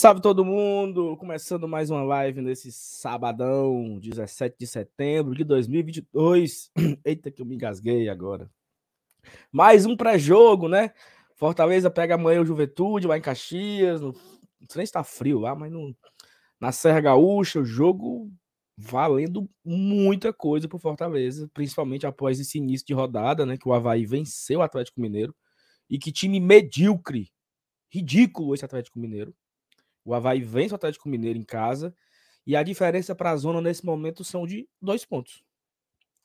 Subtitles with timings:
[0.00, 1.14] Salve, todo mundo!
[1.18, 6.72] Começando mais uma live nesse sabadão, 17 de setembro de 2022.
[7.04, 8.50] Eita, que eu me engasguei agora.
[9.52, 10.94] Mais um pré-jogo, né?
[11.36, 14.00] Fortaleza pega amanhã o Juventude lá em Caxias.
[14.00, 14.14] No...
[14.58, 15.94] Não sei se tá frio lá, mas no...
[16.58, 18.32] na Serra Gaúcha, o jogo
[18.78, 23.58] valendo muita coisa pro Fortaleza, principalmente após esse início de rodada, né?
[23.58, 25.36] Que o Havaí venceu o Atlético Mineiro.
[25.90, 27.30] E que time medíocre,
[27.90, 29.34] ridículo esse Atlético Mineiro
[30.04, 31.94] o Havaí vence o Atlético Mineiro em casa.
[32.46, 35.44] E a diferença para a zona nesse momento são de dois pontos.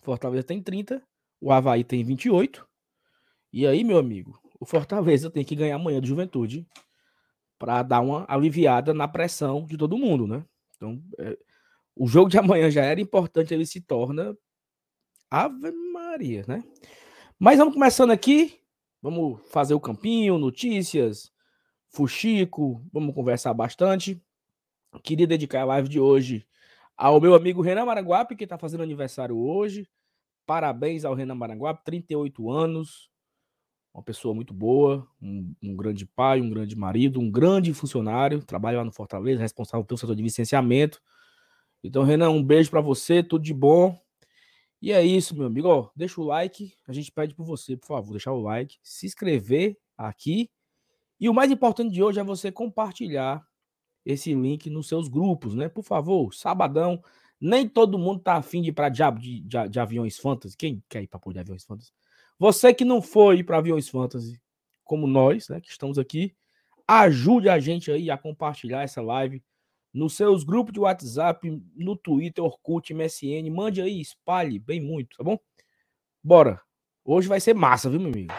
[0.02, 1.04] Fortaleza tem 30,
[1.42, 2.68] o Havaí tem 28.
[3.52, 6.68] E aí, meu amigo, o Fortaleza tem que ganhar amanhã do Juventude
[7.58, 10.46] para dar uma aliviada na pressão de todo mundo, né?
[10.76, 11.38] Então, é,
[11.96, 14.38] o jogo de amanhã já era importante, ele se torna
[15.30, 16.64] Ave Maria, né?
[17.40, 18.59] Mas vamos começando aqui.
[19.02, 21.31] Vamos fazer o campinho, notícias,
[21.95, 24.21] Fuxico, vamos conversar bastante.
[25.01, 26.45] Queria dedicar a live de hoje
[26.97, 29.88] ao meu amigo Renan Maranguape, que está fazendo aniversário hoje.
[30.45, 33.09] Parabéns ao Renan Maranguape, 38 anos,
[33.93, 38.79] uma pessoa muito boa, um, um, grande pai, um grande marido, um grande funcionário, trabalha
[38.79, 41.01] lá no Fortaleza, responsável pelo setor de licenciamento.
[41.81, 43.97] Então, Renan, um beijo para você, tudo de bom.
[44.81, 45.69] E é isso, meu amigo.
[45.69, 49.05] Ó, deixa o like, a gente pede por você, por favor, deixar o like, se
[49.05, 50.50] inscrever aqui
[51.20, 53.46] e o mais importante de hoje é você compartilhar
[54.06, 55.68] esse link nos seus grupos, né?
[55.68, 57.02] Por favor, sabadão.
[57.40, 60.56] Nem todo mundo tá afim de ir para diabo de, de, de, aviões fantasy.
[60.56, 61.92] Quem quer ir para pôr de aviões fantasy?
[62.38, 64.40] Você que não foi para aviões fantasy,
[64.84, 66.36] como nós, né, que estamos aqui,
[66.88, 69.44] ajude a gente aí a compartilhar essa live
[69.94, 73.50] nos seus grupos de WhatsApp, no Twitter, Orkut, MSN.
[73.50, 75.40] Mande aí, espalhe bem muito, tá bom?
[76.24, 76.62] Bora.
[77.03, 78.34] Hoje vai ser massa, viu, meu amigo?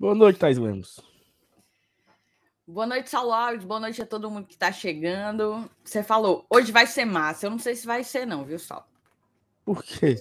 [0.00, 0.98] Boa noite, Thais Lemos.
[2.66, 5.70] Boa noite, Saulo Boa noite a todo mundo que está chegando.
[5.84, 7.44] Você falou, hoje vai ser massa.
[7.44, 8.88] Eu não sei se vai ser, não, viu, Sal?
[9.62, 10.16] Por quê?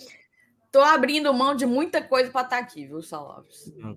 [0.70, 3.46] Tô abrindo mão de muita coisa para estar tá aqui, viu, Saulo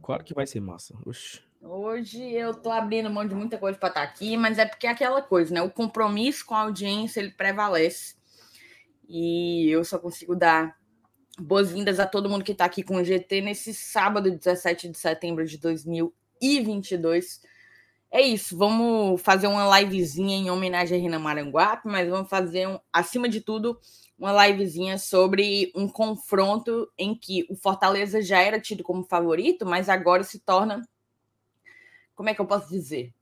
[0.00, 0.96] claro que vai ser massa.
[1.04, 1.42] Oxi.
[1.60, 4.86] Hoje eu tô abrindo mão de muita coisa para estar tá aqui, mas é porque
[4.86, 5.62] é aquela coisa, né?
[5.62, 8.14] O compromisso com a audiência ele prevalece.
[9.08, 10.80] E eu só consigo dar
[11.38, 15.46] boas-vindas a todo mundo que está aqui com o GT nesse sábado, 17 de setembro
[15.46, 17.40] de 2022.
[18.10, 22.78] É isso, vamos fazer uma livezinha em homenagem a Rina Maranguape, mas vamos fazer, um,
[22.92, 23.80] acima de tudo,
[24.18, 29.88] uma livezinha sobre um confronto em que o Fortaleza já era tido como favorito, mas
[29.88, 30.82] agora se torna.
[32.14, 33.14] Como é que eu posso dizer?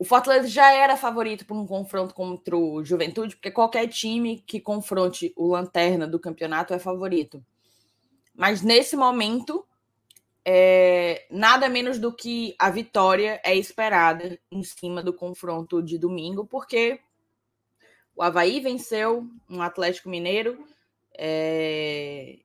[0.00, 4.58] O Fortaleza já era favorito por um confronto contra o Juventude, porque qualquer time que
[4.58, 7.44] confronte o Lanterna do campeonato é favorito.
[8.34, 9.62] Mas nesse momento,
[10.42, 16.46] é, nada menos do que a vitória é esperada em cima do confronto de domingo,
[16.46, 16.98] porque
[18.16, 20.64] o Havaí venceu um Atlético Mineiro
[21.12, 22.38] é,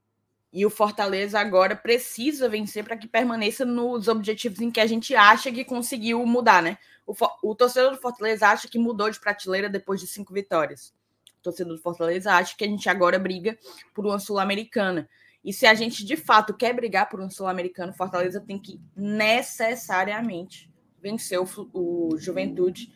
[0.56, 5.14] e o Fortaleza agora precisa vencer para que permaneça nos objetivos em que a gente
[5.14, 6.78] acha que conseguiu mudar, né?
[7.06, 7.14] O,
[7.44, 10.96] o torcedor do Fortaleza acha que mudou de prateleira depois de cinco vitórias.
[11.40, 13.60] O torcedor do Fortaleza acha que a gente agora briga
[13.94, 15.10] por uma Sul-Americana.
[15.44, 20.72] E se a gente de fato quer brigar por um Sul-Americano, Fortaleza tem que necessariamente
[21.02, 22.94] vencer o, o Juventude.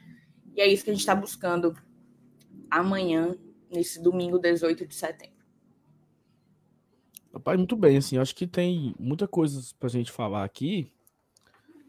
[0.56, 1.76] E é isso que a gente está buscando
[2.72, 3.36] amanhã,
[3.70, 5.39] nesse domingo 18 de setembro.
[7.34, 10.92] Rapaz, muito bem, assim, acho que tem muita coisa para a gente falar aqui.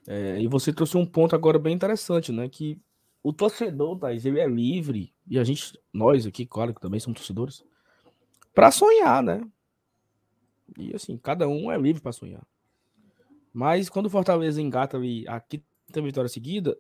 [0.07, 2.49] É, e você trouxe um ponto agora bem interessante, né?
[2.49, 2.79] Que
[3.23, 7.19] o torcedor, Thais, ele é livre, e a gente, nós aqui, claro que também somos
[7.19, 7.65] torcedores,
[8.55, 9.43] para sonhar, né?
[10.79, 12.47] E assim, cada um é livre para sonhar.
[13.53, 16.79] Mas quando o Fortaleza engata ali a quinta vitória seguida,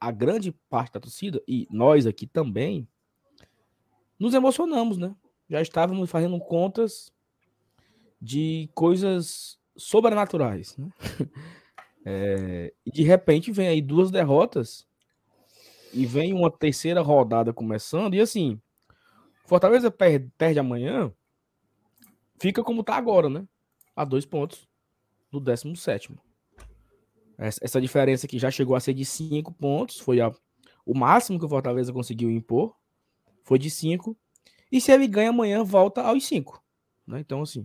[0.00, 2.88] a grande parte da torcida, e nós aqui também,
[4.18, 5.14] nos emocionamos, né?
[5.48, 7.12] Já estávamos fazendo contas
[8.22, 10.88] de coisas sobrenaturais, né?
[12.04, 14.84] É, e de repente vem aí duas derrotas
[15.94, 18.14] e vem uma terceira rodada começando.
[18.14, 18.60] E assim,
[19.44, 21.12] Fortaleza perde, perde amanhã,
[22.40, 23.46] fica como tá agora, né?
[23.94, 24.68] A dois pontos
[25.30, 26.12] do 17.
[27.38, 30.34] Essa diferença aqui já chegou a ser de cinco pontos, foi a,
[30.84, 32.74] o máximo que o Fortaleza conseguiu impor,
[33.44, 34.16] foi de cinco.
[34.72, 36.60] E se ele ganha amanhã, volta aos cinco.
[37.06, 37.20] Né?
[37.20, 37.64] Então, assim,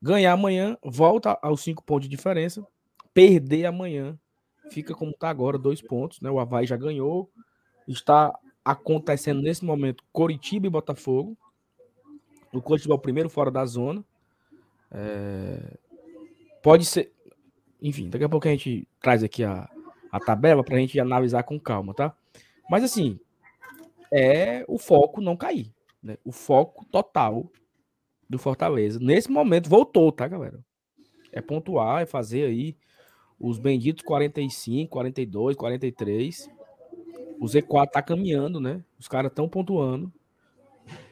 [0.00, 2.66] ganhar amanhã, volta aos cinco pontos de diferença
[3.12, 4.18] perder amanhã
[4.70, 6.30] fica como está agora, dois pontos, né?
[6.30, 7.30] O Havaí já ganhou.
[7.86, 11.36] Está acontecendo nesse momento Coritiba e Botafogo.
[12.52, 14.04] O Coritiba é o primeiro fora da zona.
[14.90, 15.76] É...
[16.62, 17.12] Pode ser.
[17.82, 19.68] Enfim, daqui a pouco a gente traz aqui a,
[20.12, 22.14] a tabela para a gente analisar com calma, tá?
[22.70, 23.18] Mas assim,
[24.12, 25.72] é o foco não cair.
[26.02, 26.16] Né?
[26.24, 27.50] O foco total
[28.30, 29.00] do Fortaleza.
[29.00, 30.64] Nesse momento voltou, tá, galera?
[31.32, 32.76] É pontuar, é fazer aí
[33.38, 36.48] os benditos 45, 42, 43.
[37.40, 38.84] O Z4 tá caminhando, né?
[38.98, 40.12] Os caras estão pontuando.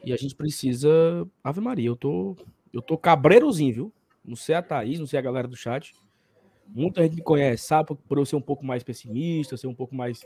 [0.03, 1.27] E a gente precisa.
[1.43, 2.37] Ave Maria, eu tô.
[2.71, 3.93] Eu tô cabreirozinho, viu?
[4.23, 5.93] Não sei a Thaís, não sei a galera do chat.
[6.67, 7.97] Muita gente me conhece, sabe?
[8.07, 10.21] Por eu ser um pouco mais pessimista, ser um pouco mais.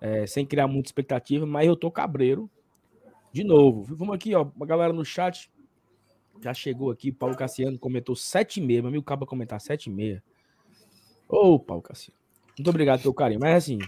[0.00, 2.48] É, sem criar muita expectativa, mas eu tô cabreiro.
[3.32, 3.94] De novo.
[3.96, 4.48] Vamos aqui, ó.
[4.60, 5.50] A galera no chat
[6.42, 7.12] já chegou aqui.
[7.12, 8.64] Paulo Cassiano comentou 7,5.
[8.64, 10.20] Meu amigo acaba comentar 7,5.
[11.28, 12.18] Ô, Paulo Cassiano.
[12.58, 13.40] Muito obrigado pelo carinho.
[13.40, 13.78] Mas assim,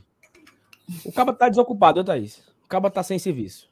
[1.05, 2.39] o Caba tá desocupado, viu, Thaís?
[2.65, 3.71] O Caba tá sem serviço.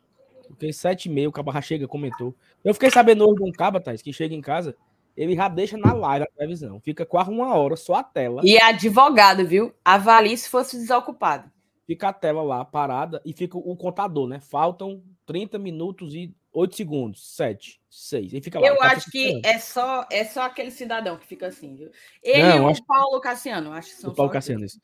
[0.49, 2.35] Porque sete e meio, o Caba já chega, comentou.
[2.65, 4.77] Eu fiquei sabendo hoje de um Caba, Thaís, que chega em casa,
[5.17, 6.81] ele já deixa na live a televisão.
[6.81, 8.43] Fica quase uma hora, só a tela.
[8.45, 9.75] E é advogado, viu?
[9.85, 11.51] Avalie se fosse desocupado.
[11.87, 14.41] Fica a tela lá parada e fica o contador, né?
[14.41, 18.33] Faltam 30 minutos e 8 segundos, 7, 6.
[18.33, 18.67] E fica lá.
[18.67, 21.91] Eu acho que é só, é só aquele cidadão que fica assim, viu?
[22.23, 24.81] Ele Não, e o Paulo Cassiano, acho que são o Paulo Cassiano, isso.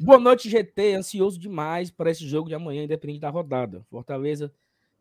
[0.00, 0.94] Boa noite, GT.
[0.94, 3.86] Ansioso demais para esse jogo de amanhã, independente da rodada.
[3.88, 4.52] Fortaleza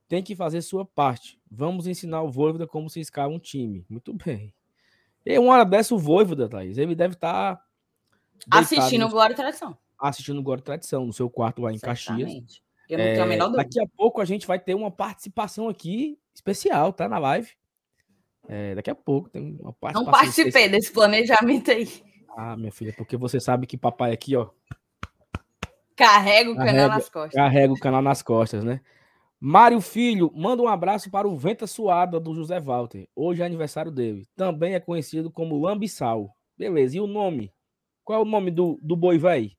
[0.07, 1.39] tem que fazer sua parte.
[1.50, 3.83] Vamos ensinar o Voivoda como se escala um time.
[3.89, 4.53] Muito bem.
[5.25, 7.56] E uma hora dessa, o Voivoda, Thaís, ele deve estar.
[7.56, 7.63] Tá
[8.59, 9.75] assistindo o Glória e Tradição.
[9.97, 11.79] Assistindo o Glória e Tradição, no seu quarto lá em.
[11.79, 12.62] Caxias.
[12.88, 13.63] Eu não é, tenho a menor dúvida.
[13.63, 17.07] Daqui a pouco a gente vai ter uma participação aqui especial, tá?
[17.07, 17.51] Na live.
[18.47, 20.03] É, daqui a pouco tem uma participação.
[20.03, 20.71] Não participei especial.
[20.71, 21.88] desse planejamento aí.
[22.35, 24.50] Ah, minha filha, porque você sabe que papai aqui, ó,
[25.95, 27.33] Carrega o canal nas costas.
[27.33, 28.81] Carrega o canal nas costas, né?
[29.39, 33.07] Mário Filho, manda um abraço para o Venta Suada do José Walter.
[33.15, 34.25] Hoje é aniversário dele.
[34.36, 36.33] Também é conhecido como Lambissal.
[36.57, 37.53] Beleza, e o nome?
[38.03, 39.51] Qual é o nome do, do boi, velho?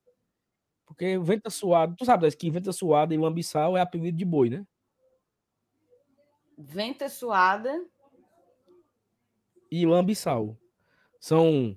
[0.87, 4.65] Porque Venta Suada, tu sabe que Venta Suada e Lambissal é apelido de boi, né?
[6.57, 7.85] Venta Suada
[9.71, 10.57] e Lambissal.
[11.19, 11.77] São,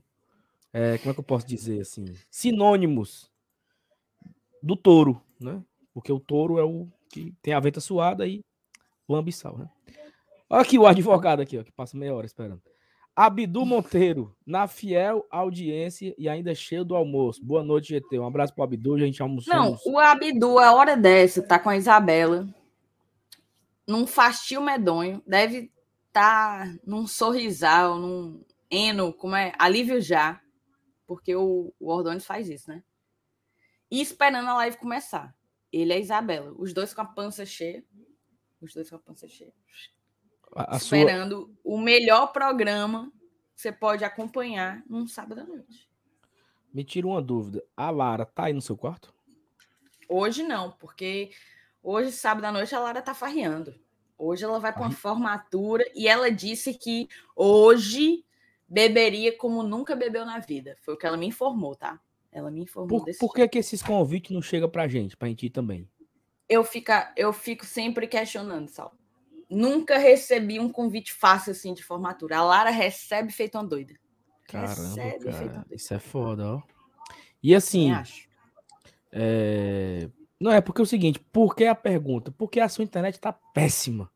[0.73, 2.05] é, como é que eu posso dizer assim?
[2.29, 3.31] Sinônimos
[4.61, 5.63] do touro, né?
[5.93, 8.43] Porque o touro é o que tem a venta suada e
[9.07, 9.69] lambiçal, né?
[10.49, 12.61] Olha aqui o advogado aqui, ó, que passa meia hora esperando.
[13.15, 17.43] Abdu Monteiro, na fiel audiência e ainda cheio do almoço.
[17.43, 18.19] Boa noite, GT.
[18.19, 19.53] Um abraço pro Abdu, a gente almoçou.
[19.53, 22.47] Não, o Abdu, a hora dessa, tá com a Isabela,
[23.87, 25.71] num fastio medonho, deve
[26.07, 29.53] estar tá num sorrisal, num eno, como é?
[29.57, 30.41] Alívio já,
[31.05, 32.83] porque o, o Ordônio faz isso, né?
[33.89, 35.35] e esperando a live começar.
[35.71, 37.83] Ele e a Isabela, os dois com a pança cheia.
[38.61, 39.53] Os dois com a pança cheia.
[40.55, 41.75] A esperando sua...
[41.75, 43.11] o melhor programa
[43.55, 45.89] que você pode acompanhar num sábado à noite.
[46.73, 47.63] Me tira uma dúvida.
[47.75, 49.13] A Lara tá aí no seu quarto?
[50.09, 51.31] Hoje não, porque
[51.87, 53.73] hoje, sábado à noite, a Lara tá farreando.
[54.17, 58.25] Hoje ela vai para uma formatura e ela disse que hoje
[58.67, 60.75] beberia como nunca bebeu na vida.
[60.81, 61.99] Foi o que ela me informou, tá?
[62.29, 63.51] Ela me informou por, desse Por que, tipo.
[63.53, 65.87] que esses convites não chegam pra gente, pra gente ir também?
[66.49, 68.93] Eu, fica, eu fico sempre questionando, Sal.
[69.49, 72.37] Nunca recebi um convite fácil assim de formatura.
[72.37, 73.95] A Lara recebe feito uma doida.
[74.43, 76.61] Caramba, cara, isso é foda, ó.
[77.41, 77.91] E assim,
[79.11, 80.09] é...
[80.39, 82.31] não é porque é o seguinte, por que a pergunta?
[82.31, 84.09] Porque a sua internet tá péssima.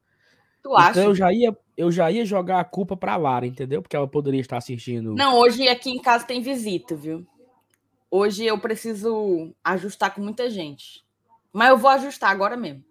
[0.61, 1.03] Tu então acha?
[1.03, 3.81] eu já ia, eu já ia jogar a culpa pra Lara, entendeu?
[3.81, 5.15] Porque ela poderia estar assistindo.
[5.15, 7.25] Não, hoje aqui em casa tem visita, viu?
[8.09, 11.03] Hoje eu preciso ajustar com muita gente.
[11.51, 12.83] Mas eu vou ajustar agora mesmo.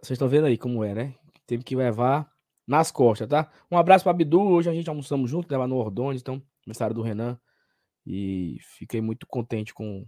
[0.00, 1.14] Vocês estão vendo aí como é, né?
[1.46, 2.30] Teve que levar
[2.66, 3.50] nas costas, tá?
[3.70, 4.40] Um abraço para Bidu.
[4.40, 7.38] Hoje a gente almoçamos junto, né, lá no Ordões, então, aniversário do Renan.
[8.06, 10.06] E fiquei muito contente com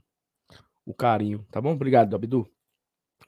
[0.85, 1.73] o carinho, tá bom?
[1.73, 2.49] Obrigado, Abdu.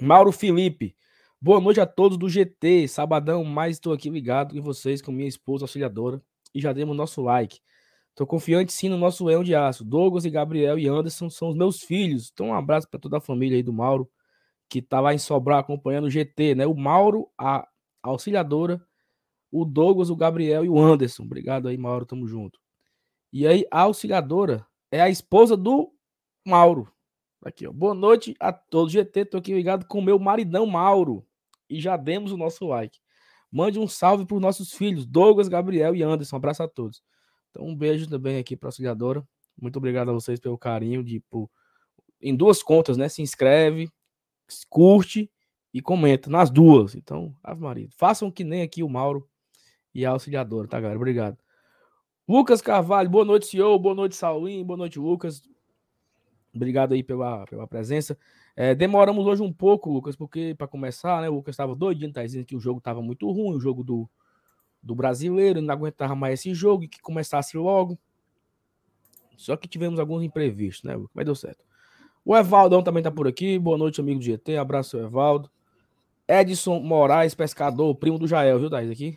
[0.01, 0.97] Mauro Felipe.
[1.41, 2.89] Boa noite a todos do GT.
[2.89, 6.21] Sabadão, mais estou aqui ligado em vocês com minha esposa auxiliadora.
[6.55, 7.61] E já demos nosso like.
[8.15, 9.85] Tô confiante sim no nosso leão de aço.
[9.85, 12.31] Douglas e Gabriel e Anderson são os meus filhos.
[12.33, 14.11] Então, um abraço para toda a família aí do Mauro,
[14.69, 16.67] que tá lá em Sobral acompanhando o GT, né?
[16.67, 17.69] O Mauro, a
[18.03, 18.83] auxiliadora,
[19.53, 21.25] o Douglas, o Gabriel e o Anderson.
[21.25, 22.59] Obrigado aí, Mauro, tamo junto.
[23.39, 25.93] E aí, a auxiliadora é a esposa do
[26.43, 26.91] Mauro.
[27.45, 27.71] Aqui, ó.
[27.71, 28.95] Boa noite a todos.
[28.95, 31.23] GT, tô aqui ligado com o meu maridão Mauro.
[31.69, 32.99] E já demos o nosso like.
[33.53, 36.35] Mande um salve para os nossos filhos, Douglas, Gabriel e Anderson.
[36.35, 37.03] Um abraço a todos.
[37.51, 39.23] Então, um beijo também aqui para a auxiliadora.
[39.61, 41.51] Muito obrigado a vocês pelo carinho de por,
[42.23, 43.07] em duas contas, né?
[43.07, 43.91] Se inscreve,
[44.71, 45.31] curte
[45.75, 46.95] e comenta nas duas.
[46.95, 49.29] Então, Ave Maria, façam que nem aqui o Mauro
[49.95, 50.99] e a auxiliadora, tá, galera?
[50.99, 51.37] Obrigado.
[52.29, 53.79] Lucas Carvalho, boa noite, senhor.
[53.79, 54.65] Boa noite, Saulinho.
[54.65, 55.49] Boa noite, Lucas.
[56.53, 58.19] Obrigado aí pela, pela presença.
[58.57, 61.29] É, demoramos hoje um pouco, Lucas, porque para começar, né?
[61.29, 64.09] O Lucas estava doidinho, tá dizendo que o jogo estava muito ruim, o jogo do,
[64.83, 67.97] do brasileiro, não aguentava mais esse jogo e que começasse logo.
[69.37, 71.01] Só que tivemos alguns imprevistos, né?
[71.15, 71.65] Mas deu certo.
[72.25, 73.57] O Evaldão também tá por aqui.
[73.57, 74.57] Boa noite, amigo do GT.
[74.57, 75.49] Abraço, Evaldo.
[76.27, 78.91] Edson Moraes, pescador, primo do Jael, viu, Thaís?
[78.91, 79.17] Aqui.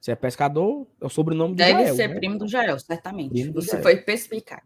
[0.00, 1.84] Se é pescador, é o sobrenome do Deve Jael.
[1.84, 2.14] Deve ser né?
[2.14, 3.30] primo do Jael, certamente.
[3.30, 3.82] Primo Você Jael.
[3.82, 4.62] foi perspicaz.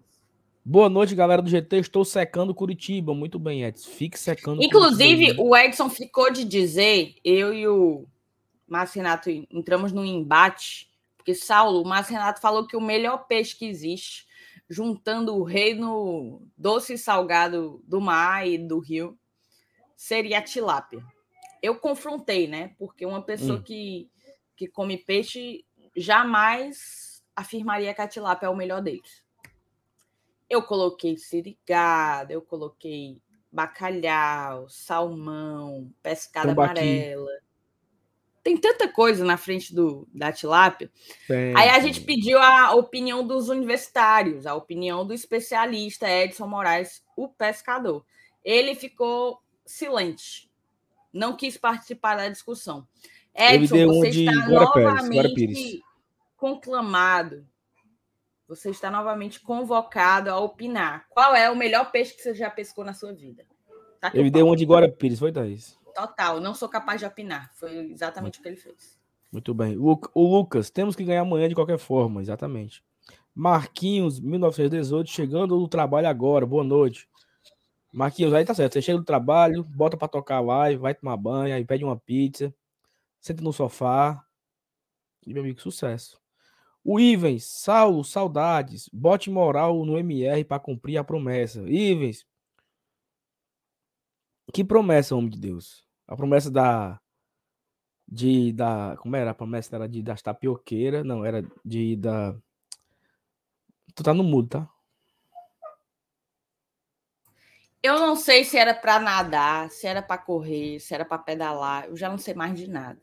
[0.65, 1.79] Boa noite, galera do GT.
[1.79, 3.15] Estou secando Curitiba.
[3.15, 3.91] Muito bem, Edson.
[3.91, 5.43] Fique secando Inclusive, Curitiba.
[5.43, 8.07] o Edson ficou de dizer, eu e o
[8.69, 13.57] Márcio Renato entramos num embate, porque Saulo, o Márcio Renato falou que o melhor peixe
[13.57, 14.27] que existe,
[14.69, 19.19] juntando o reino doce e salgado do mar e do rio,
[19.97, 21.05] seria a tilápia.
[21.61, 22.73] Eu confrontei, né?
[22.79, 23.63] Porque uma pessoa hum.
[23.63, 24.09] que,
[24.63, 25.65] que come peixe
[25.97, 29.25] jamais afirmaria que a tilápia é o melhor deles.
[30.49, 36.79] Eu coloquei sirigada, eu coloquei bacalhau, salmão, pescada Tambaqui.
[36.79, 37.31] amarela.
[38.41, 40.91] Tem tanta coisa na frente do, da tilápia.
[41.57, 47.29] Aí a gente pediu a opinião dos universitários, a opinião do especialista Edson Moraes, o
[47.29, 48.05] pescador.
[48.45, 50.49] Ele ficou silente,
[51.13, 52.87] não quis participar da discussão.
[53.35, 55.81] Edson, você está novamente Pérez,
[56.37, 57.47] conclamado,
[58.47, 61.07] você está novamente convocado a opinar.
[61.09, 63.47] Qual é o melhor peixe que você já pescou na sua vida?
[64.01, 65.79] Tá eu dei um de Guara Pires, foi, Thaís?
[65.95, 67.51] Total, não sou capaz de opinar.
[67.55, 68.99] Foi exatamente o que ele fez.
[69.31, 69.79] Muito bem.
[69.79, 72.83] O, o Lucas, temos que ganhar amanhã de qualquer forma, exatamente.
[73.35, 76.45] Marquinhos, 1918, chegando no trabalho agora.
[76.45, 77.09] Boa noite.
[77.93, 78.75] Marquinhos, aí tá certo.
[78.75, 82.53] Você chega do trabalho, bota pra tocar live, vai tomar banho, aí pede uma pizza,
[83.23, 84.23] senta no sofá.
[85.27, 86.21] E, meu amigo, sucesso.
[86.85, 88.91] O Ivens, Saulo, saudades.
[88.93, 91.61] Bote moral no MR para cumprir a promessa.
[91.63, 92.27] Ivens.
[94.53, 95.87] Que promessa, homem de Deus?
[96.07, 97.01] A promessa da.
[98.07, 98.53] De.
[98.53, 99.31] Da, como era?
[99.31, 101.05] A promessa era de das tapioqueiras.
[101.05, 101.97] Não, era de.
[101.97, 102.37] Da.
[103.95, 104.69] Tu tá no mudo, tá?
[107.83, 111.87] Eu não sei se era para nadar, se era para correr, se era para pedalar.
[111.87, 113.01] Eu já não sei mais de nada.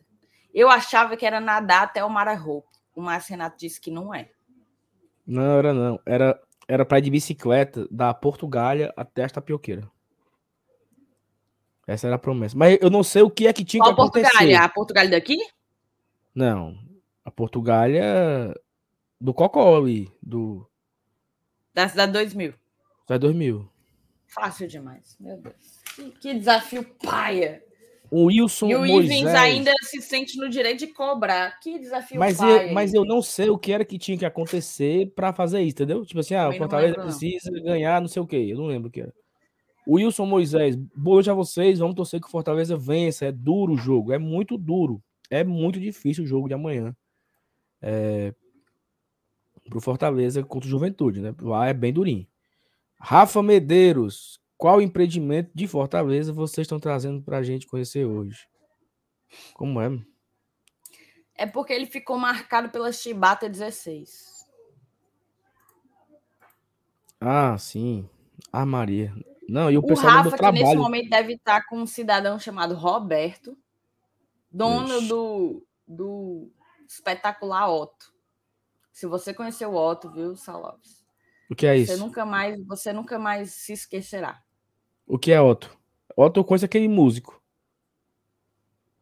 [0.53, 2.69] Eu achava que era nadar até o Mara Roupa.
[2.95, 4.29] O Márcio Renato disse que não é.
[5.25, 5.99] Não, era não.
[6.05, 9.89] Era, era para ir de bicicleta da Portugália até a Tapioqueira.
[11.87, 12.57] Essa era a promessa.
[12.57, 14.23] Mas eu não sei o que é que tinha Qual que acontecer.
[14.23, 14.61] Portugália?
[14.61, 15.37] A Portugália daqui?
[16.35, 16.77] Não.
[17.25, 18.55] A Portugália
[19.19, 20.11] do Cocó ali.
[20.21, 20.69] Do...
[21.73, 22.53] Da cidade 2000.
[23.01, 23.69] Cidade 2000.
[24.27, 25.81] Fácil demais, meu Deus.
[25.95, 27.63] Que, que desafio paia.
[28.11, 29.25] O Wilson e o Moisés...
[29.27, 31.59] ainda se sente no direito de cobrar.
[31.59, 32.67] Que desafio mas paia.
[32.67, 35.73] Eu, mas eu não sei o que era que tinha que acontecer para fazer isso,
[35.73, 36.03] entendeu?
[36.05, 37.63] Tipo assim, ah, o Fortaleza lembro, precisa não.
[37.63, 38.47] ganhar não sei o quê.
[38.49, 39.13] Eu não lembro o que era.
[39.85, 41.79] O Wilson Moisés, boa noite a vocês.
[41.79, 43.25] Vamos torcer que o Fortaleza vença.
[43.25, 45.01] É duro o jogo, é muito duro.
[45.29, 46.95] É muito difícil o jogo de amanhã.
[47.81, 48.33] É...
[49.69, 51.33] Pro Fortaleza contra o Juventude, né?
[51.41, 52.25] Lá é bem durinho.
[52.99, 58.45] Rafa Medeiros, qual empreendimento de Fortaleza vocês estão trazendo para a gente conhecer hoje?
[59.53, 59.89] Como é?
[61.33, 64.45] É porque ele ficou marcado pela Chibata 16.
[67.21, 68.09] Ah, sim.
[68.51, 69.15] Ah, Maria.
[69.47, 70.57] Não, e o, o pessoal Rafa, do trabalho...
[70.57, 73.57] que nesse momento deve estar com um cidadão chamado Roberto,
[74.51, 76.51] dono do, do
[76.85, 78.13] espetacular Otto.
[78.91, 81.05] Se você conheceu o Otto, viu, Salopes?
[81.49, 81.93] O que é isso?
[81.93, 84.43] Você nunca mais, você nunca mais se esquecerá.
[85.09, 85.75] O que é Otto?
[86.15, 87.41] Otto conhece aquele músico.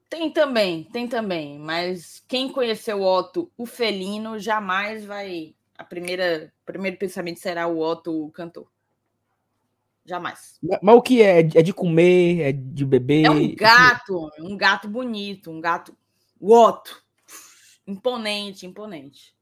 [0.10, 5.54] Tem também, tem também, mas quem conheceu o Otto, o felino, jamais vai.
[5.78, 8.72] A primeira, o primeiro pensamento será o Otto, o cantor.
[10.06, 10.58] Jamais.
[10.82, 11.40] Mas o que é?
[11.40, 12.40] É de comer?
[12.40, 13.26] É de beber?
[13.26, 15.94] É um gato, um gato bonito, um gato.
[16.40, 17.04] O Otto.
[17.86, 19.36] Imponente, imponente.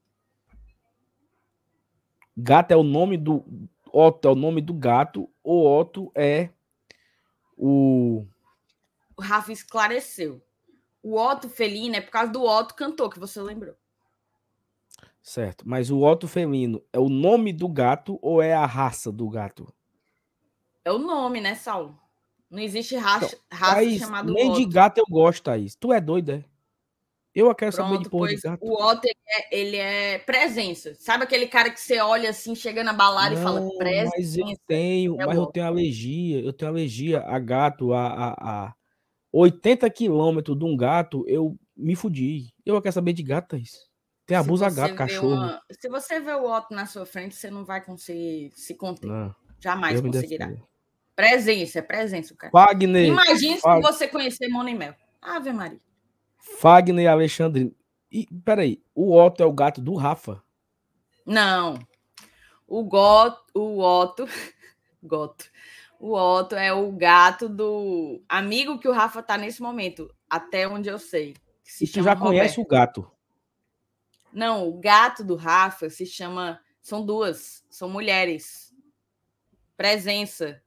[2.35, 3.45] Gato é o nome do.
[3.93, 5.29] Otto é o nome do gato.
[5.45, 6.49] O Otto é
[7.55, 8.25] o.
[9.15, 10.41] O Rafa esclareceu.
[11.03, 13.75] O Otto felino é por causa do Otto cantor que você lembrou.
[15.21, 19.29] Certo, mas o Otto felino é o nome do gato ou é a raça do
[19.29, 19.71] gato?
[20.83, 21.95] É o nome, né, Saulo?
[22.49, 24.59] Não existe raça, então, raça Thaís, chamada Nem Otto.
[24.59, 25.75] de gato eu gosto, Thaís.
[25.75, 26.54] Tu é doida, é?
[27.35, 28.63] Eu quero Pronto, saber de porra de gato.
[28.63, 30.95] O Otto, ele é, ele é, presença.
[30.95, 34.13] Sabe aquele cara que você olha assim, chega na balada Não, e fala presença?
[34.15, 36.39] Mas eu tenho, é mas eu tenho alergia.
[36.39, 38.73] Eu tenho alergia a gato, a, a, a
[39.33, 42.53] 80 quilômetros de um gato, eu me fudi.
[42.65, 43.85] Eu quero saber de gato, isso.
[44.25, 45.33] Tem abuso a gato, cachorro.
[45.35, 45.61] Uma...
[45.69, 49.07] Se você vê o Otto na sua frente, você não vai conseguir se conter.
[49.07, 50.53] Não, Jamais conseguirá.
[51.15, 52.51] Presença, é presença, cara.
[52.53, 53.07] Wagner.
[53.07, 53.85] Imagine Fag...
[53.85, 54.95] se você conhecer Mona e Mel.
[55.21, 55.79] Ave Maria.
[56.59, 57.75] Fagner Alexandre.
[58.11, 60.41] E, peraí, o Otto é o gato do Rafa?
[61.25, 61.79] Não.
[62.67, 64.25] O Goto, o Otto,
[65.03, 65.45] Goto.
[65.99, 70.89] O Otto é o gato do amigo que o Rafa tá nesse momento, até onde
[70.89, 71.35] eu sei.
[71.81, 72.19] e tu já Roberto.
[72.19, 73.09] conhece o gato?
[74.31, 76.59] Não, o gato do Rafa se chama.
[76.81, 78.73] São duas, são mulheres.
[79.75, 80.61] Presença.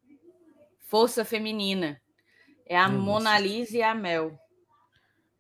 [0.80, 2.00] Força feminina.
[2.66, 4.38] É a Mona Lisa e a Mel.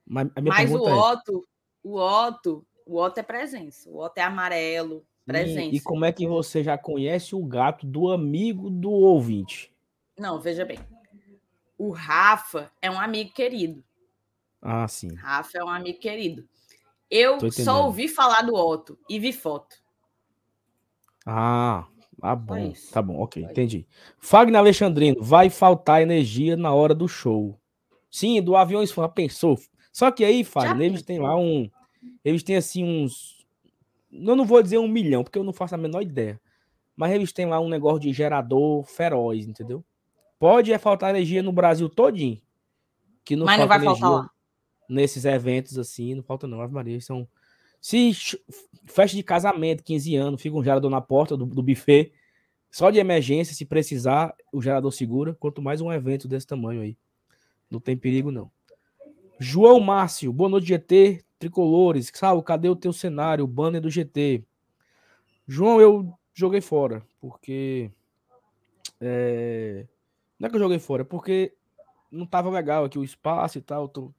[0.08, 1.88] Mas, Mas o é Otto, é...
[1.88, 3.90] o Otto, o Otto é presença.
[3.90, 5.74] O Otto é amarelo, presença.
[5.74, 9.70] E, e como é que você já conhece o gato do amigo do ouvinte?
[10.18, 10.78] Não, veja bem.
[11.76, 13.84] O Rafa é um amigo querido.
[14.60, 15.14] Ah, sim.
[15.14, 16.48] Rafa é um amigo querido.
[17.10, 19.76] Eu só ouvi falar do Otto e vi foto.
[21.24, 21.86] Ah,
[22.20, 22.72] ah bom.
[22.92, 23.86] Tá bom, ok, entendi.
[24.18, 27.58] Fagner Alexandrino, vai faltar energia na hora do show.
[28.10, 29.58] Sim, do Aviões pensou.
[29.98, 31.68] Só que aí, Fagner, eles têm lá um.
[32.24, 33.44] Eles têm assim uns.
[34.12, 36.40] Eu não vou dizer um milhão, porque eu não faço a menor ideia.
[36.96, 39.84] Mas eles têm lá um negócio de gerador feroz, entendeu?
[40.38, 42.40] Pode é faltar energia no Brasil todinho.
[43.24, 44.30] Que não Mas não vai faltar lá.
[44.88, 46.60] Nesses eventos assim, não falta não.
[46.60, 47.26] Ave Maria, são.
[47.80, 48.12] Se
[48.86, 52.12] festa de casamento, 15 anos, fica um gerador na porta do, do buffet.
[52.70, 55.34] Só de emergência, se precisar, o gerador segura.
[55.34, 56.96] Quanto mais um evento desse tamanho aí.
[57.68, 58.48] Não tem perigo, não.
[59.38, 61.24] João Márcio, boa noite, GT.
[61.38, 63.44] Tricolores, Sal, cadê o teu cenário?
[63.44, 64.44] O banner do GT.
[65.46, 67.90] João, eu joguei fora, porque.
[69.00, 69.86] É,
[70.38, 71.54] não é que eu joguei fora, é porque
[72.10, 73.88] não tava legal aqui o espaço e tal.
[73.88, 74.12] Tô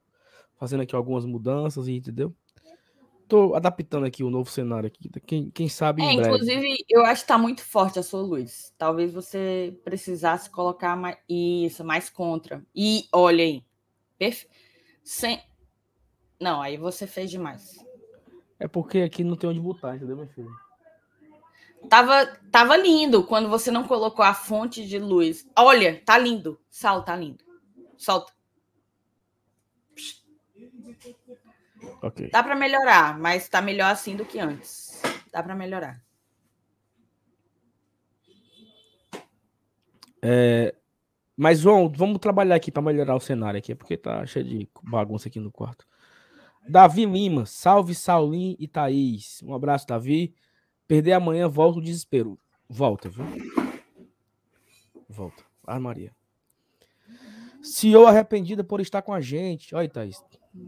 [0.56, 2.34] fazendo aqui algumas mudanças, entendeu?
[3.28, 5.10] Tô adaptando aqui o novo cenário aqui.
[5.26, 6.02] Quem, quem sabe.
[6.02, 8.74] É, inclusive, eu acho que tá muito forte a sua luz.
[8.78, 12.66] Talvez você precisasse colocar mais, isso, mais contra.
[12.74, 13.64] E olha aí.
[14.18, 14.48] Perfe...
[15.10, 15.44] Sem...
[16.40, 17.84] Não, aí você fez demais.
[18.60, 20.56] É porque aqui não tem onde botar, entendeu, meu filho?
[21.90, 25.50] Tava, tava lindo quando você não colocou a fonte de luz.
[25.58, 26.62] Olha, tá lindo.
[26.70, 27.44] Sal, tá lindo.
[27.98, 28.32] Solta.
[32.04, 32.30] Ok.
[32.30, 35.02] Dá para melhorar, mas tá melhor assim do que antes.
[35.34, 36.00] Dá para melhorar.
[40.22, 40.76] É,
[41.42, 45.30] mas, João, vamos trabalhar aqui para melhorar o cenário aqui, porque tá cheio de bagunça
[45.30, 45.88] aqui no quarto.
[46.68, 49.42] Davi Lima, salve Saulim e Thaís.
[49.42, 50.36] Um abraço, Davi.
[50.86, 52.38] Perder amanhã, volta o desespero.
[52.68, 53.24] Volta, viu?
[55.08, 55.42] Volta.
[55.66, 56.14] Ah, Maria.
[57.64, 59.74] CEO arrependida por estar com a gente.
[59.74, 60.22] Olha, Thaís.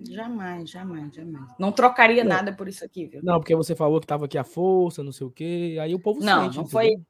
[0.09, 1.51] Jamais, jamais, jamais.
[1.57, 2.35] Não trocaria não.
[2.35, 3.21] nada por isso aqui, viu?
[3.23, 5.77] Não, porque você falou que estava aqui à força, não sei o quê.
[5.81, 7.01] Aí o povo Não, sente, não foi.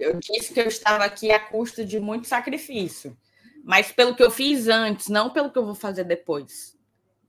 [0.00, 3.16] Eu disse que eu estava aqui a custo de muito sacrifício.
[3.62, 6.76] Mas pelo que eu fiz antes, não pelo que eu vou fazer depois.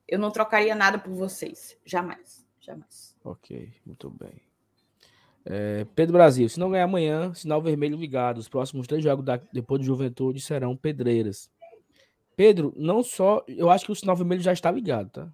[0.08, 1.78] Eu não trocaria nada por vocês.
[1.86, 2.46] Jamais.
[2.60, 3.16] Jamais.
[3.24, 4.42] Ok, muito bem.
[5.46, 8.40] É, Pedro Brasil, se não ganhar amanhã, sinal vermelho ligado.
[8.40, 11.50] Os próximos três jogos da, depois do Juventude serão pedreiras.
[12.36, 13.44] Pedro, não só.
[13.48, 15.32] Eu acho que o sinal vermelho já está ligado, tá?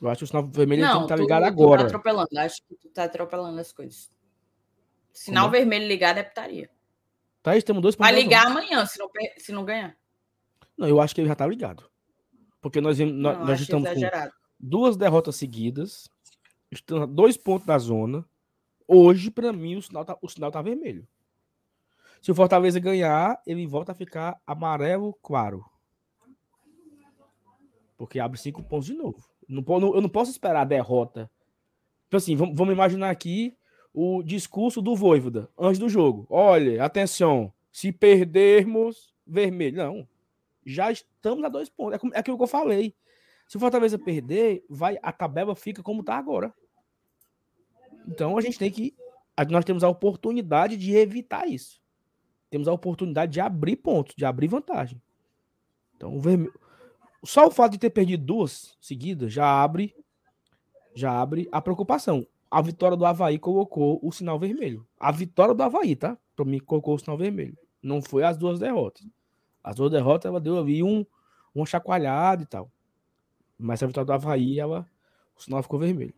[0.00, 1.82] Eu acho que o sinal vermelho não, tem que estar tá ligado agora.
[1.82, 4.10] Tá atropelando, acho que tu tá atropelando as coisas.
[5.12, 5.52] Sinal Como?
[5.52, 6.70] vermelho ligado é putaria.
[7.42, 9.96] Tá, temos dois Vai ligar amanhã, se não, se não ganhar.
[10.76, 11.88] Não, eu acho que ele já tá ligado.
[12.60, 14.30] Porque nós, nós, não, nós estamos exagerado.
[14.30, 16.08] com duas derrotas seguidas,
[16.70, 18.24] estamos a dois pontos da zona.
[18.86, 21.06] Hoje, para mim, o sinal, tá, o sinal tá vermelho.
[22.20, 25.64] Se o Fortaleza ganhar, ele volta a ficar amarelo claro.
[28.02, 29.22] Porque abre cinco pontos de novo.
[29.48, 31.30] Eu não posso esperar a derrota.
[32.08, 33.56] Então, assim, vamos, vamos imaginar aqui
[33.94, 36.26] o discurso do Voivoda antes do jogo.
[36.28, 39.76] Olha, atenção, se perdermos, vermelho.
[39.76, 40.08] Não.
[40.66, 42.00] Já estamos a dois pontos.
[42.02, 42.92] É, é aquilo que eu falei.
[43.46, 46.52] Se o Fortaleza perder, vai, a tabela fica como está agora.
[48.08, 48.96] Então a gente tem que.
[49.48, 51.80] Nós temos a oportunidade de evitar isso.
[52.50, 55.00] Temos a oportunidade de abrir pontos, de abrir vantagem.
[55.96, 56.52] Então, o vermelho.
[57.24, 59.94] Só o fato de ter perdido duas seguidas já abre
[60.94, 62.26] já abre a preocupação.
[62.50, 64.86] A vitória do Havaí colocou o sinal vermelho.
[65.00, 66.18] A vitória do Havaí, tá?
[66.36, 67.56] Para mim, colocou o sinal vermelho.
[67.82, 69.06] Não foi as duas derrotas.
[69.64, 71.04] As duas derrotas, ela deu ali um,
[71.54, 72.70] uma chacoalhada e tal.
[73.58, 74.86] Mas a vitória do Havaí, ela
[75.36, 76.14] O sinal ficou vermelho.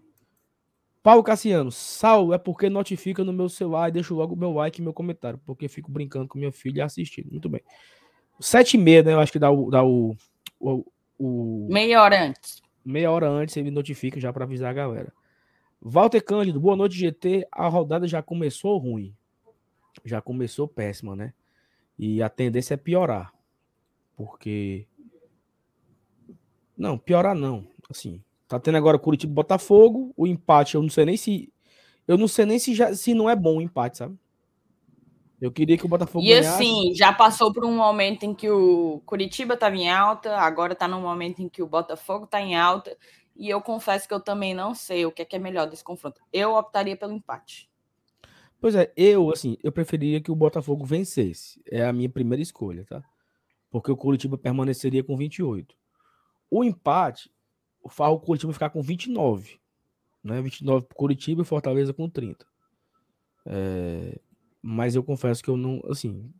[1.04, 4.80] Paulo Cassiano, Sal é porque notifica no meu celular e deixo logo o meu like
[4.80, 7.30] e meu comentário, porque fico brincando com minha filha assistindo.
[7.30, 7.60] Muito bem.
[8.40, 9.12] Sete e meia, né?
[9.12, 10.16] Eu acho que dá o, dá o,
[10.58, 10.84] o,
[11.18, 11.68] o...
[11.70, 12.62] Meia hora antes.
[12.84, 15.12] Meia hora antes ele notifica já para avisar a galera.
[15.80, 17.46] Walter Cândido, boa noite, GT.
[17.52, 19.14] A rodada já começou ruim.
[20.04, 21.32] Já começou péssima, né?
[21.98, 23.32] E a tendência é piorar.
[24.16, 24.86] Porque.
[26.76, 27.66] Não, piorar não.
[27.88, 28.22] Assim,
[28.54, 30.12] Tá tendo agora Curitiba Botafogo.
[30.16, 31.52] O empate, eu não sei nem se.
[32.06, 34.16] Eu não sei nem se, já, se não é bom o empate, sabe?
[35.40, 36.48] Eu queria que o Botafogo E ganhasse.
[36.48, 40.88] assim, já passou por um momento em que o Curitiba estava em alta, agora tá
[40.88, 42.96] num momento em que o Botafogo tá em alta.
[43.36, 45.82] E eu confesso que eu também não sei o que é, que é melhor desse
[45.82, 46.20] confronto.
[46.32, 47.68] Eu optaria pelo empate.
[48.60, 51.60] Pois é, eu, assim, eu preferia que o Botafogo vencesse.
[51.70, 53.02] É a minha primeira escolha, tá?
[53.70, 55.76] Porque o Curitiba permaneceria com 28.
[56.50, 57.30] O empate,
[57.82, 59.58] o Farro Curitiba ficar com 29.
[60.22, 60.40] Né?
[60.40, 62.46] 29 para Curitiba e Fortaleza com 30.
[63.44, 64.18] É,
[64.66, 66.32] mas eu confesso que eu não, assim,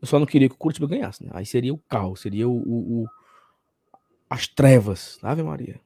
[0.00, 1.30] eu só não queria que o Curitiba ganhasse, né?
[1.34, 3.06] Aí seria o caos, seria o, o, o
[4.30, 5.80] as trevas, Ave Maria.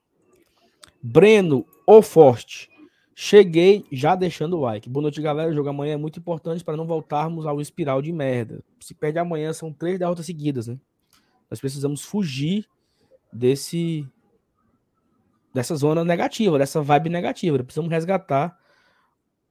[1.03, 2.69] Breno, o Forte.
[3.15, 4.91] Cheguei já deixando o like.
[4.91, 5.51] Boa noite, galera.
[5.51, 8.63] O jogo amanhã é muito importante para não voltarmos ao espiral de merda.
[8.79, 10.79] Se perde amanhã, são três derrotas seguidas, né?
[11.51, 12.67] Nós precisamos fugir
[13.33, 14.07] desse
[15.55, 17.59] dessa zona negativa, dessa vibe negativa.
[17.65, 18.57] Precisamos resgatar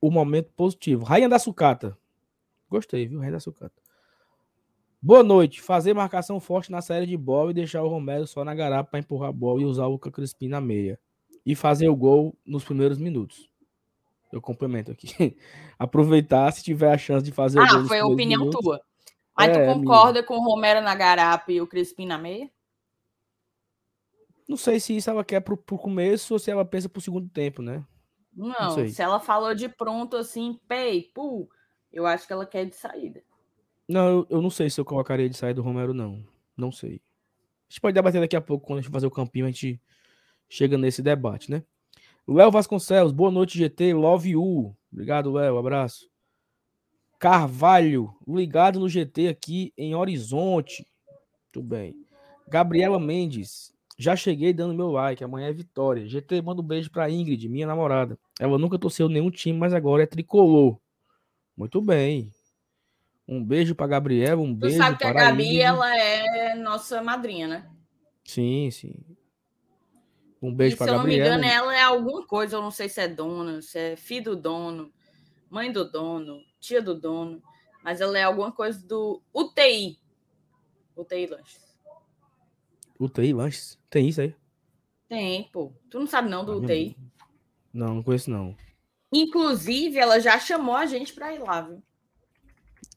[0.02, 1.04] o momento positivo.
[1.04, 1.98] Rainha da Sucata.
[2.70, 3.20] Gostei, viu?
[3.20, 3.76] Rainha da Sucata.
[5.02, 5.62] Boa noite.
[5.62, 9.00] Fazer marcação forte na série de bola e deixar o Romero só na garapa para
[9.00, 11.00] empurrar a bola e usar o Luca Crispim na meia.
[11.46, 13.50] E fazer o gol nos primeiros minutos.
[14.32, 15.38] Eu complemento aqui.
[15.80, 17.80] Aproveitar se tiver a chance de fazer ah, o gol.
[17.80, 18.62] Ah, foi a opinião minutos.
[18.62, 18.82] tua.
[19.38, 20.24] Mas é, tu concorda minha.
[20.24, 22.50] com o Romero na garapa e o Crispim na meia?
[24.48, 27.30] Não sei se isso ela quer pro, pro começo ou se ela pensa pro segundo
[27.30, 27.86] tempo, né?
[28.38, 31.50] Não, não se ela falou de pronto assim, pei, pu,
[31.92, 33.24] eu acho que ela quer de saída.
[33.88, 36.24] Não, eu, eu não sei se eu colocaria de saída do Romero, não.
[36.56, 37.02] Não sei.
[37.68, 39.82] A gente pode debater daqui a pouco, quando a gente fazer o campinho, a gente
[40.48, 41.64] chega nesse debate, né?
[42.28, 43.94] Léo Vasconcelos, boa noite, GT.
[43.94, 44.76] Love you.
[44.92, 45.58] Obrigado, Léo.
[45.58, 46.08] Abraço.
[47.18, 50.86] Carvalho, ligado no GT aqui em Horizonte.
[51.52, 51.96] Tudo bem.
[52.48, 55.24] Gabriela Mendes, já cheguei dando meu like.
[55.24, 56.08] Amanhã é vitória.
[56.08, 58.18] GT, manda um beijo pra Ingrid, minha namorada.
[58.40, 60.78] Ela nunca torceu nenhum time, mas agora é tricolor.
[61.56, 62.32] Muito bem.
[63.28, 65.62] Um beijo pra Gabriela, um tu beijo sabe que a Gabi, Ingrid.
[65.62, 67.70] ela é nossa madrinha, né?
[68.24, 68.94] Sim, sim.
[70.42, 71.26] Um beijo e, pra Gabriela.
[71.26, 73.62] Se eu não me engano, ela é alguma coisa, eu não sei se é dona,
[73.62, 74.94] se é filho do dono,
[75.50, 77.42] mãe do dono, tia do dono,
[77.84, 80.00] mas ela é alguma coisa do UTI.
[80.96, 81.67] UTI Lanches.
[83.00, 83.78] UTI Lanches?
[83.90, 84.36] Tem isso aí?
[85.08, 85.74] Tem, pô.
[85.90, 86.98] Tu não sabe não do UTI?
[87.74, 88.56] Não, não conheço não.
[89.14, 91.82] Inclusive, ela já chamou a gente para ir lá, viu?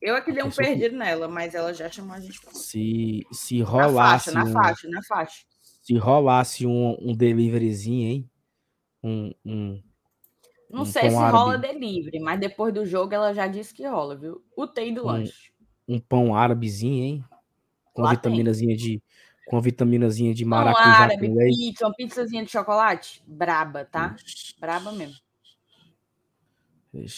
[0.00, 0.96] Eu é que dei um perdido que...
[0.96, 4.32] nela, mas ela já chamou a gente pra Se, se rolasse.
[4.32, 4.54] Na faixa, um...
[4.54, 5.44] na faixa, na faixa.
[5.82, 8.30] Se rolasse um, um deliveryzinho, hein?
[9.02, 9.32] Um.
[9.44, 9.82] um
[10.70, 11.36] não um sei se árabe.
[11.36, 14.42] rola delivery, mas depois do jogo ela já disse que rola, viu?
[14.56, 15.52] UTI do um, lanche.
[15.86, 17.24] Um pão árabezinho, hein?
[17.92, 19.02] Com Lá vitaminazinha de
[19.50, 21.56] com a vitaminazinha de maracujá árabe, com leite.
[21.58, 24.14] Pizza, uma pizzazinha de chocolate, braba, tá?
[24.60, 25.16] Braba mesmo.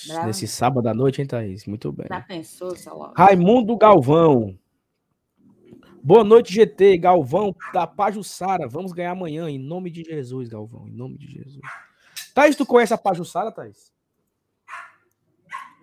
[0.07, 0.27] Braba.
[0.27, 1.67] Nesse sábado à noite, hein, Thaís?
[1.67, 2.07] Muito bem.
[2.09, 3.13] Já pensou, Salão?
[3.15, 4.59] Raimundo Galvão.
[6.03, 6.97] Boa noite, GT.
[6.97, 8.67] Galvão da Pajussara.
[8.67, 10.89] Vamos ganhar amanhã, em nome de Jesus, Galvão.
[10.89, 11.61] Em nome de Jesus.
[12.35, 13.93] Thaís, tu conhece a Pajussara, Thaís?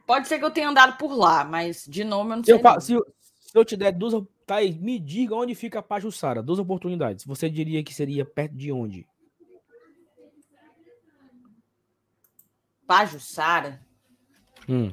[0.08, 2.56] Pode ser que eu tenha andado por lá, mas de nome eu não sei.
[2.56, 2.98] Eu, se,
[3.40, 4.16] se eu te der duas
[4.50, 6.42] Tá aí, me diga onde fica a Pajussara.
[6.42, 7.24] Duas oportunidades.
[7.24, 9.08] Você diria que seria perto de onde?
[12.88, 13.80] Pajussara?
[14.68, 14.92] Hum.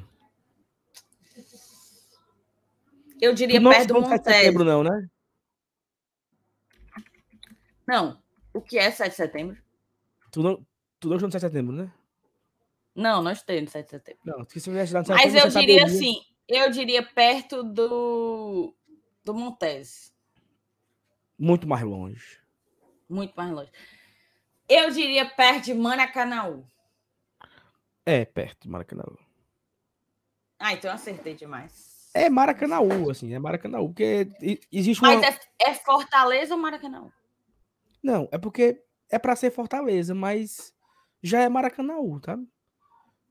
[3.19, 4.09] Eu diria não, perto do Montes.
[4.11, 5.09] Não setembro, não, né?
[7.87, 8.21] Não.
[8.53, 9.57] O que é 7 de setembro?
[10.31, 10.63] Tu não,
[10.99, 11.91] tu não está no 7 de setembro, né?
[12.93, 14.21] Não, não estou no 7 de setembro.
[14.23, 18.76] Não, se você no 7 de setembro, Mas eu diria assim, eu diria perto do
[19.27, 20.11] do Montese.
[21.37, 22.39] Muito mais longe.
[23.09, 23.71] Muito mais longe.
[24.67, 26.63] Eu diria perto de Maracanã.
[28.05, 29.03] É, perto de Maracanã.
[30.57, 32.09] Ah, então eu acertei demais.
[32.13, 32.79] É Maracanã,
[33.11, 34.29] assim, é Maracanã, porque
[34.71, 35.15] existe uma...
[35.15, 37.11] Mas é, é Fortaleza ou Maracanã?
[38.01, 40.73] Não, é porque é para ser Fortaleza, mas
[41.21, 42.39] já é Maracanã, tá?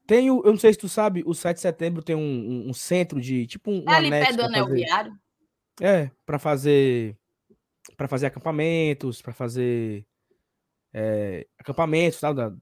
[0.07, 2.69] Tem o, eu não sei se tu sabe, o 7 de setembro tem um, um,
[2.69, 5.19] um centro de, tipo um, é ali perto do Anel Viário?
[5.81, 7.17] É, para fazer
[7.97, 10.07] para fazer acampamentos, para fazer
[10.93, 12.53] é, acampamentos, tal, da,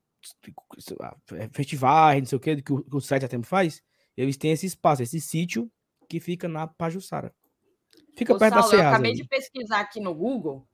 [1.53, 3.83] festivais, não sei o que, que o, que o site até faz,
[4.17, 5.71] eles têm esse espaço, esse sítio
[6.09, 7.35] que fica na Pajuçara.
[8.17, 8.89] Fica Ô, perto Saulo, da eu Ceasa.
[8.91, 9.23] acabei ali.
[9.23, 10.67] de pesquisar aqui no Google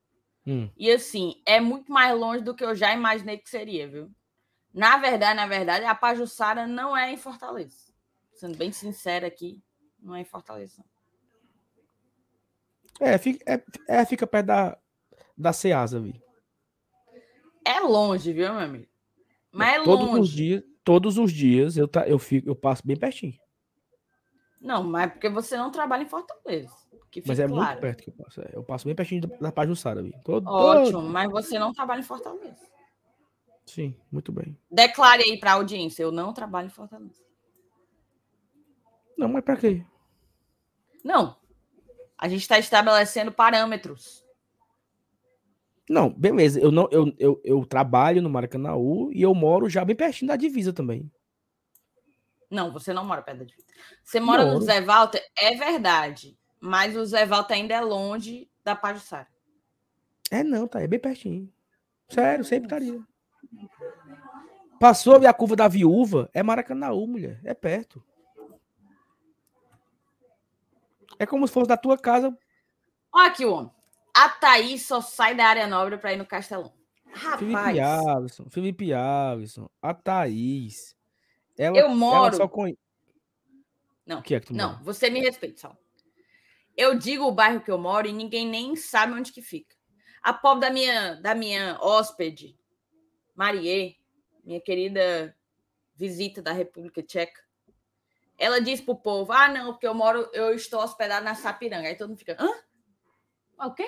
[0.47, 0.71] Hum.
[0.75, 4.11] e assim, é muito mais longe do que eu já imaginei que seria, viu?
[4.73, 7.93] Na verdade, na verdade, a Pajuçara não é em Fortaleza.
[8.33, 9.61] Sendo bem sincera aqui,
[9.99, 10.83] não é em Fortaleza.
[13.01, 14.79] É, fica, é, é, fica perto da,
[15.37, 16.23] da Ceasa ali.
[17.65, 18.87] É longe, viu, meu amigo?
[19.51, 20.21] Mas é todos longe.
[20.21, 23.35] os dias, todos os dias eu, tá, eu, fico, eu passo bem pertinho.
[24.61, 26.71] Não, mas é porque você não trabalha em Fortaleza.
[27.11, 27.65] Que Mas é claro.
[27.67, 28.41] muito perto que eu passo.
[28.41, 30.15] é, Eu passo bem pertinho da, Pajuçara ali.
[30.25, 32.65] Todo, Ótimo, todo- mas você não trabalha em Fortaleza.
[33.67, 34.57] Sim, muito bem.
[34.71, 37.21] Declare aí para a audiência, eu não trabalho em Fortaleza.
[39.19, 39.85] Não, mas pra quê?
[41.03, 41.37] Não.
[42.21, 44.23] A gente está estabelecendo parâmetros.
[45.89, 46.61] Não, beleza.
[46.61, 50.37] Eu, não, eu, eu, eu trabalho no Maracanãú e eu moro já bem pertinho da
[50.37, 51.11] divisa também.
[52.51, 53.67] Não, você não mora perto da divisa.
[54.05, 54.65] Você mora no Moro.
[54.65, 55.25] Zé Walter?
[55.35, 56.39] É verdade.
[56.61, 59.29] Mas o Zé Walter ainda é longe da Pajuçara.
[60.31, 60.83] É não, tá?
[60.83, 61.51] É bem pertinho.
[62.09, 63.01] Sério, sempre estaria.
[64.79, 67.41] Passou a curva da viúva, é Maracanãú, mulher.
[67.45, 68.05] É perto.
[71.21, 72.35] É como se fosse da tua casa.
[73.13, 73.71] Olha aqui o homem.
[74.17, 76.73] A Thaís só sai da área nobre para ir no Castelão.
[77.39, 80.97] Felipe Rapaz, Alisson, Felipe Alisson, a Thaís.
[81.59, 82.79] Ela, Eu ela moro- só conhe...
[84.07, 84.21] não.
[84.21, 84.83] O que é que tu Não, mora?
[84.83, 85.77] você me respeita, Sal.
[86.77, 89.77] Eu digo o bairro que eu moro e ninguém nem sabe onde que fica.
[90.23, 92.57] A pobre da minha, da minha hóspede,
[93.35, 93.99] Marie,
[94.43, 95.37] minha querida
[95.97, 97.43] visita da República Tcheca,
[98.41, 101.87] ela disse pro povo: ah, não, porque eu moro, eu estou hospedado na Sapiranga.
[101.87, 102.49] Aí todo mundo fica, hã?
[103.59, 103.87] Ah, O quê?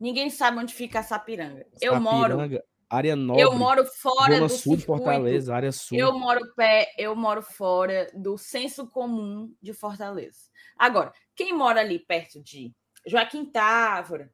[0.00, 1.66] Ninguém sabe onde fica a Sapiranga.
[1.80, 4.86] Eu moro, Sapiranga, área nobre, eu moro fora do Sul de circuito.
[4.86, 5.98] Fortaleza, área sul.
[5.98, 10.50] Eu moro pé, eu moro fora do senso comum de Fortaleza.
[10.78, 12.74] Agora, quem mora ali perto de
[13.06, 14.32] Joaquim Távora,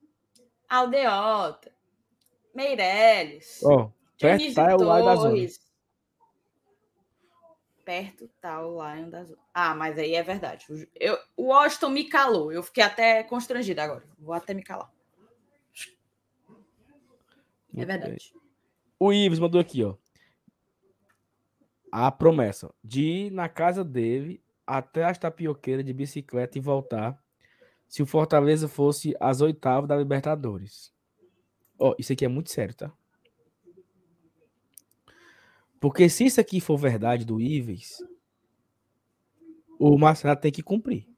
[0.68, 1.72] Aldeota,
[2.54, 5.30] Meireles, Ó, perto tá é o Lago da Zona.
[5.30, 5.60] Torres,
[7.84, 9.38] perto tá o Lion da Zona.
[9.52, 10.66] Ah, mas aí é verdade.
[10.70, 12.52] O- Eu, o Washington me calou.
[12.52, 14.04] Eu fiquei até constrangida agora.
[14.18, 14.90] Vou até me calar.
[17.76, 18.32] É verdade.
[18.98, 19.94] O Ives mandou aqui, ó.
[21.92, 27.20] A promessa de ir na casa dele até as tapioqueiras de bicicleta e voltar
[27.88, 30.92] se o Fortaleza fosse às oitavas da Libertadores.
[31.78, 32.92] Ó, isso aqui é muito sério, tá?
[35.80, 38.04] Porque se isso aqui for verdade do Ives,
[39.78, 41.08] o Marcelo tem que cumprir.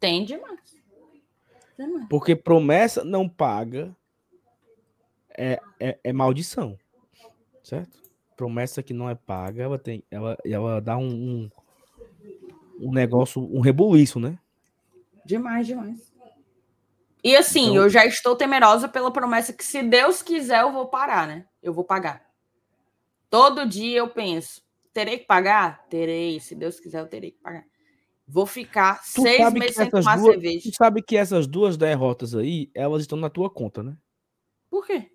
[0.00, 0.76] Tem demais.
[2.08, 3.94] Porque promessa não paga
[5.36, 6.78] é, é, é maldição.
[7.62, 8.00] Certo?
[8.36, 10.02] Promessa que não é paga, ela tem.
[10.10, 11.50] Ela, ela dá um, um,
[12.80, 14.38] um negócio, um rebuliço, né?
[15.24, 16.12] Demais, demais.
[17.22, 20.86] E assim, Então- eu já estou temerosa pela promessa que, se Deus quiser, eu vou
[20.86, 21.46] parar, né?
[21.62, 22.31] Eu vou pagar.
[23.32, 24.60] Todo dia eu penso,
[24.92, 25.86] terei que pagar?
[25.88, 26.38] Terei.
[26.38, 27.64] Se Deus quiser, eu terei que pagar.
[28.28, 30.70] Vou ficar Tu seis meses sem tomar duas, cerveja.
[30.70, 33.96] tu sabe que essas duas derrotas aí, elas estão na tua conta, né?
[34.68, 35.10] Por quê?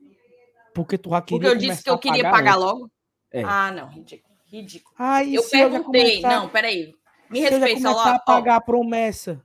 [0.73, 2.91] Porque tu já Porque queria eu disse que eu queria pagar pagar logo?
[3.31, 3.43] É.
[3.43, 4.35] Ah, não, ridículo.
[4.47, 4.95] Ridículo.
[4.97, 6.21] Aí, Eu perguntei.
[6.21, 6.95] começar- Não, peraí.
[7.29, 9.39] Me eu respeita, a pagar a promessa.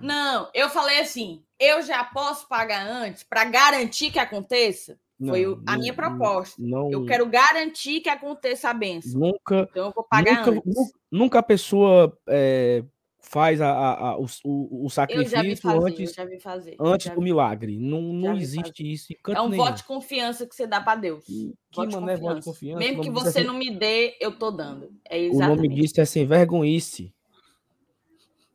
[0.00, 4.96] Não, eu falei assim: eu já posso pagar antes para garantir que aconteça?
[5.28, 6.56] Foi Não, a minha não, proposta.
[6.60, 9.20] Não, Eu quero garantir que aconteça a benção.
[9.20, 10.74] nunca, Então eu vou pagar nunca, antes.
[10.76, 12.84] nu- nunca a pessoa é,
[13.20, 16.24] faz a, a- a- o, o- o Eu já vi sacrifício fazer, eu antes, já
[16.24, 16.76] vi fazer.
[16.80, 17.78] antes já do milagre.
[17.78, 19.64] Não, não existe isso em canto É um nenhum.
[19.64, 21.24] voto de confiança que você dá para Deus.
[21.24, 22.78] Que Voto de mané voto de confiança?
[22.78, 24.90] Mesmo que você é não me dê, eu tô dando.
[25.08, 27.14] É O nome disso é sem vergonhice.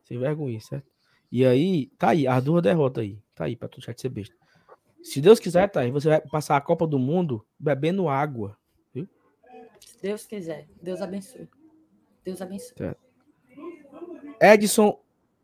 [0.03, 0.87] Sem vergonhice, certo?
[1.31, 3.19] E aí, tá aí, as duas derrotas aí.
[3.35, 4.35] Tá aí, pra tu deixar de ser besta.
[5.01, 8.57] Se Deus quiser, tá aí, você vai passar a Copa do Mundo bebendo água.
[9.79, 10.67] Se Deus quiser.
[10.81, 11.47] Deus abençoe.
[12.23, 12.95] Deus abençoe.
[14.41, 14.99] Edson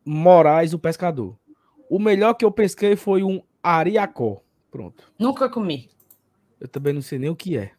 [0.05, 1.37] Moraes, o pescador.
[1.89, 4.41] O melhor que eu pesquei foi um ariacó.
[4.69, 5.11] Pronto.
[5.17, 5.89] Nunca comi.
[6.59, 7.71] Eu também não sei nem o que é.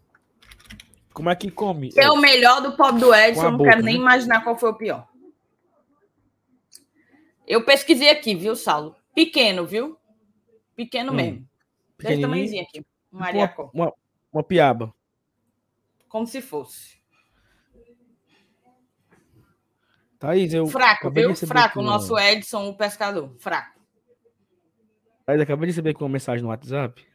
[1.12, 1.92] Como é que come?
[1.96, 4.00] É o melhor do pobre do Edson, não boca, quero nem né?
[4.00, 5.08] imaginar qual foi o pior.
[7.46, 8.96] Eu pesquisei aqui, viu, Saulo?
[9.14, 9.96] Pequeno, viu?
[10.74, 11.48] Pequeno Hum, mesmo.
[12.08, 12.80] Desse tamanhozinho aqui.
[13.12, 13.92] Um tipo uma, uma,
[14.32, 14.92] uma piaba.
[16.08, 17.02] Como se fosse.
[20.18, 20.66] Thaís, eu.
[20.66, 21.34] Fraco, viu?
[21.34, 23.34] Fraco, o nosso Edson, o pescador.
[23.38, 23.80] Fraco.
[25.24, 27.06] Thaís, acabei de receber aqui uma mensagem no WhatsApp.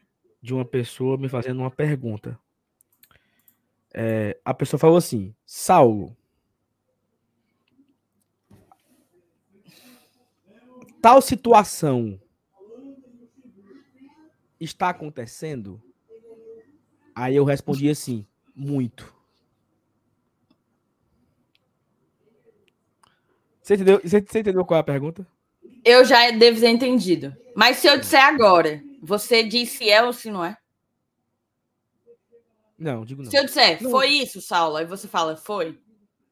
[0.41, 2.39] de uma pessoa me fazendo uma pergunta.
[3.93, 6.15] É, a pessoa falou assim: Saulo,
[11.01, 12.19] tal situação
[14.59, 15.81] está acontecendo?
[17.15, 19.13] Aí eu respondi assim: muito.
[23.61, 25.27] Você entendeu, você, você entendeu qual é a pergunta?
[25.85, 27.35] Eu já devo ter entendido.
[27.55, 30.57] Mas se eu disser agora, você disse é ou se não é?
[32.77, 33.29] Não, digo não.
[33.29, 33.91] Se eu disser, não.
[33.91, 35.77] foi isso, Saulo, aí você fala, foi?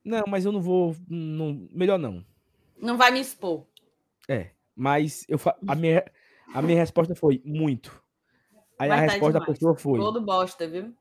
[0.04, 0.96] Não, mas eu não vou.
[1.08, 2.26] Não, melhor não.
[2.82, 3.68] Não vai me expor.
[4.28, 5.38] É, mas eu
[5.68, 6.10] a, minha,
[6.54, 8.02] a minha resposta foi muito.
[8.80, 9.34] Aí a resposta demais.
[9.34, 10.00] da pessoa foi.
[10.00, 10.94] Todo bosta, viu?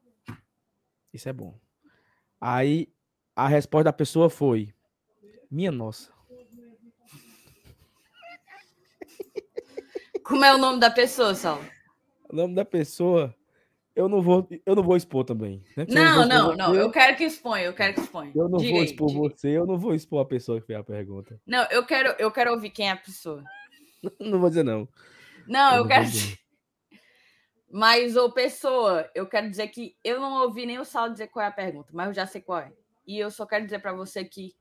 [1.13, 1.55] Isso é bom.
[2.41, 2.89] Aí
[3.35, 4.73] a resposta da pessoa foi:
[5.51, 6.11] Minha nossa.
[10.23, 11.65] Como é o nome da pessoa, Saulo?
[12.29, 13.33] O nome da pessoa,
[13.95, 15.63] eu não vou, eu não vou expor também.
[15.77, 15.87] Né?
[15.89, 18.33] Não, não, não, não, Eu quero que exponha, eu quero que exponha.
[18.35, 20.79] Eu não diga vou expor aí, você, eu não vou expor a pessoa que fez
[20.81, 21.41] a pergunta.
[21.47, 23.45] Não, eu quero, eu quero ouvir quem é a pessoa.
[24.21, 24.87] Não vou dizer não.
[25.49, 26.07] Não, eu, eu quero.
[27.79, 31.45] Mas, ô pessoa, eu quero dizer que eu não ouvi nem o Saulo dizer qual
[31.45, 32.73] é a pergunta, mas eu já sei qual é.
[33.07, 34.57] E eu só quero dizer para você que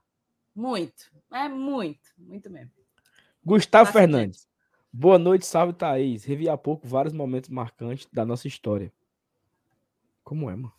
[0.53, 2.73] muito, é muito, muito mesmo.
[3.41, 4.49] Gustavo Fernandes.
[4.91, 6.25] Boa noite, salve Thaís.
[6.25, 8.91] Revi há pouco vários momentos marcantes da nossa história.
[10.21, 10.73] Como é, mano?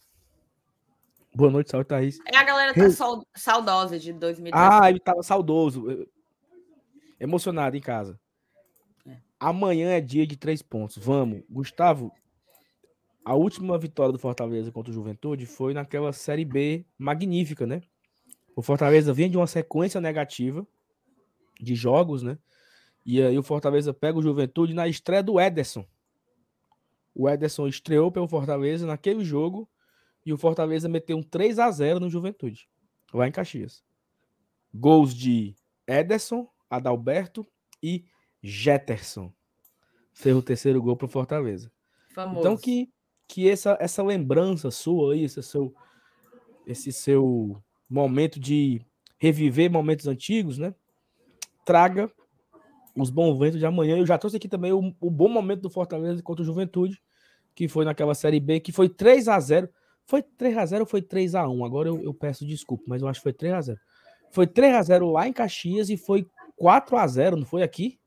[1.34, 2.18] Boa noite, salve Thaís.
[2.26, 2.90] É, a galera tá Re...
[3.34, 4.52] saudosa de 2017.
[4.52, 6.06] Ah, ele tava saudoso.
[7.18, 8.20] Emocionado em casa.
[9.06, 9.16] É.
[9.40, 10.98] Amanhã é dia de três pontos.
[10.98, 11.42] Vamos.
[11.48, 12.12] Gustavo,
[13.26, 17.82] a última vitória do Fortaleza contra o Juventude foi naquela Série B magnífica, né?
[18.54, 20.64] O Fortaleza vinha de uma sequência negativa
[21.60, 22.38] de jogos, né?
[23.04, 25.84] E aí o Fortaleza pega o Juventude na estreia do Ederson.
[27.12, 29.68] O Ederson estreou pelo Fortaleza naquele jogo
[30.24, 32.68] e o Fortaleza meteu um 3 a 0 no Juventude,
[33.12, 33.82] lá em Caxias.
[34.72, 37.44] Gols de Ederson, Adalberto
[37.82, 38.04] e
[38.40, 39.32] Jetterson.
[40.12, 41.72] Fez o terceiro gol para o Fortaleza.
[42.14, 42.38] Famoso.
[42.38, 42.88] Então que
[43.28, 45.74] que essa essa lembrança sua aí, esse seu
[46.66, 48.80] esse seu momento de
[49.18, 50.74] reviver momentos antigos, né?
[51.64, 52.10] Traga
[52.96, 53.96] os bons ventos de amanhã.
[53.96, 57.00] Eu já trouxe aqui também o, o, bom momento do Fortaleza contra o Juventude,
[57.54, 59.68] que foi naquela Série B, que foi 3 a 0
[60.04, 63.02] Foi 3 a 0 ou foi 3 a 1 Agora eu, eu peço desculpa, mas
[63.02, 63.80] eu acho que foi 3 a 0
[64.30, 67.98] Foi 3 a 0 lá em Caxias e foi 4 a 0 não foi aqui?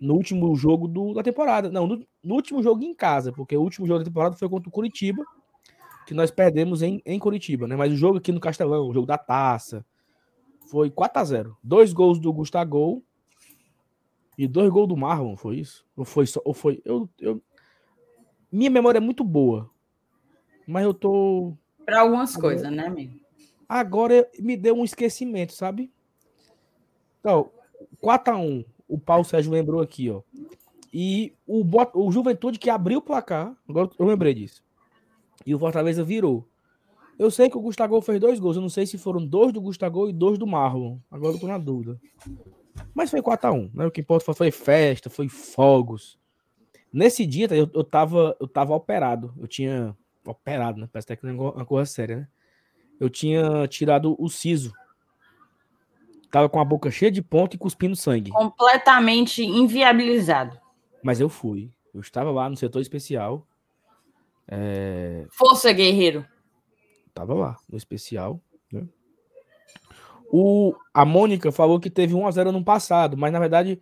[0.00, 1.70] No último jogo do, da temporada.
[1.70, 4.68] Não, no, no, último jogo em casa, porque o último jogo da temporada foi contra
[4.68, 5.24] o Curitiba,
[6.06, 7.74] que nós perdemos em, em Curitiba, né?
[7.76, 9.84] Mas o jogo aqui no Castelão, o jogo da taça,
[10.70, 13.02] foi 4 a 0 Dois gols do Gustavo
[14.38, 15.84] e dois gols do Marlon, foi isso?
[15.96, 16.40] Ou foi só.
[16.44, 16.80] Ou foi.
[16.84, 17.42] Eu, eu...
[18.52, 19.68] Minha memória é muito boa.
[20.64, 21.54] Mas eu tô.
[21.84, 23.18] Para algumas agora, coisas, né, amigo?
[23.68, 25.90] Agora me deu um esquecimento, sabe?
[27.18, 27.50] Então,
[28.00, 28.64] 4x1.
[28.88, 30.22] O Paulo Sérgio lembrou aqui, ó.
[30.92, 31.62] E o,
[31.94, 33.54] o Juventude que abriu o placar.
[33.68, 34.62] Agora eu lembrei disso.
[35.44, 36.46] E o Fortaleza virou.
[37.18, 38.56] Eu sei que o Gustavo fez dois gols.
[38.56, 40.98] Eu não sei se foram dois do Gustavo e dois do Marlon.
[41.10, 42.00] Agora eu tô na dúvida.
[42.94, 43.86] Mas foi 4x1, né?
[43.86, 46.18] O que importa foi festa, foi fogos.
[46.92, 49.34] Nesse dia, eu, eu, tava, eu tava operado.
[49.38, 49.96] Eu tinha.
[50.24, 50.88] Operado, né?
[50.92, 52.28] Parece até que é uma coisa séria, né?
[53.00, 54.72] Eu tinha tirado o siso.
[56.30, 58.30] Tava com a boca cheia de ponto e cuspindo sangue.
[58.30, 60.58] Completamente inviabilizado.
[61.02, 61.70] Mas eu fui.
[61.94, 63.46] Eu estava lá no setor especial.
[64.46, 65.26] É...
[65.30, 66.24] Força, guerreiro.
[67.14, 68.40] Tava lá, no especial.
[68.70, 68.86] Né?
[70.30, 73.80] O, a Mônica falou que teve 1x0 no passado, mas na verdade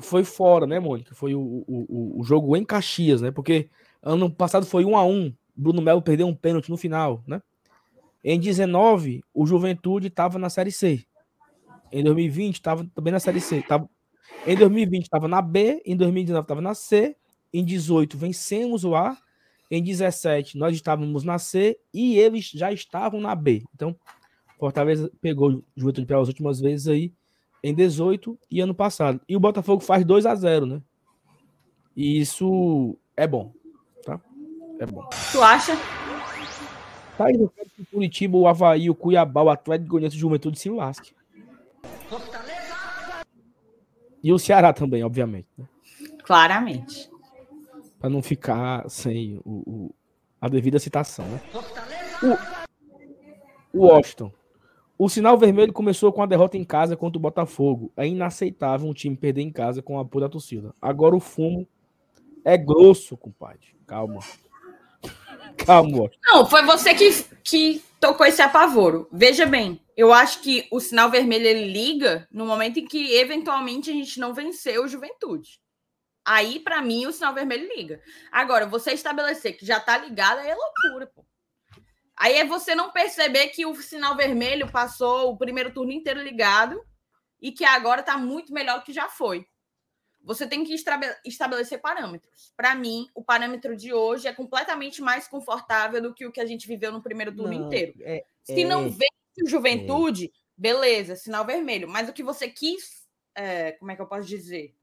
[0.00, 1.14] foi fora, né, Mônica?
[1.14, 3.30] Foi o, o, o jogo em Caxias, né?
[3.30, 3.68] Porque
[4.02, 5.34] ano passado foi 1x1.
[5.56, 7.40] Bruno Melo perdeu um pênalti no final, né?
[8.24, 11.04] Em 19, o Juventude estava na Série C.
[11.94, 13.62] Em 2020, estava também na Série C.
[13.62, 13.88] Tava,
[14.44, 15.80] em 2020, estava na B.
[15.86, 17.16] Em 2019, estava na C.
[17.52, 19.16] Em 18, vencemos o A.
[19.70, 21.78] Em 17, nós estávamos na C.
[21.94, 23.62] E eles já estavam na B.
[23.72, 23.94] Então,
[24.58, 27.12] Fortaleza pegou o Juventude pelas últimas vezes aí
[27.62, 29.20] em 18 e ano passado.
[29.28, 30.82] E o Botafogo faz 2 a 0 né?
[31.96, 33.52] E isso é bom,
[34.04, 34.20] tá?
[34.80, 35.08] É bom.
[35.30, 35.76] Tu acha?
[37.16, 40.18] Tá aí, eu quero que o Curitiba, o Havaí, o Cuiabá, o Atlético Goianiense o
[40.18, 41.14] Juventude se lasque.
[44.24, 45.46] E o Ceará também, obviamente.
[45.56, 45.66] Né?
[46.24, 47.08] Claramente.
[48.00, 49.94] Para não ficar sem o, o,
[50.40, 51.40] a devida citação, né?
[53.72, 54.32] O, o Washington
[54.96, 57.92] o sinal vermelho começou com a derrota em casa contra o Botafogo.
[57.96, 60.74] É inaceitável um time perder em casa com a apoio da torcida.
[60.80, 61.66] Agora o fumo
[62.44, 63.74] É grosso, compadre.
[63.86, 64.20] Calma.
[65.56, 66.10] Calma.
[66.24, 67.10] Não, foi você que,
[67.42, 69.08] que tocou esse apavoro.
[69.12, 73.90] Veja bem, eu acho que o sinal vermelho ele liga no momento em que eventualmente
[73.90, 75.60] a gente não venceu o Juventude.
[76.24, 78.00] Aí, para mim, o sinal vermelho liga.
[78.32, 81.24] Agora, você estabelecer que já tá ligado é loucura, pô.
[82.16, 86.80] Aí é você não perceber que o sinal vermelho passou o primeiro turno inteiro ligado
[87.40, 89.46] e que agora tá muito melhor que já foi.
[90.24, 90.74] Você tem que
[91.24, 92.52] estabelecer parâmetros.
[92.56, 96.46] Para mim, o parâmetro de hoje é completamente mais confortável do que o que a
[96.46, 97.94] gente viveu no primeiro turno não, inteiro.
[98.00, 100.30] É, Se é, não vence o Juventude, é.
[100.56, 101.86] beleza, sinal vermelho.
[101.86, 104.74] Mas o que você quis, é, como é que eu posso dizer?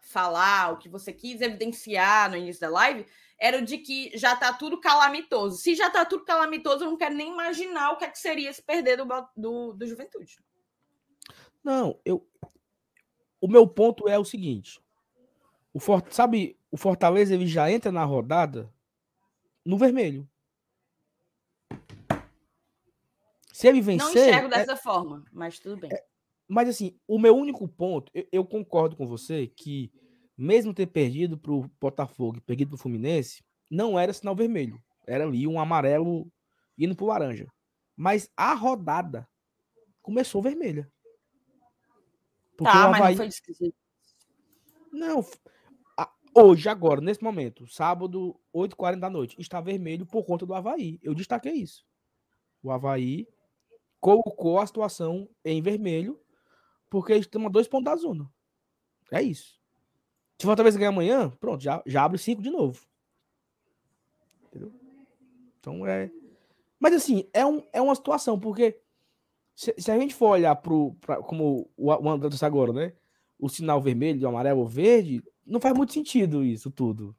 [0.00, 3.04] Falar, o que você quis evidenciar no início da live,
[3.38, 5.58] era o de que já está tudo calamitoso.
[5.58, 8.52] Se já está tudo calamitoso, eu não quero nem imaginar o que, é que seria
[8.52, 10.38] se perder do, do, do Juventude.
[11.64, 12.24] Não, eu,
[13.46, 14.82] o meu ponto é o seguinte:
[15.72, 18.68] o Fort, sabe, o Fortaleza ele já entra na rodada
[19.64, 20.28] no vermelho.
[23.52, 24.04] Se ele vencer.
[24.04, 25.90] Não enxergo é dessa é, forma, mas tudo bem.
[25.92, 26.04] É,
[26.48, 29.92] mas assim, o meu único ponto, eu, eu, concordo com você que,
[30.36, 34.82] mesmo ter perdido para o Botafogo e perdido para o Fluminense, não era sinal vermelho.
[35.06, 36.30] Era ali um amarelo
[36.76, 37.46] indo para o laranja.
[37.96, 39.26] Mas a rodada
[40.02, 40.90] começou vermelha.
[42.56, 43.00] Porque tá, Havaí...
[43.00, 43.76] mas não foi esquisito.
[44.92, 45.24] Não,
[46.36, 50.98] hoje, agora, nesse momento, sábado, 8h40 da noite, está vermelho por conta do Havaí.
[51.02, 51.84] Eu destaquei isso.
[52.62, 53.26] O Havaí
[54.00, 56.20] colocou a situação em vermelho
[56.90, 58.30] porque estamos a dois pontos da zona.
[59.10, 59.58] É isso.
[60.38, 62.86] Se o Fortaleza ganhar amanhã, pronto, já, já abre cinco de novo.
[64.46, 64.72] Entendeu?
[65.58, 66.10] Então é.
[66.78, 68.78] Mas assim, é, um, é uma situação, porque
[69.56, 72.92] se, se a gente for olhar pro, pra, como o, o André disse agora, né?
[73.38, 77.16] O sinal vermelho, o amarelo, o verde, não faz muito sentido isso tudo.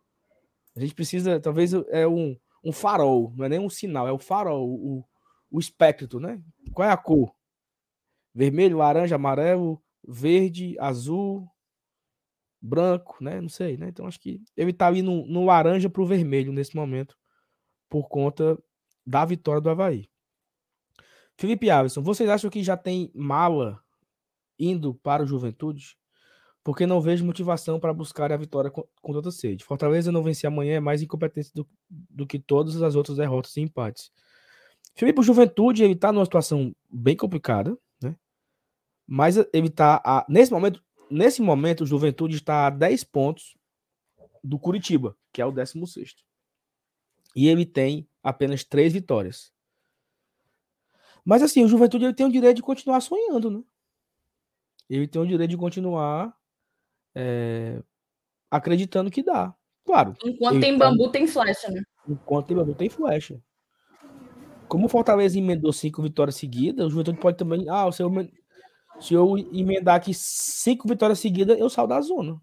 [0.76, 4.20] A gente precisa, talvez, é um, um farol, não é nem um sinal, é o
[4.20, 5.04] farol, o,
[5.50, 6.40] o espectro, né?
[6.74, 7.34] Qual é a cor?
[8.36, 11.50] Vermelho, laranja, amarelo, verde, azul,
[12.62, 13.42] branco, né?
[13.42, 13.88] Não sei, né?
[13.90, 17.18] Então acho que ele tá ali no, no laranja pro vermelho nesse momento,
[17.90, 18.62] por conta
[19.04, 20.08] da vitória do Havaí.
[21.38, 23.80] Felipe Alisson, vocês acham que já tem mala
[24.58, 25.96] indo para o Juventude?
[26.64, 29.64] Porque não vejo motivação para buscar a vitória com, com tanta sede.
[29.64, 33.62] Fortaleza não vencer amanhã é mais incompetência do, do que todas as outras derrotas e
[33.62, 34.12] empates.
[34.96, 38.16] Felipe, o Juventude ele está numa situação bem complicada, né?
[39.06, 43.56] Mas ele está a, nesse momento, nesse momento o Juventude está a 10 pontos
[44.44, 46.16] do Curitiba, que é o 16
[47.36, 49.56] E ele tem apenas três vitórias.
[51.28, 53.62] Mas assim, o Juventude ele tem o direito de continuar sonhando, né?
[54.90, 56.34] Ele tem o direito de continuar
[57.14, 57.84] é,
[58.50, 59.54] acreditando que dá.
[59.86, 60.16] Claro.
[60.24, 60.90] Enquanto tem tá...
[60.90, 61.82] bambu, tem flecha, né?
[62.08, 63.42] Enquanto tem bambu, tem flecha.
[64.70, 67.68] Como o Fortaleza emendou cinco vitórias seguidas, o Juventude pode também.
[67.68, 68.10] Ah, se eu,
[69.02, 72.40] se eu emendar aqui cinco vitórias seguidas, eu saio da zona.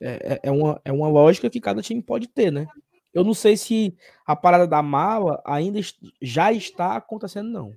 [0.00, 2.68] É, é, é, uma, é uma lógica que cada time pode ter, né?
[3.14, 3.96] Eu não sei se
[4.26, 5.78] a parada da mala ainda
[6.20, 7.72] já está acontecendo, não.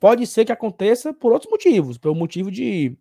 [0.00, 2.96] Pode ser que aconteça por outros motivos, pelo motivo de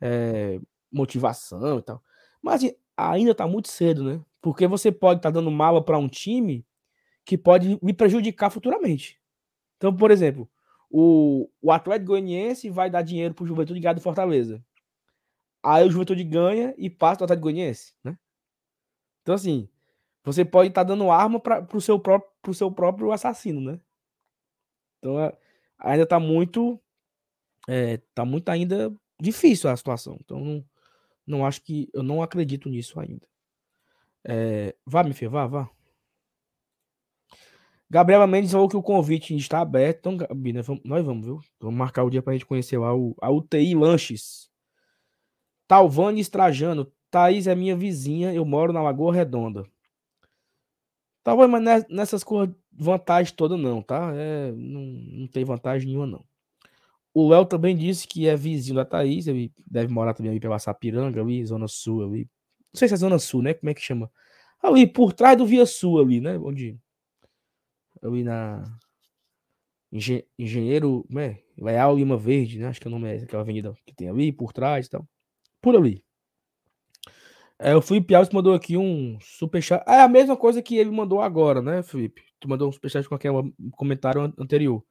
[0.00, 0.60] é,
[0.92, 2.02] motivação e tal.
[2.42, 4.20] Mas assim, ainda está muito cedo, né?
[4.42, 6.66] Porque você pode estar tá dando mala para um time
[7.24, 9.18] que pode me prejudicar futuramente.
[9.78, 10.48] Então, por exemplo,
[10.90, 14.62] o, o Atlético Goianiense vai dar dinheiro para o Juventude ganhar do Fortaleza.
[15.62, 18.18] Aí o Juventude ganha e passa do Atlético Goianiense, né?
[19.22, 19.68] Então, assim,
[20.24, 23.78] você pode estar tá dando arma para o seu, próprio, seu próprio assassino, né?
[24.98, 25.36] Então é,
[25.78, 26.80] ainda está muito.
[27.68, 30.18] É, tá muito ainda difícil a situação.
[30.24, 30.64] Então não,
[31.26, 31.90] não acho que.
[31.92, 33.26] Eu não acredito nisso ainda.
[34.26, 35.70] É, vá, filho, vá, vá.
[37.90, 39.98] Gabriela Mendes falou que o convite está aberto.
[39.98, 41.40] Então, Gabi, nós vamos, nós vamos viu?
[41.60, 44.50] Vamos marcar o dia para a gente conhecer lá o, a UTI Lanches.
[45.68, 46.90] Talvani Estrajano.
[47.10, 49.64] Thaís é minha vizinha, eu moro na Lagoa Redonda.
[51.24, 54.12] Bom, mas nessas coisas, vantagem toda não, tá?
[54.14, 56.24] É, não, não tem vantagem nenhuma, não.
[57.14, 60.58] O Léo também disse que é vizinho da Thaís, ele deve morar também ali pela
[60.58, 62.28] Sapiranga, ali, Zona Sul, ali.
[62.72, 63.54] Não sei se é Zona Sul, né?
[63.54, 64.10] Como é que chama?
[64.60, 66.36] Ali, por trás do Via Sul, ali, né?
[66.38, 66.76] Onde.
[68.02, 68.64] Ali na.
[69.92, 70.24] Engen...
[70.38, 71.04] Engenheiro.
[71.06, 71.40] Como é?
[71.56, 72.66] Leal Lima Verde, né?
[72.66, 75.08] Acho que o nome é aquela avenida que tem ali, por trás e tal.
[75.62, 76.02] Por ali.
[77.58, 79.82] É, o Felipe Alves mandou aqui um superchat.
[79.88, 82.22] É a mesma coisa que ele mandou agora, né, Felipe?
[82.40, 84.84] Tu mandou um superchat com aquele comentário anterior.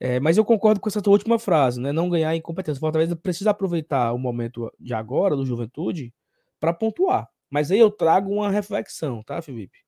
[0.00, 1.90] É, mas eu concordo com essa tua última frase, né?
[1.92, 2.78] Não ganhar em competência.
[2.80, 6.14] Fortaleza precisa aproveitar o momento de agora, do Juventude,
[6.60, 7.28] para pontuar.
[7.50, 9.78] Mas aí eu trago uma reflexão, tá, Felipe?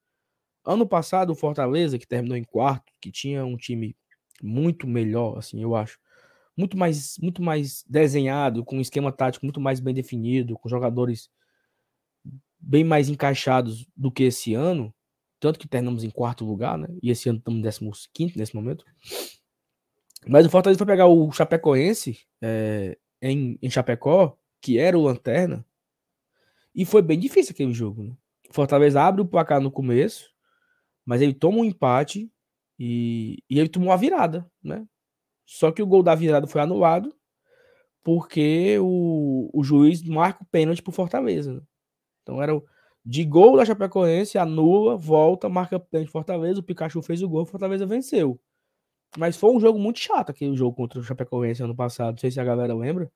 [0.64, 3.96] Ano passado, o Fortaleza, que terminou em quarto, que tinha um time
[4.42, 5.98] muito melhor, assim, eu acho,
[6.56, 11.30] muito mais, muito mais desenhado, com um esquema tático muito mais bem definido, com jogadores
[12.60, 14.94] bem mais encaixados do que esse ano,
[15.38, 16.88] tanto que terminamos em quarto lugar, né?
[17.02, 18.84] E esse ano estamos em décimo quinto nesse momento.
[20.26, 25.64] Mas o Fortaleza foi pegar o Chapecoense é, em, em Chapecó, que era o Lanterna,
[26.74, 28.02] e foi bem difícil aquele jogo.
[28.02, 28.16] Né?
[28.50, 30.30] O Fortaleza abre o placar no começo,
[31.04, 32.30] mas ele toma um empate
[32.78, 34.86] e, e ele tomou uma virada, né?
[35.46, 37.12] Só que o gol da virada foi anulado
[38.02, 41.54] porque o, o juiz marca o pênalti pro Fortaleza.
[41.54, 41.60] Né?
[42.22, 42.64] Então era o,
[43.04, 47.86] de gol da Chapecoense, anula, volta, marca pênalti Fortaleza, o Pikachu fez o gol, Fortaleza
[47.86, 48.40] venceu.
[49.18, 52.30] Mas foi um jogo muito chato aquele jogo contra o Chapecoense ano passado, não sei
[52.30, 53.10] se a galera lembra.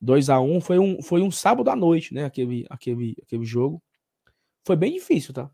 [0.00, 2.24] 2 a 1 foi um, foi um sábado à noite, né?
[2.24, 3.82] Aquele, aquele, aquele jogo.
[4.64, 5.50] Foi bem difícil, tá?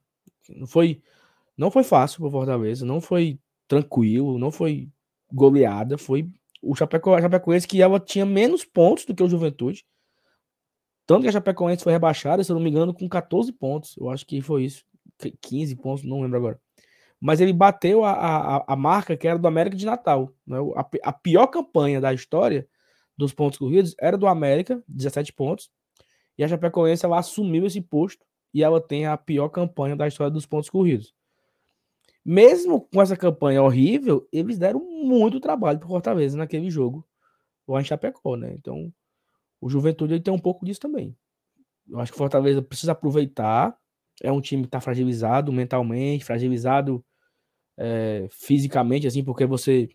[0.49, 1.01] Não foi,
[1.57, 4.89] não foi fácil para Fortaleza, não foi tranquilo, não foi
[5.33, 5.97] goleada.
[5.97, 6.29] Foi
[6.61, 9.85] o Chapecoense que ela tinha menos pontos do que o Juventude.
[11.13, 13.95] Tanto que a Chapecoense foi rebaixada, se eu não me engano, com 14 pontos.
[13.99, 14.83] Eu acho que foi isso.
[15.43, 16.61] 15 pontos, não lembro agora.
[17.21, 20.33] Mas ele bateu a, a, a marca que era do América de Natal.
[20.47, 20.57] Né?
[20.75, 22.67] A, a pior campanha da história
[23.15, 25.71] dos pontos corridos era do América, 17 pontos.
[26.39, 30.31] E a Chapecoense ela assumiu esse posto e ela tem a pior campanha da história
[30.31, 31.15] dos pontos corridos.
[32.25, 37.07] Mesmo com essa campanha horrível, eles deram muito trabalho para Fortaleza naquele jogo
[37.69, 38.55] lá em Chapecó, né?
[38.55, 38.91] Então,
[39.63, 41.17] o Juventude ele tem um pouco disso também.
[41.89, 43.77] Eu acho que Fortaleza precisa aproveitar.
[44.21, 47.05] É um time que está fragilizado mentalmente, fragilizado
[47.79, 49.89] é, fisicamente, assim, porque você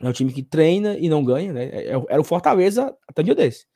[0.00, 1.66] é um time que treina e não ganha, né?
[1.66, 3.66] É, é, era o Fortaleza até dia desse.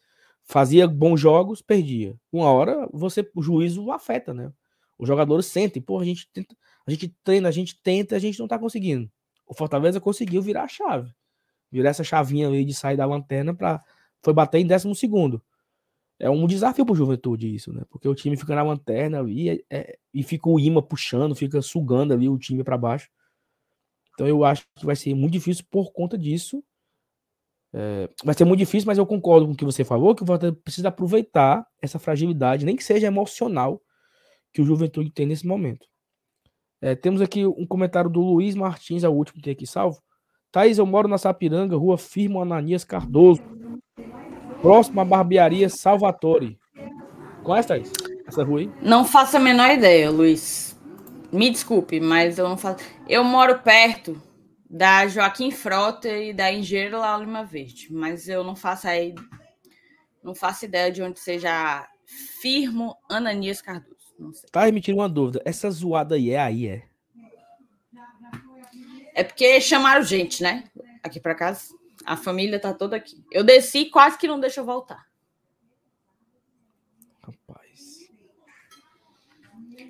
[0.44, 2.16] Fazia bons jogos, perdia.
[2.32, 4.50] Uma hora você, o juízo afeta, né?
[4.98, 8.38] Os jogadores sentem, pô, a gente tenta, a gente treina, a gente tenta, a gente
[8.38, 9.10] não tá conseguindo.
[9.46, 11.12] O Fortaleza conseguiu virar a chave.
[11.70, 13.84] Virar essa chavinha ali de sair da lanterna para
[14.22, 15.42] foi bater em décimo segundo.
[16.18, 17.82] É um desafio pro Juventude isso, né?
[17.90, 21.60] Porque o time fica na lanterna ali é, é, e fica o imã puxando, fica
[21.60, 23.10] sugando ali o time para baixo.
[24.14, 26.64] Então eu acho que vai ser muito difícil por conta disso.
[27.74, 30.26] É, vai ser muito difícil, mas eu concordo com o que você falou, que o
[30.26, 33.82] Fortaleza precisa aproveitar essa fragilidade, nem que seja emocional,
[34.54, 35.86] que o Juventude tem nesse momento.
[36.80, 40.02] É, temos aqui um comentário do Luiz Martins, é o último que tem aqui salvo.
[40.50, 43.42] Thaís, eu moro na Sapiranga, rua Firmo Ananias Cardoso.
[44.60, 46.58] Próximo à barbearia Salvatore.
[47.42, 47.92] Conhece, Thaís?
[48.26, 48.70] Essa rua aí?
[48.82, 50.76] Não faço a menor ideia, Luiz.
[51.32, 52.84] Me desculpe, mas eu não faço.
[53.08, 54.20] Eu moro perto
[54.68, 59.14] da Joaquim Frota e da Engenheiro Lima Verde, mas eu não faço aí.
[60.22, 61.86] Não faço ideia de onde seja
[62.40, 63.96] Firmo Ananias Cardoso.
[64.18, 64.48] Não sei.
[64.50, 65.40] Tá, me tira uma dúvida.
[65.44, 66.82] Essa zoada aí é aí, é?
[69.14, 70.64] É porque chamaram gente, né?
[71.02, 71.75] Aqui para casa.
[72.06, 73.22] A família tá toda aqui.
[73.32, 75.06] Eu desci quase que não deixa eu voltar.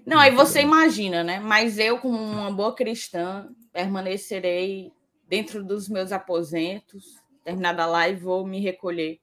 [0.07, 1.41] Não, aí você imagina, né?
[1.41, 4.93] Mas eu, como uma boa cristã, permanecerei
[5.29, 7.21] dentro dos meus aposentos.
[7.43, 9.21] Terminada a live, vou me recolher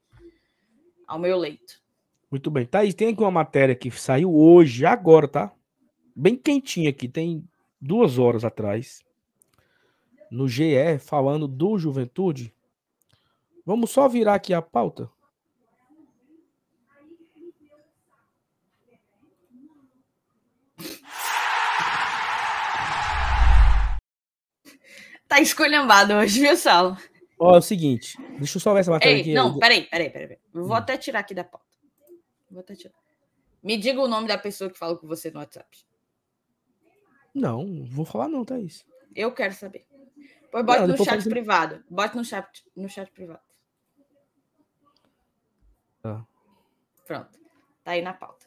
[1.08, 1.82] ao meu leito.
[2.30, 2.66] Muito bem.
[2.66, 5.54] Thaís, tem aqui uma matéria que saiu hoje, agora, tá?
[6.14, 7.48] Bem quentinha aqui, tem
[7.80, 9.02] duas horas atrás.
[10.30, 12.54] No GE, falando do Juventude.
[13.66, 15.10] Vamos só virar aqui a pauta.
[25.28, 26.98] Tá escolhambado hoje, viu, Sal?
[27.40, 29.34] Ó, é o seguinte, deixa eu só ver essa matéria Ei, aqui.
[29.34, 30.38] Não, peraí, peraí, peraí.
[30.54, 30.74] Vou hum.
[30.74, 31.66] até tirar aqui da pauta.
[32.52, 32.94] Vou até tirar.
[33.64, 35.86] Me diga o nome da pessoa que falou com você no WhatsApp.
[37.34, 38.86] Não, vou falar não, Thaís.
[39.16, 39.88] Eu quero saber.
[40.52, 41.84] Pois bote não, no chat privado.
[41.90, 43.42] Bote no chat, no chat privado.
[46.04, 46.28] Tá.
[47.08, 47.40] Pronto.
[47.82, 48.46] Tá aí na pauta.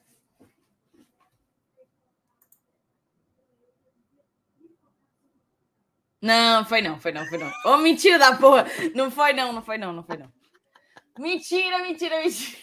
[6.21, 7.47] Não, foi não, foi não, foi não.
[7.47, 8.67] Ô, oh, mentira da porra!
[8.95, 10.31] Não foi não, não foi não, não foi não.
[11.19, 12.59] Mentira, mentira, mentira.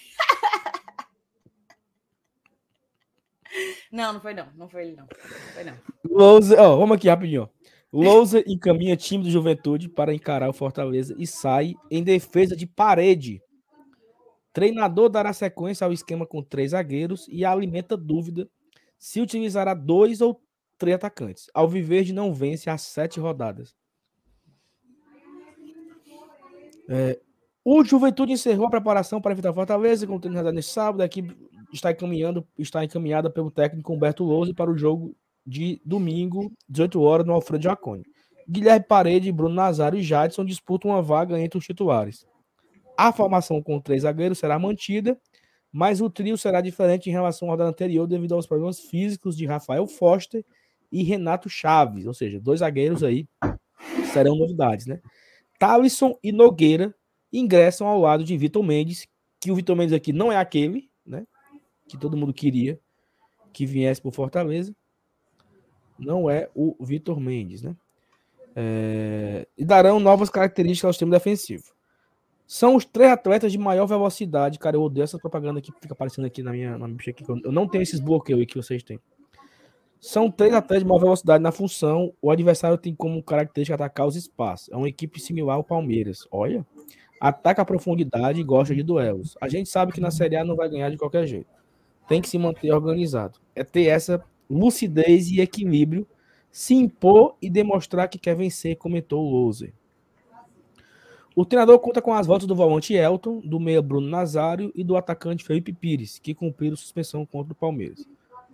[3.91, 5.06] Não, não foi não, não foi ele não.
[5.06, 5.78] não foi não.
[6.04, 7.48] Lousa, ó, vamos aqui rapidinho.
[7.91, 13.39] Lousa encaminha time do Juventude para encarar o Fortaleza e sai em defesa de parede.
[14.54, 18.47] Treinador dará sequência ao esquema com três zagueiros e alimenta dúvida
[18.99, 20.39] se utilizará dois ou
[20.78, 21.49] três atacantes.
[21.54, 23.76] Alviverde não vence as sete rodadas.
[26.88, 27.20] É,
[27.66, 31.01] o Juventude encerrou a preparação para evitar Fortaleza com o treino nesse sábado.
[31.01, 31.36] A equipe
[31.74, 37.26] está encaminhando, está encaminhada pelo técnico Humberto Lousa para o jogo de domingo, 18 horas,
[37.26, 38.04] no Alfredo Jaconi.
[38.47, 42.26] Guilherme Parede, Bruno Nazário e Jadson disputam uma vaga entre os titulares.
[42.98, 45.20] A formação com três zagueiros será mantida,
[45.72, 49.46] mas o trio será diferente em relação ao da anterior devido aos problemas físicos de
[49.46, 50.46] Rafael Foster
[50.91, 53.28] e Renato Chaves, ou seja, dois zagueiros aí
[54.14, 55.02] serão novidades, né?
[55.58, 56.94] Talisson e Nogueira
[57.32, 59.08] ingressam ao lado de Vitor Mendes,
[59.39, 61.26] que o Vitor Mendes aqui não é aquele, né?
[61.88, 62.80] Que todo mundo queria
[63.52, 64.76] que viesse por Fortaleza.
[65.98, 67.76] Não é o Vitor Mendes, né?
[68.56, 69.48] É...
[69.58, 71.74] E darão novas características ao sistema defensivo.
[72.54, 74.60] São os três atletas de maior velocidade.
[74.60, 77.26] Cara, eu odeio essa propaganda que fica aparecendo aqui na minha, na minha aqui.
[77.28, 78.99] Eu não tenho esses bloqueios que vocês têm.
[79.99, 82.14] São três atletas de maior velocidade na função.
[82.22, 84.70] O adversário tem como característica atacar os espaços.
[84.70, 86.28] É uma equipe similar ao Palmeiras.
[86.32, 86.64] Olha.
[87.20, 89.36] Ataca a profundidade e gosta de duelos.
[89.41, 91.49] A gente sabe que na Série A não vai ganhar de qualquer jeito.
[92.08, 93.39] Tem que se manter organizado.
[93.56, 96.06] É ter essa lucidez e equilíbrio,
[96.51, 99.74] se impor e demonstrar que quer vencer, comentou o Loser.
[101.36, 104.96] O treinador conta com as voltas do volante Elton, do meia Bruno Nazário e do
[104.96, 108.08] atacante Felipe Pires, que cumpriram suspensão contra o Palmeiras.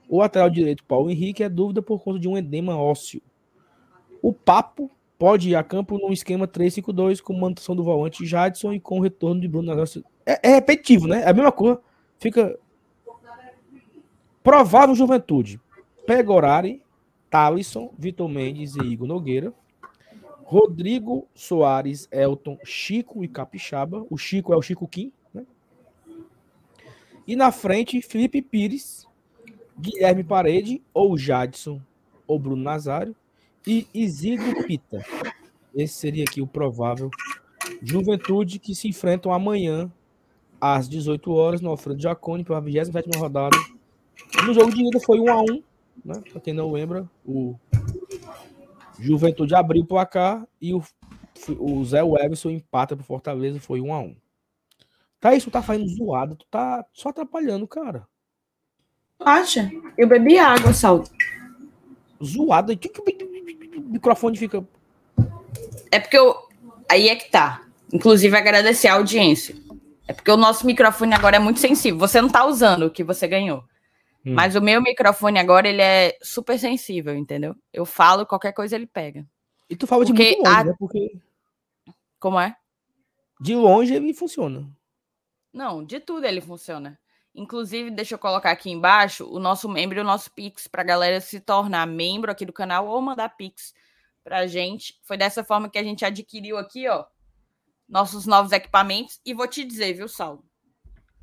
[0.08, 3.22] O lateral direito Paulo Henrique é dúvida por conta de um edema ósseo.
[4.22, 8.80] O Papo pode ir a campo num esquema 3-5-2 com manutenção do volante Jadson e
[8.80, 10.06] com o retorno de Bruno Nazário.
[10.26, 11.24] É, é repetitivo, né?
[11.24, 11.80] É a mesma coisa.
[12.18, 12.58] Fica
[14.42, 15.60] provável juventude.
[16.08, 16.82] Pegorari,
[17.30, 19.54] Talisson, Vitor Mendes e Igor Nogueira.
[20.50, 24.04] Rodrigo Soares, Elton, Chico e Capixaba.
[24.10, 25.46] O Chico é o Chico Kim, né?
[27.28, 29.08] E na frente, Felipe Pires,
[29.80, 31.80] Guilherme Parede, ou Jadson,
[32.26, 33.16] ou Bruno Nazário,
[33.68, 35.06] e Isidro Pita.
[35.76, 37.12] Esse seria aqui o provável
[37.84, 39.92] Juventude que se enfrentam amanhã
[40.60, 43.56] às 18 horas no Alfredo Jaconi pela 27 rodada.
[44.44, 45.46] No jogo de ida foi 1 a 1,
[46.04, 46.24] né?
[46.32, 47.54] Para quem não lembra, o
[49.00, 50.84] Juventude abriu o placar e o,
[51.58, 54.16] o Zé Webson empata pro Fortaleza, foi 1 a 1.
[55.20, 58.08] Tá isso, tá fazendo zoado, tu tá só atrapalhando, cara.
[59.20, 59.70] Acha?
[59.98, 61.12] Eu bebi água, Salto.
[62.24, 62.76] Zoado.
[62.78, 64.66] Que que o microfone fica.
[65.92, 66.36] É porque eu.
[66.90, 67.64] Aí é que tá.
[67.92, 69.56] Inclusive, agradecer a audiência.
[70.08, 72.00] É porque o nosso microfone agora é muito sensível.
[72.00, 73.64] Você não tá usando o que você ganhou.
[74.26, 74.34] Hum.
[74.34, 77.56] Mas o meu microfone agora, ele é super sensível, entendeu?
[77.72, 79.26] Eu falo, qualquer coisa ele pega.
[79.70, 80.64] E tu fala porque de muito longe, a...
[80.64, 80.76] né?
[80.78, 81.20] Porque...
[82.20, 82.56] Como é?
[83.40, 84.70] De longe ele funciona.
[85.54, 87.00] Não, de tudo ele funciona.
[87.34, 90.86] Inclusive, deixa eu colocar aqui embaixo o nosso membro e o nosso Pix para a
[90.86, 93.74] galera se tornar membro aqui do canal ou mandar Pix
[94.24, 95.00] para a gente.
[95.04, 97.06] Foi dessa forma que a gente adquiriu aqui, ó,
[97.88, 99.22] nossos novos equipamentos.
[99.26, 100.44] E vou te dizer, viu, Saulo?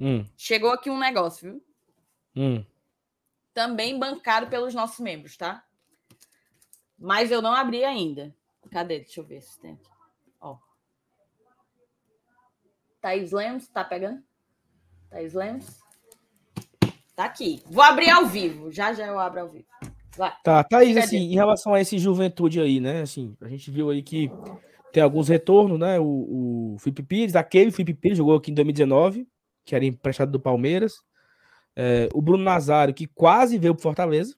[0.00, 0.24] Hum.
[0.36, 1.64] Chegou aqui um negócio, viu?
[2.36, 2.64] Hum.
[3.56, 5.64] Também bancado pelos nossos membros, tá?
[6.98, 8.36] Mas eu não abri ainda.
[8.70, 8.98] Cadê?
[8.98, 9.88] Deixa eu ver se tem aqui.
[10.38, 10.58] Ó.
[13.00, 14.22] Thaís Lemos, tá pegando?
[15.08, 15.80] Thaís Lemos.
[17.14, 17.62] Tá aqui.
[17.64, 18.70] Vou abrir ao vivo.
[18.70, 19.64] Já já eu abro ao vivo.
[20.14, 20.34] Vai.
[20.44, 23.00] Tá, Thaís, assim, em relação a esse juventude aí, né?
[23.00, 24.30] Assim, a gente viu aí que
[24.92, 25.98] tem alguns retornos, né?
[25.98, 29.26] O, o Felipe Pires, aquele Felipe Pires jogou aqui em 2019,
[29.64, 31.05] que era emprestado do Palmeiras.
[31.76, 34.34] É, o Bruno Nazário, que quase veio pro Fortaleza,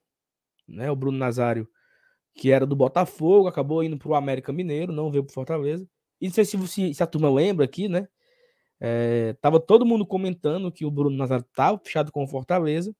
[0.67, 0.91] né?
[0.91, 1.69] O Bruno Nazário,
[2.35, 5.89] que era do Botafogo, acabou indo pro América Mineiro, não veio pro Fortaleza.
[6.21, 8.09] E não sei se, se, se a turma lembra aqui, né?
[8.81, 12.95] É, tava todo mundo comentando que o Bruno Nazário estava fechado com o Fortaleza.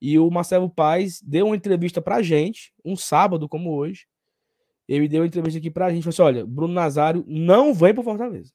[0.00, 4.06] E o Marcelo Paes deu uma entrevista pra gente, um sábado como hoje.
[4.88, 6.02] Ele deu uma entrevista aqui pra gente.
[6.02, 8.52] Falou assim: olha, Bruno Nazário não vem pro Fortaleza.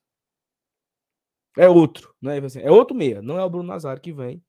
[1.58, 2.38] É outro, né?
[2.39, 4.43] Assim, é outro meia, não é o Bruno Nazário que vem.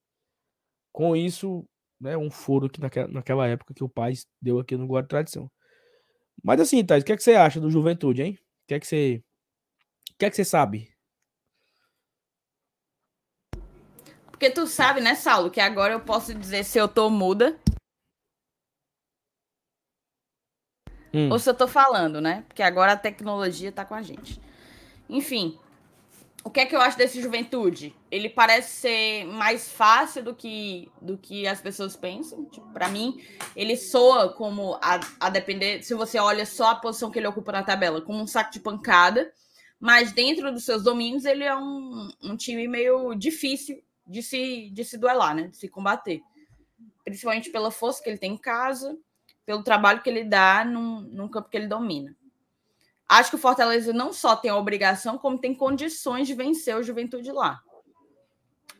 [0.92, 1.64] Com isso,
[2.00, 5.10] né, um furo que naquela, naquela época que o pai deu aqui no Guarda de
[5.10, 5.50] Tradição.
[6.42, 8.38] Mas assim, Thais, o que, é que você acha do Juventude, hein?
[8.64, 9.22] O que é que você,
[10.12, 10.88] o que é que você sabe
[14.38, 17.58] Porque tu sabe, né, Saulo, que agora eu posso dizer se eu tô muda.
[21.12, 21.28] Hum.
[21.28, 22.44] Ou se eu tô falando, né?
[22.46, 24.40] Porque agora a tecnologia tá com a gente.
[25.08, 25.58] Enfim,
[26.48, 27.94] o que é que eu acho desse juventude?
[28.10, 32.46] Ele parece ser mais fácil do que, do que as pessoas pensam.
[32.46, 33.22] Tipo, para mim,
[33.54, 37.52] ele soa como, a, a depender, se você olha só a posição que ele ocupa
[37.52, 39.30] na tabela, como um saco de pancada.
[39.78, 44.84] Mas dentro dos seus domínios, ele é um, um time meio difícil de se, de
[44.86, 45.48] se duelar, né?
[45.48, 46.22] De se combater.
[47.04, 48.96] Principalmente pela força que ele tem em casa,
[49.44, 52.16] pelo trabalho que ele dá num, num campo que ele domina.
[53.08, 56.82] Acho que o Fortaleza não só tem a obrigação, como tem condições de vencer o
[56.82, 57.62] Juventude lá.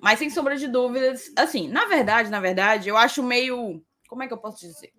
[0.01, 3.83] Mas sem sombra de dúvidas, assim, na verdade, na verdade, eu acho meio.
[4.09, 4.93] Como é que eu posso dizer?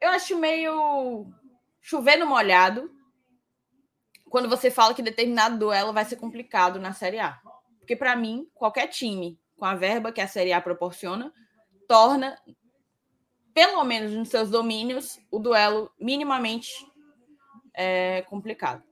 [0.00, 1.26] Eu acho meio
[1.80, 2.90] chovendo molhado
[4.30, 7.38] quando você fala que determinado duelo vai ser complicado na Série A.
[7.78, 11.32] Porque, para mim, qualquer time com a verba que a Série A proporciona
[11.86, 12.36] torna,
[13.54, 16.70] pelo menos nos seus domínios, o duelo minimamente
[17.72, 18.82] é, complicado.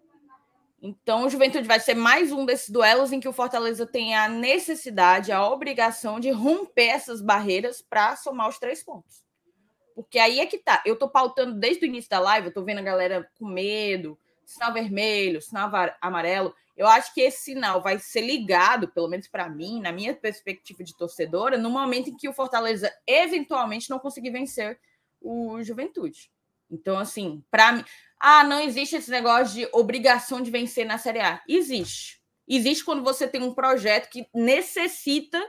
[0.81, 4.29] Então, o Juventude vai ser mais um desses duelos em que o Fortaleza tem a
[4.29, 9.25] necessidade, a obrigação de romper essas barreiras para somar os três pontos.
[9.95, 10.83] Porque aí é que tá.
[10.85, 14.19] Eu tô pautando desde o início da live, eu tô vendo a galera com medo,
[14.45, 16.55] sinal vermelho, sinal amarelo.
[16.77, 20.83] Eu acho que esse sinal vai ser ligado, pelo menos para mim, na minha perspectiva
[20.83, 24.81] de torcedora, no momento em que o Fortaleza eventualmente não conseguir vencer
[25.21, 26.31] o Juventude.
[26.71, 27.85] Então, assim, para mim,
[28.19, 31.43] ah, não existe esse negócio de obrigação de vencer na Série A.
[31.47, 32.23] Existe.
[32.49, 35.41] Existe quando você tem um projeto que necessita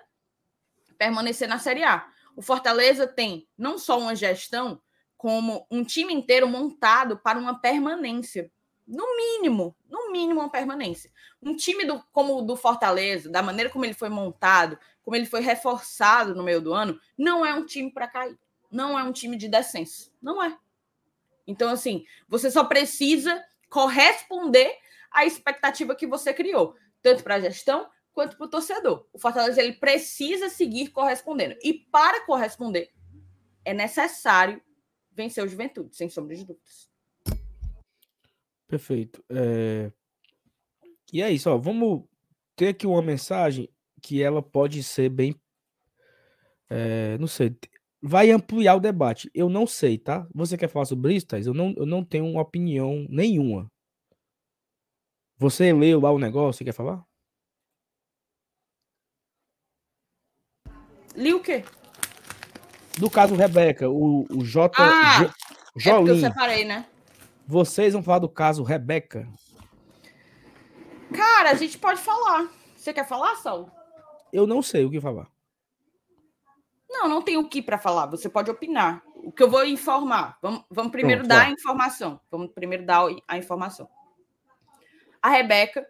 [0.97, 2.05] permanecer na Série A.
[2.36, 4.82] O Fortaleza tem não só uma gestão,
[5.15, 8.51] como um time inteiro montado para uma permanência.
[8.86, 11.12] No mínimo, no mínimo uma permanência.
[11.42, 15.26] Um time do, como o do Fortaleza, da maneira como ele foi montado, como ele
[15.26, 18.38] foi reforçado no meio do ano, não é um time para cair.
[18.70, 20.12] Não é um time de descenso.
[20.22, 20.58] Não é.
[21.46, 24.76] Então, assim, você só precisa corresponder
[25.12, 29.08] à expectativa que você criou, tanto para a gestão quanto para o torcedor.
[29.12, 31.56] O Fortaleza ele precisa seguir correspondendo.
[31.62, 32.92] E para corresponder,
[33.66, 34.62] é necessário
[35.12, 36.93] vencer o Juventude, sem sombra de dúvidas.
[38.74, 39.24] Perfeito.
[39.30, 39.91] É...
[41.11, 41.57] E é isso, ó.
[41.57, 42.05] Vamos
[42.55, 43.69] ter aqui uma mensagem
[44.01, 45.36] que ela pode ser bem.
[46.69, 47.17] É...
[47.19, 47.55] Não sei
[48.01, 49.32] vai ampliar o debate.
[49.34, 50.28] Eu não sei, tá?
[50.34, 51.45] Você quer falar sobre isso, Thais?
[51.45, 53.71] Eu não, eu não tenho opinião nenhuma.
[55.38, 57.01] Você leu lá o negócio, você quer falar?
[61.15, 61.63] Li o quê?
[62.97, 64.76] Do caso Rebeca, o, o J.
[64.82, 65.32] Ah,
[65.78, 66.86] J, é eu separei, né?
[67.46, 69.28] Vocês vão falar do caso Rebeca?
[71.14, 72.50] Cara, a gente pode falar.
[72.76, 73.72] Você quer falar, Saulo?
[74.32, 75.28] Eu não sei o que falar.
[76.89, 78.06] Não, não tem o que para falar.
[78.08, 79.04] Você pode opinar.
[79.16, 80.38] O que eu vou informar.
[80.41, 82.20] Vamos, vamos primeiro Pronto, dar a informação.
[82.32, 83.89] Vamos primeiro dar a informação.
[85.22, 85.88] A Rebeca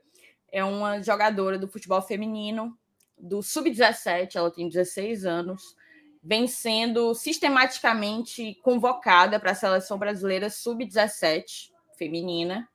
[0.51, 2.77] é uma jogadora do futebol feminino
[3.17, 4.35] do sub-17.
[4.35, 5.75] Ela tem 16 anos.
[6.23, 12.67] Vem sendo sistematicamente convocada para a seleção brasileira sub-17 feminina.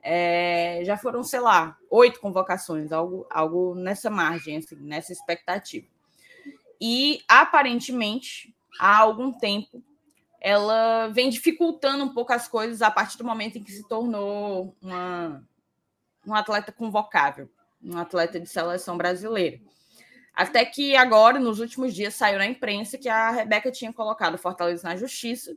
[0.00, 5.86] É, já foram, sei lá, oito convocações, algo, algo nessa margem, assim, nessa expectativa.
[6.80, 9.82] E aparentemente, há algum tempo,
[10.40, 14.76] ela vem dificultando um pouco as coisas a partir do momento em que se tornou
[14.80, 15.44] uma,
[16.24, 17.50] um atleta convocável,
[17.82, 19.60] um atleta de seleção brasileira.
[20.38, 24.38] Até que agora, nos últimos dias, saiu na imprensa que a Rebeca tinha colocado o
[24.38, 25.56] Fortaleza na justiça,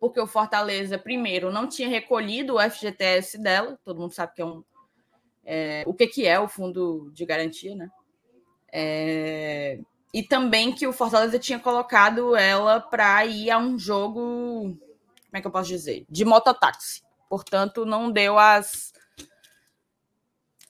[0.00, 4.46] porque o Fortaleza, primeiro, não tinha recolhido o FGTS dela, todo mundo sabe que é
[4.46, 4.64] um.
[5.44, 7.90] É, o que, que é o fundo de garantia, né?
[8.72, 9.78] É,
[10.14, 15.42] e também que o Fortaleza tinha colocado ela para ir a um jogo, como é
[15.42, 16.06] que eu posso dizer?
[16.08, 17.02] De mototáxi.
[17.28, 18.94] Portanto, não deu as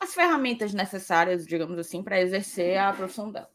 [0.00, 3.50] as ferramentas necessárias, digamos assim, para exercer a profissão dela.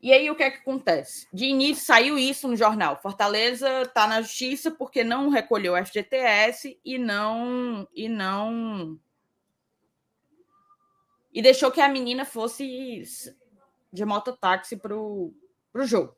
[0.00, 1.28] E aí o que é que acontece?
[1.32, 3.00] De início saiu isso no jornal.
[3.00, 8.98] Fortaleza está na justiça porque não recolheu o FGTS e não e não
[11.32, 13.02] e deixou que a menina fosse
[13.92, 15.34] de mototáxi para o
[15.84, 16.14] jogo.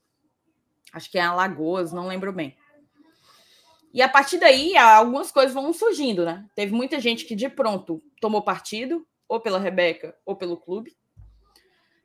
[0.92, 2.56] Acho que é Alagoas, não lembro bem.
[3.92, 6.48] E a partir daí, algumas coisas vão surgindo, né?
[6.54, 10.96] Teve muita gente que de pronto tomou partido, ou pela Rebeca, ou pelo clube.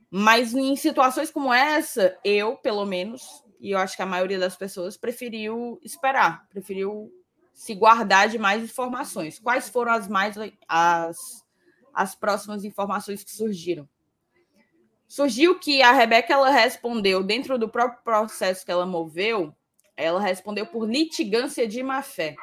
[0.10, 4.56] Mas em situações como essa, eu, pelo menos, e eu acho que a maioria das
[4.56, 7.12] pessoas preferiu esperar, preferiu
[7.54, 9.38] se guardar de mais informações.
[9.38, 10.36] Quais foram as mais
[10.68, 11.46] as,
[11.94, 13.88] as próximas informações que surgiram?
[15.08, 19.54] Surgiu que a Rebeca ela respondeu dentro do próprio processo que ela moveu,
[19.98, 22.36] ela respondeu por litigância de má fé.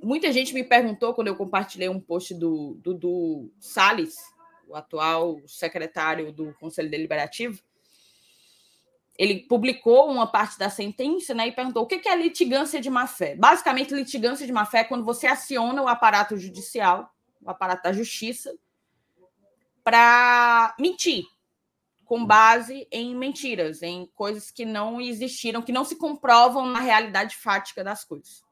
[0.00, 4.14] Muita gente me perguntou quando eu compartilhei um post do Dudu Salles,
[4.66, 7.60] o atual secretário do Conselho Deliberativo.
[9.18, 13.08] Ele publicou uma parte da sentença né, e perguntou o que é litigância de má
[13.08, 13.34] fé.
[13.34, 17.92] Basicamente, litigância de má fé é quando você aciona o aparato judicial, o aparato da
[17.92, 18.56] justiça,
[19.82, 21.24] para mentir,
[22.04, 27.34] com base em mentiras, em coisas que não existiram, que não se comprovam na realidade
[27.34, 28.44] fática das coisas.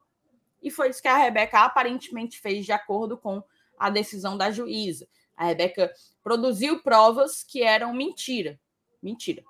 [0.61, 3.43] E foi isso que a Rebeca aparentemente fez de acordo com
[3.77, 5.07] a decisão da juíza.
[5.35, 5.93] A Rebeca
[6.23, 8.59] produziu provas que eram mentira.
[9.01, 9.43] Mentira.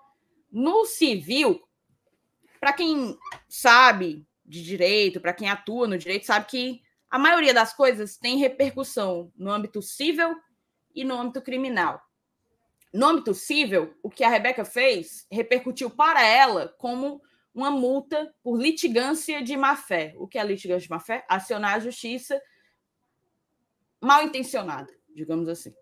[0.51, 1.62] No civil,
[2.60, 7.74] para quem sabe de direito, para quem atua no direito, sabe que a maioria das
[7.74, 10.36] coisas tem repercussão no âmbito civil
[10.93, 12.01] e no âmbito criminal.
[12.93, 17.22] No âmbito civil, o que a Rebeca fez repercutiu para ela como
[17.58, 20.14] uma multa por litigância de má-fé.
[20.18, 21.26] O que é litigância de má-fé?
[21.28, 22.39] Acionar a justiça
[23.99, 25.74] mal intencionada, digamos assim.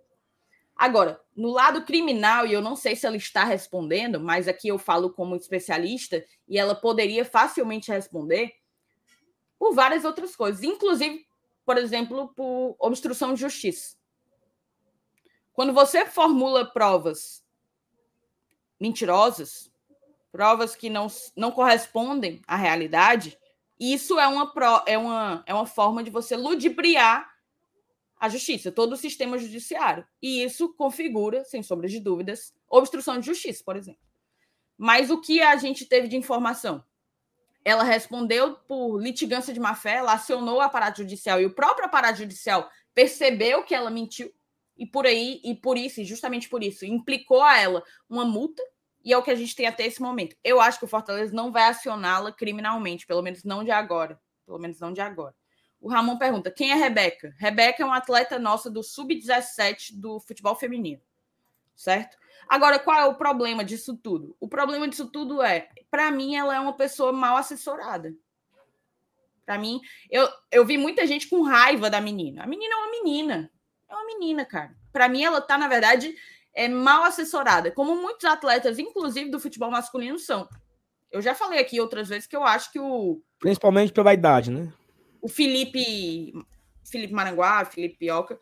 [0.73, 4.79] Agora, no lado criminal, e eu não sei se ela está respondendo, mas aqui eu
[4.79, 8.53] falo como especialista, e ela poderia facilmente responder
[9.59, 11.27] por várias outras coisas, inclusive,
[11.65, 13.97] por exemplo, por obstrução de justiça.
[15.51, 17.45] Quando você formula provas
[18.79, 19.69] mentirosas,
[20.35, 23.37] provas que não, não correspondem à realidade,
[23.79, 27.33] isso é uma, pro, é, uma, é uma forma de você ludibriar
[28.19, 30.05] a justiça, todo o sistema judiciário.
[30.21, 34.01] E isso configura, sem sombra de dúvidas, obstrução de justiça, por exemplo.
[34.77, 36.83] Mas o que a gente teve de informação?
[37.63, 42.17] Ela respondeu por litigância de má-fé, ela acionou o aparato judicial e o próprio aparato
[42.17, 44.33] judicial percebeu que ela mentiu
[44.77, 48.61] e por aí e por isso, e justamente por isso, implicou a ela uma multa
[49.05, 50.35] e é o que a gente tem até esse momento.
[50.43, 54.57] Eu acho que o Fortaleza não vai acioná-la criminalmente, pelo menos não de agora, pelo
[54.57, 55.35] menos não de agora.
[55.79, 57.35] O Ramon pergunta: quem é Rebeca?
[57.37, 61.01] Rebeca é uma atleta nossa do sub-17 do futebol feminino,
[61.75, 62.17] certo?
[62.49, 64.35] Agora, qual é o problema disso tudo?
[64.39, 68.11] O problema disso tudo é, para mim, ela é uma pessoa mal assessorada.
[69.45, 69.79] Para mim,
[70.09, 72.43] eu, eu vi muita gente com raiva da menina.
[72.43, 73.51] A menina é uma menina.
[73.87, 74.75] É uma menina, cara.
[74.91, 76.15] Para mim, ela tá, na verdade,
[76.55, 80.47] é mal assessorada, como muitos atletas, inclusive do futebol masculino, são.
[81.11, 83.21] Eu já falei aqui outras vezes que eu acho que o.
[83.39, 84.73] Principalmente pela idade, né?
[85.21, 86.33] O Felipe.
[86.89, 88.39] Felipe Maranguá, Felipe Pioca,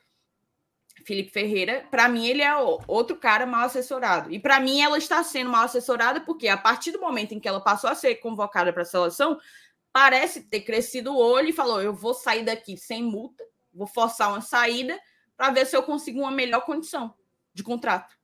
[1.05, 2.53] Felipe Ferreira, para mim ele é
[2.87, 4.31] outro cara mal assessorado.
[4.33, 7.47] E para mim ela está sendo mal assessorada porque a partir do momento em que
[7.47, 9.39] ela passou a ser convocada para a seleção,
[9.93, 13.43] parece ter crescido o olho e falou: "Eu vou sair daqui sem multa,
[13.73, 14.99] vou forçar uma saída
[15.37, 17.15] para ver se eu consigo uma melhor condição
[17.53, 18.15] de contrato.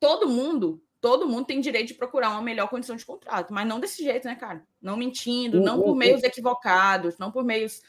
[0.00, 3.80] Todo mundo, todo mundo tem direito de procurar uma melhor condição de contrato, mas não
[3.80, 4.64] desse jeito, né, cara?
[4.80, 7.82] Não mentindo, não por meios equivocados, não por meios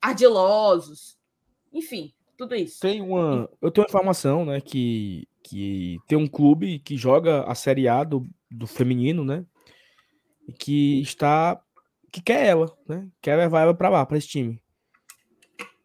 [0.00, 1.18] ardilosos.
[1.72, 2.80] Enfim, tudo isso.
[2.80, 7.88] Tem uma, eu tenho informação, né, que que tem um clube que joga a Série
[7.88, 9.44] A do, do feminino, né?
[10.58, 11.60] Que está
[12.12, 13.08] que quer ela, né?
[13.20, 14.60] Quer levar ela para lá, para esse time.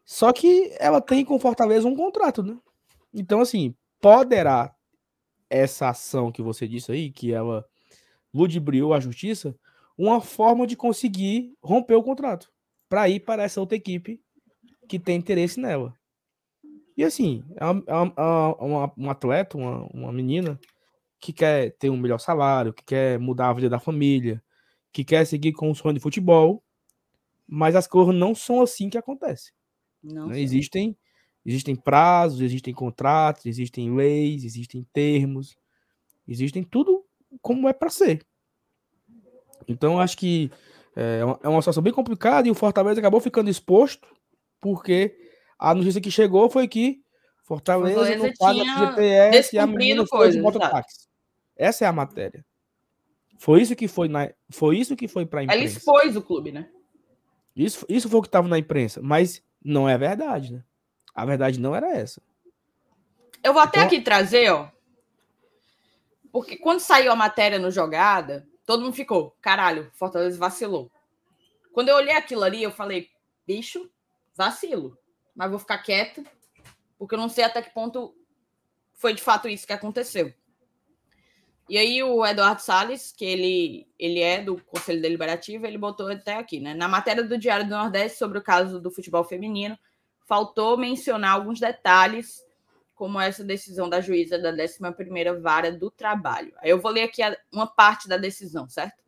[0.04, 2.56] Só que ela tem com Fortaleza um contrato, né?
[3.12, 3.74] Então, assim,
[4.06, 4.72] poderá
[5.50, 7.66] essa ação que você disse aí, que ela
[8.32, 9.58] ludibriou a justiça,
[9.98, 12.48] uma forma de conseguir romper o contrato
[12.88, 14.22] para ir para essa outra equipe
[14.88, 15.92] que tem interesse nela.
[16.96, 20.56] E assim, é uma, é uma, é atleta, uma, uma menina
[21.18, 24.40] que quer ter um melhor salário, que quer mudar a vida da família,
[24.92, 26.62] que quer seguir com o sonho de futebol,
[27.44, 29.52] mas as coisas não são assim que acontecem.
[30.00, 30.40] Não né?
[30.40, 30.96] Existem
[31.46, 35.56] Existem prazos, existem contratos, existem leis, existem termos,
[36.26, 37.04] existem tudo
[37.40, 38.26] como é para ser.
[39.68, 40.50] Então, acho que
[40.96, 44.08] é, é uma situação bem complicada e o Fortaleza acabou ficando exposto
[44.60, 45.16] porque
[45.56, 47.00] a notícia que chegou foi que
[47.44, 51.06] Fortaleza, Fortaleza não paga GTS e a menina foi de mototáxi.
[51.56, 52.44] Essa é a matéria.
[53.38, 55.60] Foi isso que foi na, foi isso que foi para a imprensa.
[55.60, 56.68] Ela expôs o clube, né?
[57.54, 60.64] Isso, isso foi o que estava na imprensa, mas não é verdade, né?
[61.16, 62.20] A verdade não era essa.
[63.42, 63.86] Eu vou até então...
[63.86, 64.70] aqui trazer, ó.
[66.30, 70.90] Porque quando saiu a matéria no jogada, todo mundo ficou, caralho, Fortaleza vacilou.
[71.72, 73.08] Quando eu olhei aquilo ali, eu falei,
[73.46, 73.90] bicho,
[74.34, 74.98] vacilo.
[75.34, 76.22] Mas vou ficar quieta,
[76.98, 78.14] porque eu não sei até que ponto
[78.92, 80.34] foi de fato isso que aconteceu.
[81.68, 86.36] E aí o Eduardo Salles, que ele, ele é do Conselho Deliberativo, ele botou até
[86.36, 86.74] aqui, né?
[86.74, 89.78] Na matéria do Diário do Nordeste sobre o caso do futebol feminino,
[90.26, 92.44] faltou mencionar alguns detalhes,
[92.94, 96.52] como essa decisão da juíza da 11ª Vara do Trabalho.
[96.62, 97.22] Eu vou ler aqui
[97.52, 99.04] uma parte da decisão, certo?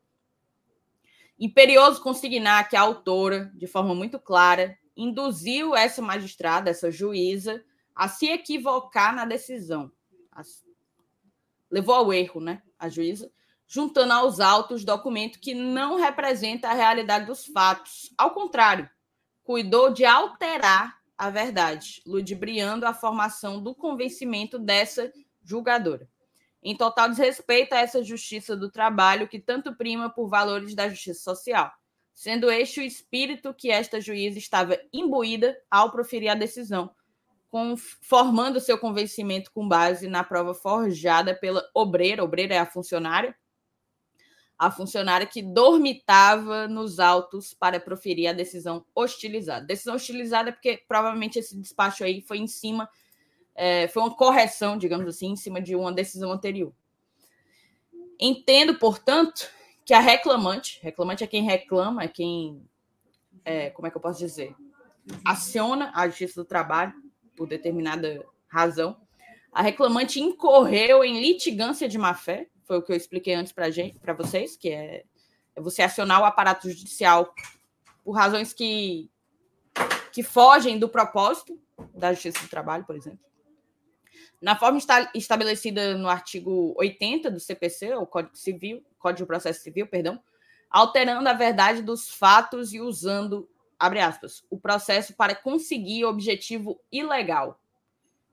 [1.39, 7.65] Imperioso consignar que a autora, de forma muito clara, induziu essa magistrada, essa juíza,
[7.95, 9.91] a se equivocar na decisão.
[11.71, 12.63] Levou ao erro, né?
[12.79, 13.31] A juíza,
[13.67, 18.13] juntando aos autos documento que não representa a realidade dos fatos.
[18.17, 18.89] Ao contrário,
[19.43, 25.13] cuidou de alterar a verdade, ludibriando a formação do convencimento dessa
[25.43, 26.09] julgadora.
[26.63, 31.21] Em total desrespeito a essa justiça do trabalho que tanto prima por valores da justiça
[31.21, 31.73] social,
[32.15, 36.91] sendo este o espírito que esta juíza estava imbuída ao proferir a decisão,
[38.03, 43.35] formando seu convencimento com base na prova forjada pela obreira, obreira é a funcionária,
[44.59, 49.65] a funcionária que dormitava nos autos para proferir a decisão hostilizada.
[49.65, 52.91] Decisão hostilizada porque provavelmente esse despacho aí foi em cima,
[53.55, 56.73] é, foi uma correção, digamos assim, em cima de uma decisão anterior.
[58.19, 59.49] Entendo, portanto,
[59.85, 62.61] que a reclamante, reclamante é quem reclama, é quem,
[63.45, 64.57] é, como é que eu posso dizer,
[65.25, 66.93] aciona a Justiça do Trabalho
[67.37, 68.97] por determinada razão.
[69.53, 74.57] A reclamante incorreu em litigância de má-fé, foi o que eu expliquei antes para vocês,
[74.57, 75.03] que é,
[75.57, 77.35] é você acionar o aparato judicial
[78.05, 79.11] por razões que,
[80.13, 81.59] que fogem do propósito
[81.95, 83.21] da Justiça do Trabalho, por exemplo.
[84.41, 84.79] Na forma
[85.15, 90.23] estabelecida no artigo 80 do CPC, o Código Civil, Código de Processo Civil, perdão,
[90.71, 93.49] alterando a verdade dos fatos e usando,
[93.79, 97.59] abre aspas, o processo para conseguir objetivo ilegal,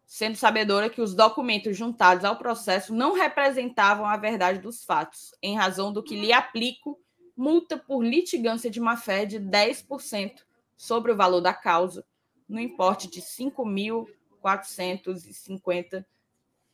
[0.05, 5.55] sendo sabedora que os documentos juntados ao processo não representavam a verdade dos fatos, em
[5.55, 6.99] razão do que lhe aplico
[7.35, 10.43] multa por litigância de má-fé de 10%
[10.77, 12.05] sobre o valor da causa,
[12.47, 16.05] no importe de 5.450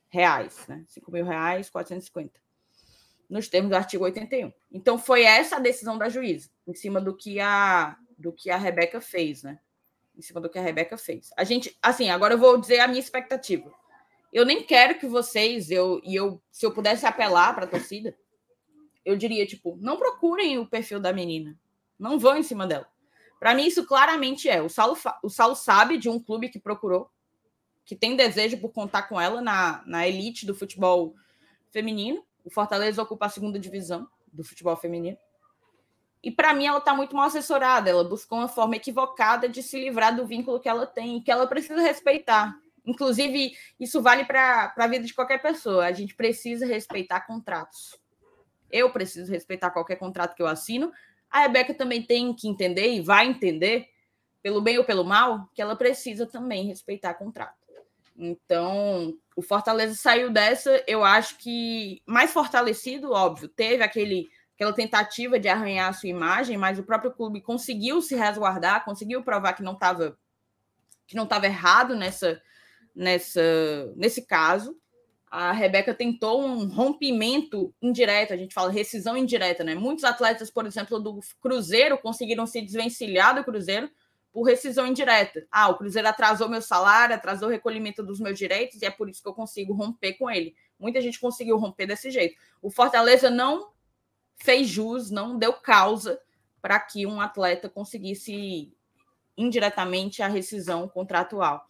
[0.10, 0.84] reais, né?
[0.88, 2.38] 5 mil reais, 450,
[3.30, 4.52] nos termos do artigo 81.
[4.72, 8.58] Então, foi essa a decisão da juíza, em cima do que a, do que a
[8.58, 9.58] Rebeca fez, né?
[10.22, 11.32] Em cima do que a Rebeca fez.
[11.36, 13.74] A gente, assim, agora eu vou dizer a minha expectativa.
[14.32, 18.16] Eu nem quero que vocês, eu e eu, se eu pudesse apelar para a torcida,
[19.04, 21.58] eu diria tipo, não procurem o perfil da menina,
[22.00, 22.88] não vão em cima dela.
[23.40, 24.62] Para mim isso claramente é.
[24.62, 27.10] O Saulo, o Saulo sabe de um clube que procurou,
[27.84, 31.16] que tem desejo por contar com ela na, na elite do futebol
[31.72, 32.24] feminino.
[32.46, 35.18] O Fortaleza ocupa a segunda divisão do futebol feminino.
[36.24, 37.90] E para mim ela está muito mal assessorada.
[37.90, 41.48] Ela buscou uma forma equivocada de se livrar do vínculo que ela tem que ela
[41.48, 42.56] precisa respeitar.
[42.86, 45.86] Inclusive, isso vale para a vida de qualquer pessoa.
[45.86, 48.00] A gente precisa respeitar contratos.
[48.72, 50.92] Eu preciso respeitar qualquer contrato que eu assino.
[51.30, 53.88] A Rebeca também tem que entender e vai entender,
[54.42, 57.62] pelo bem ou pelo mal, que ela precisa também respeitar contrato.
[58.18, 63.48] Então, o Fortaleza saiu dessa, eu acho que mais fortalecido, óbvio.
[63.48, 64.30] Teve aquele
[64.62, 69.24] aquela tentativa de arranhar a sua imagem, mas o próprio clube conseguiu se resguardar, conseguiu
[69.24, 70.16] provar que não estava
[71.08, 72.40] que não estava errado nessa,
[72.96, 73.42] nessa
[73.96, 74.78] nesse caso.
[75.30, 79.74] A Rebeca tentou um rompimento indireto, a gente fala rescisão indireta, né?
[79.74, 83.90] Muitos atletas, por exemplo, do Cruzeiro conseguiram se desvencilhar do Cruzeiro
[84.32, 85.46] por rescisão indireta.
[85.52, 89.10] Ah, o Cruzeiro atrasou meu salário, atrasou o recolhimento dos meus direitos e é por
[89.10, 90.54] isso que eu consigo romper com ele.
[90.78, 92.36] Muita gente conseguiu romper desse jeito.
[92.62, 93.72] O Fortaleza não
[94.44, 96.20] fez jus, não deu causa
[96.62, 98.72] para que um atleta conseguisse
[99.38, 101.66] indiretamente a rescisão contratual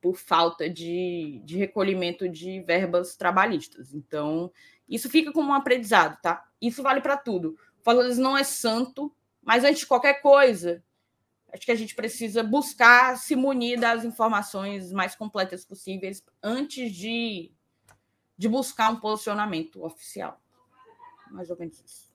[0.00, 3.94] por falta de, de recolhimento de verbas trabalhistas.
[3.94, 4.50] Então,
[4.88, 6.44] isso fica como um aprendizado, tá?
[6.60, 7.56] Isso vale para tudo.
[7.80, 10.82] O Fortaleza não é santo, mas antes de qualquer coisa,
[11.52, 17.52] acho que a gente precisa buscar se munir das informações mais completas possíveis antes de,
[18.36, 20.40] de buscar um posicionamento oficial.
[21.30, 22.11] Mais ou menos isso.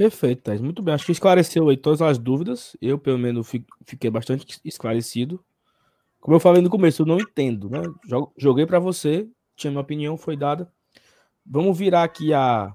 [0.00, 0.62] Perfeito, Thais.
[0.62, 0.94] Muito bem.
[0.94, 2.74] Acho que esclareceu aí todas as dúvidas.
[2.80, 3.46] Eu, pelo menos,
[3.84, 5.44] fiquei bastante esclarecido.
[6.18, 7.82] Como eu falei no começo, eu não entendo, né?
[8.34, 10.72] Joguei para você, tinha minha opinião, foi dada.
[11.44, 12.74] Vamos virar aqui a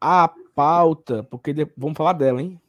[0.00, 2.60] a pauta, porque vamos falar dela, hein?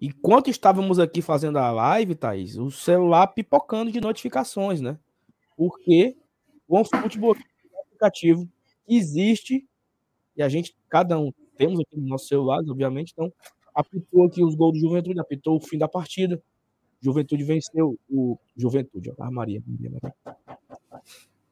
[0.00, 4.96] Enquanto estávamos aqui fazendo a live, Thaís, o celular pipocando de notificações, né?
[5.56, 6.16] Porque
[6.68, 7.34] o futebol
[8.00, 8.48] aplicativo
[8.86, 9.66] que existe
[10.36, 13.30] e a gente, cada um, temos aqui no nosso celular, obviamente, então
[13.74, 16.42] apitou aqui os gols do Juventude, apitou o fim da partida.
[17.00, 19.62] Juventude venceu o Juventude, ó, Maria.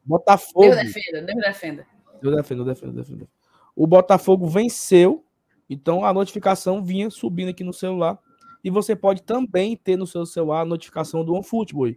[0.05, 0.63] Botafogo.
[0.63, 1.87] Deus defenda, Deus defenda.
[2.23, 3.29] Deus defenda, Deus defenda, Deus defenda.
[3.77, 5.25] O Botafogo venceu,
[5.69, 8.19] então a notificação vinha subindo aqui no celular.
[8.65, 11.95] E você pode também ter no seu celular a notificação do OneFootball.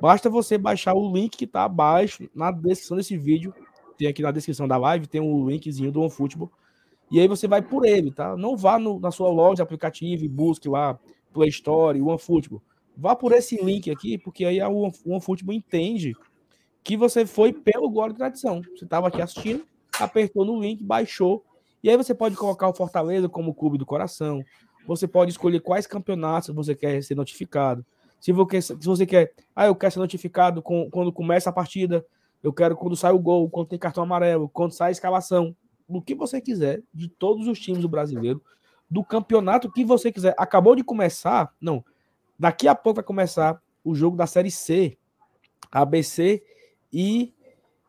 [0.00, 3.54] Basta você baixar o link que está abaixo na descrição desse vídeo
[4.00, 6.50] tem aqui na descrição da live, tem um linkzinho do OneFootball.
[7.10, 8.34] E aí você vai por ele, tá?
[8.34, 10.98] Não vá no, na sua loja aplicativo e busque lá
[11.34, 12.62] Play Store, OneFootball.
[12.96, 16.14] Vá por esse link aqui, porque aí o OneFootball entende
[16.82, 18.62] que você foi pelo Gol de Tradição.
[18.74, 19.66] Você estava aqui assistindo,
[19.98, 21.44] apertou no link, baixou,
[21.82, 24.42] e aí você pode colocar o Fortaleza como clube do coração.
[24.86, 27.84] Você pode escolher quais campeonatos você quer ser notificado.
[28.18, 32.04] Se você, se você quer, ah, eu quero ser notificado com, quando começa a partida
[32.42, 35.54] eu quero quando sai o gol, quando tem cartão amarelo, quando sai a escalação,
[35.86, 38.42] o que você quiser, de todos os times do brasileiro,
[38.88, 40.34] do campeonato que você quiser.
[40.38, 41.84] Acabou de começar, não.
[42.38, 44.96] Daqui a pouco vai começar o jogo da Série C,
[45.70, 46.42] ABC
[46.92, 47.34] e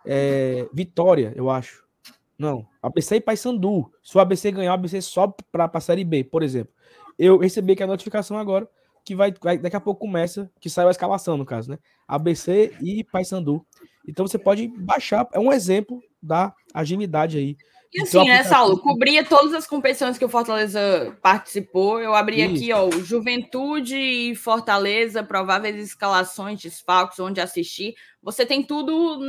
[0.05, 1.83] é, Vitória, eu acho.
[2.37, 3.91] Não, ABC e Paysandu.
[4.01, 6.73] Se o ABC ganhar, o ABC sobe para a Série B, por exemplo.
[7.17, 8.67] Eu recebi aqui a notificação agora
[9.03, 11.79] que vai, vai, daqui a pouco começa, que saiu a escalação no caso, né?
[12.07, 13.65] ABC e Paysandu.
[14.07, 17.57] Então você pode baixar, é um exemplo da agilidade aí.
[17.93, 18.79] E assim, né, Saulo?
[18.79, 21.99] Cobria todas as competições que o Fortaleza participou.
[21.99, 22.55] Eu abri Isso.
[22.55, 27.93] aqui, ó, Juventude e Fortaleza, prováveis escalações, desfalques, onde assistir.
[28.23, 29.19] Você tem tudo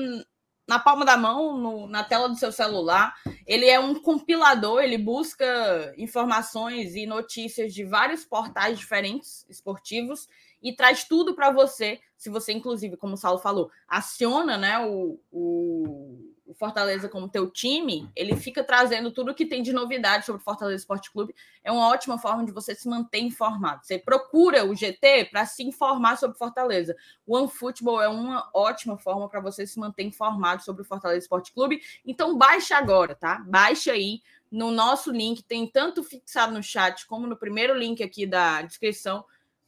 [0.69, 3.15] na palma da mão, no, na tela do seu celular.
[3.47, 10.29] Ele é um compilador, ele busca informações e notícias de vários portais diferentes esportivos
[10.63, 12.01] e traz tudo para você.
[12.17, 18.09] Se você, inclusive, como o Saulo falou, aciona né, o, o Fortaleza como teu time,
[18.15, 21.35] ele fica trazendo tudo que tem de novidade sobre o Fortaleza Esporte Clube.
[21.65, 23.85] É uma ótima forma de você se manter informado.
[23.85, 26.95] Você procura o GT para se informar sobre Fortaleza.
[27.27, 31.53] O OneFootball é uma ótima forma para você se manter informado sobre o Fortaleza Esporte
[31.53, 31.81] Clube.
[32.05, 33.45] Então baixa agora, tá?
[33.49, 38.27] Baixa aí no nosso link, tem tanto fixado no chat como no primeiro link aqui
[38.27, 39.25] da descrição.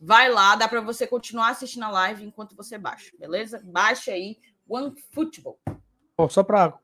[0.07, 3.63] Vai lá, dá para você continuar assistindo a live enquanto você baixa, beleza?
[3.65, 4.37] Baixa aí
[4.69, 5.59] OneFootball.
[6.19, 6.79] Oh, só para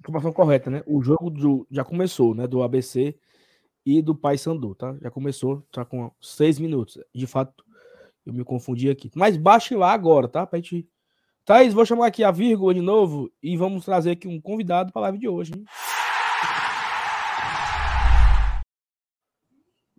[0.00, 0.82] informação correta, né?
[0.86, 2.46] O jogo do, já começou, né?
[2.46, 3.18] Do ABC
[3.84, 4.96] e do Paysandu, tá?
[5.02, 6.96] Já começou, tá com seis minutos.
[7.14, 7.62] De fato,
[8.24, 9.10] eu me confundi aqui.
[9.14, 10.46] Mas baixe lá agora, tá?
[10.46, 10.88] Pra gente.
[11.44, 15.00] Thaís, vou chamar aqui a vírgula de novo e vamos trazer aqui um convidado para
[15.00, 15.52] a live de hoje.
[15.54, 15.66] Hein?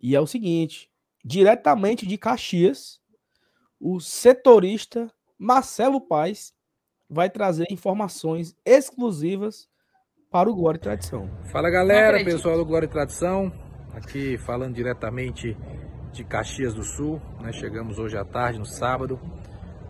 [0.00, 0.90] E é o seguinte:
[1.26, 3.00] diretamente de Caxias,
[3.80, 6.54] o setorista Marcelo Paz
[7.10, 9.68] vai trazer informações exclusivas
[10.30, 11.28] para o Glória e Tradição.
[11.50, 13.52] Fala galera, pessoal do Glória e Tradição,
[13.92, 15.56] aqui falando diretamente
[16.12, 17.52] de Caxias do Sul, né?
[17.52, 19.20] chegamos hoje à tarde, no sábado,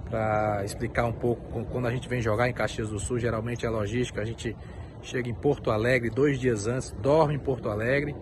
[0.09, 3.69] para explicar um pouco quando a gente vem jogar em Caxias do Sul, geralmente é
[3.69, 4.57] logística, a gente
[5.03, 8.15] chega em Porto Alegre dois dias antes, dorme em Porto Alegre,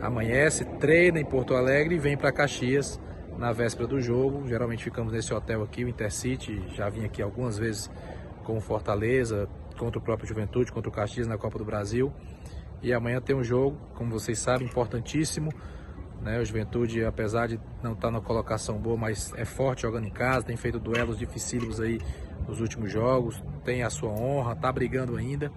[0.00, 3.00] amanhece, treina em Porto Alegre e vem para Caxias
[3.38, 4.46] na véspera do jogo.
[4.48, 6.62] Geralmente ficamos nesse hotel aqui, o Intercity.
[6.74, 7.90] Já vim aqui algumas vezes
[8.44, 12.12] com o Fortaleza, contra o próprio Juventude, contra o Caxias na Copa do Brasil.
[12.82, 15.50] E amanhã tem um jogo, como vocês sabem, importantíssimo.
[16.20, 16.38] Né?
[16.40, 20.46] O Juventude, apesar de não estar na colocação boa, mas é forte jogando em casa,
[20.46, 22.00] tem feito duelos dificílimos aí
[22.46, 25.50] nos últimos jogos, tem a sua honra, está brigando ainda.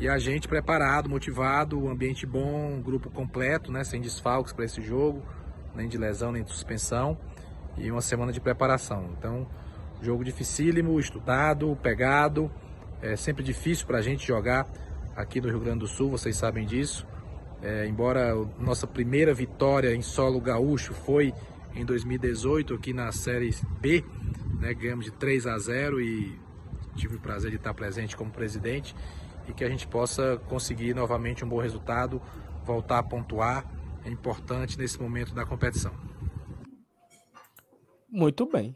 [0.00, 3.84] E a gente preparado, motivado, ambiente bom, grupo completo, né?
[3.84, 5.22] sem desfalques para esse jogo
[5.74, 7.18] nem de lesão, nem de suspensão,
[7.76, 9.14] e uma semana de preparação.
[9.18, 9.46] Então,
[10.00, 12.50] jogo dificílimo, estudado, pegado,
[13.02, 14.66] é sempre difícil para a gente jogar
[15.14, 17.06] aqui no Rio Grande do Sul, vocês sabem disso.
[17.62, 21.34] É, embora nossa primeira vitória em solo gaúcho foi
[21.74, 24.02] em 2018 aqui na Série B,
[24.58, 26.38] né, ganhamos de 3 a 0 e
[26.96, 28.94] tive o prazer de estar presente como presidente
[29.50, 32.22] e que a gente possa conseguir novamente um bom resultado,
[32.64, 33.66] voltar a pontuar
[34.04, 35.92] é importante nesse momento da competição.
[38.08, 38.74] Muito bem.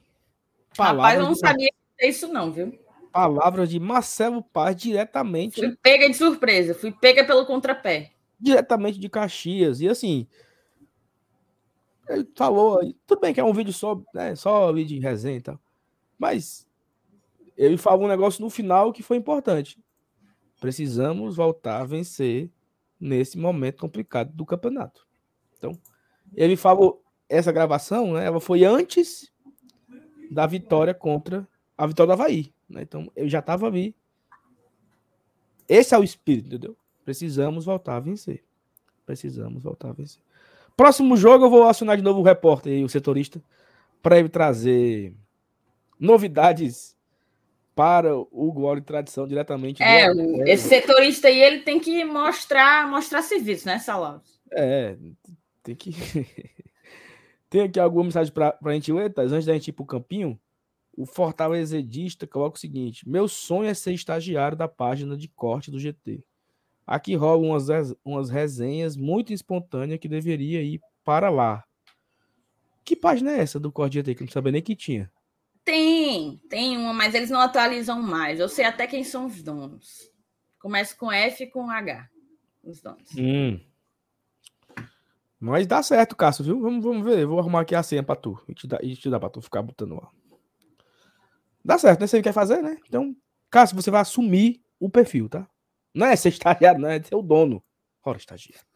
[0.76, 1.38] Palavras Rapaz, eu não de...
[1.38, 1.70] sabia
[2.00, 2.78] isso não, viu?
[3.10, 5.60] Palavras de Marcelo Paz diretamente.
[5.60, 8.10] Fui pega de surpresa, fui pega pelo contrapé.
[8.38, 9.80] Diretamente de Caxias.
[9.80, 10.26] E assim,
[12.08, 15.40] ele falou, tudo bem que é um vídeo só, né, só vídeo de resenha e
[15.40, 15.60] tal,
[16.18, 16.66] mas
[17.56, 19.78] ele falou um negócio no final que foi importante.
[20.64, 22.50] Precisamos voltar a vencer
[22.98, 25.06] nesse momento complicado do campeonato.
[25.58, 25.78] Então,
[26.34, 29.30] ele falou, essa gravação, né, ela foi antes
[30.30, 31.46] da vitória contra
[31.76, 32.50] a vitória do Havaí.
[32.66, 32.80] Né?
[32.80, 33.94] Então, eu já estava ali.
[35.68, 36.74] Esse é o espírito, entendeu?
[37.04, 38.42] Precisamos voltar a vencer.
[39.04, 40.22] Precisamos voltar a vencer.
[40.74, 43.38] Próximo jogo, eu vou acionar de novo o repórter e o setorista
[44.02, 45.14] para ele trazer
[46.00, 46.93] novidades
[47.74, 49.82] para o Glória e Tradição diretamente.
[49.82, 50.06] É,
[50.46, 54.20] esse setorista aí ele tem que mostrar mostrar serviço, né, Salão?
[54.52, 54.96] É,
[55.62, 55.90] tem que.
[57.50, 59.30] Tem aqui alguma mensagem para a gente ler, Thais?
[59.30, 60.36] Antes da gente ir para o campinho,
[60.96, 65.78] o Fortalezedista coloca o seguinte: Meu sonho é ser estagiário da página de corte do
[65.78, 66.24] GT.
[66.84, 71.62] Aqui rolam umas, umas resenhas muito espontâneas que deveria ir para lá.
[72.84, 74.16] Que página é essa do corte GT?
[74.16, 75.08] Que eu não sabia nem que tinha.
[75.64, 78.38] Tem, tem uma, mas eles não atualizam mais.
[78.38, 80.10] Eu sei até quem são os donos.
[80.58, 82.08] Começa com F e com H.
[82.62, 83.10] Os donos.
[83.16, 83.60] Hum.
[85.40, 86.60] Mas dá certo, Cássio, viu?
[86.60, 87.26] Vamos, vamos ver.
[87.26, 88.38] Vou arrumar aqui a senha pra tu.
[88.48, 90.10] E te dá, e te dá pra tu ficar botando lá.
[91.64, 92.06] Dá certo, né?
[92.06, 92.78] Você quer fazer, né?
[92.86, 93.16] Então,
[93.50, 95.48] Cássio, você vai assumir o perfil, tá?
[95.94, 97.62] Não é ser estagiário, não é ser o dono.
[98.04, 98.66] Ora, estagiário.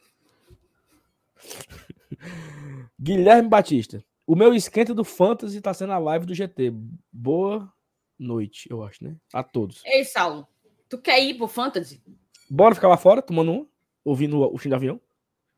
[2.99, 4.03] Guilherme Batista.
[4.29, 6.71] O meu esquenta do Fantasy tá sendo a live do GT.
[7.11, 7.73] Boa
[8.19, 9.17] noite, eu acho, né?
[9.33, 9.83] A todos.
[9.87, 10.47] Ei, Saulo,
[10.87, 12.03] tu quer ir pro Fantasy?
[12.51, 13.69] Bora ficar lá fora, tomando um,
[14.05, 15.01] ouvindo o fim do avião?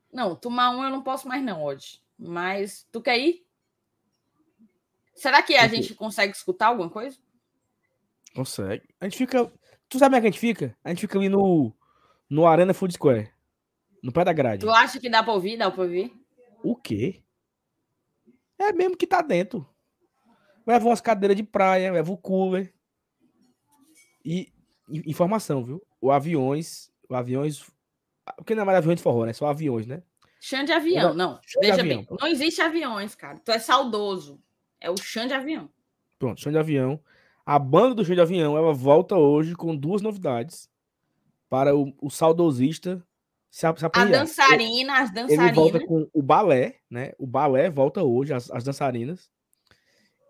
[0.09, 1.99] Não, tomar um eu não posso mais não hoje.
[2.17, 3.45] Mas tu quer ir?
[5.15, 7.17] Será que a gente consegue escutar alguma coisa?
[8.33, 8.87] Consegue.
[9.01, 9.51] A gente fica.
[9.89, 10.77] Tu sabe onde é que a gente fica?
[10.81, 11.73] A gente fica ali no,
[12.29, 13.33] no Arena Food Square.
[14.01, 14.61] No pé da grade.
[14.61, 15.57] Tu acha que dá pra ouvir?
[15.57, 16.13] Dá pra ouvir?
[16.63, 17.21] O quê?
[18.61, 19.67] É mesmo que tá dentro.
[20.65, 22.73] Leva umas cadeiras de praia, leva o cooler.
[24.23, 24.53] E
[24.87, 25.81] informação, viu?
[25.99, 26.91] O aviões.
[27.09, 27.65] O aviões.
[28.37, 29.33] Porque não é mais aviões de forró, né?
[29.33, 30.03] Só aviões, né?
[30.39, 31.39] Chão de avião, não.
[31.59, 33.39] Veja bem, não existe aviões, cara.
[33.39, 34.41] Tu é saudoso.
[34.79, 35.69] É o chão de avião.
[36.17, 36.99] Pronto, chão de avião.
[37.45, 40.69] A banda do chão de avião, ela volta hoje com duas novidades
[41.49, 43.05] para o, o saudosista
[43.51, 45.45] se, se a dançarina, as dançarinas.
[45.45, 47.11] Ele volta com o balé, né?
[47.19, 49.29] O balé volta hoje, as, as dançarinas.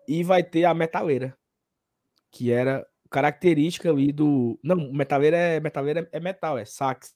[0.08, 1.38] E vai ter a metaleira,
[2.32, 4.58] que era característica ali do.
[4.60, 7.14] Não, metaleira é metaleira é metal, é sax,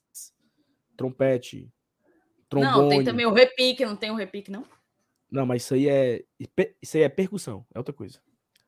[0.95, 1.69] trompete,
[2.47, 2.71] trombone.
[2.71, 4.65] Não, tem também o repique, não tem o repique, não?
[5.29, 6.23] Não, mas isso aí é.
[6.81, 8.21] Isso aí é percussão, é outra coisa.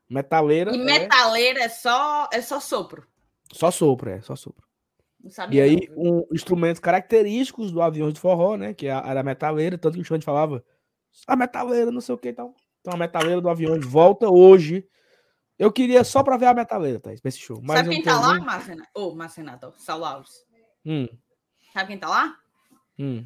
[0.10, 0.76] Metaleira.
[0.76, 3.08] E é metaleira é, é só, é só sopro.
[3.54, 4.69] Só sopro, é, só sopro.
[5.52, 8.74] E aí, um, instrumentos característicos do avião de forró, né?
[8.74, 10.64] Que era a metaleira, tanto que o Xande falava,
[11.28, 12.56] a metaleira, não sei o que e tal.
[12.82, 14.88] Então a metaleira do avião volta hoje.
[15.58, 17.12] Eu queria só pra ver a metaleira, tá?
[17.14, 17.60] Esse show.
[17.62, 18.90] Mas Sabe quem tá lá, Marcenato?
[18.96, 20.46] Ô, oh, Marcenato, Saulo Alves.
[20.86, 21.08] Hum.
[21.74, 22.38] Sabe quem tá lá?
[22.98, 23.26] Hum.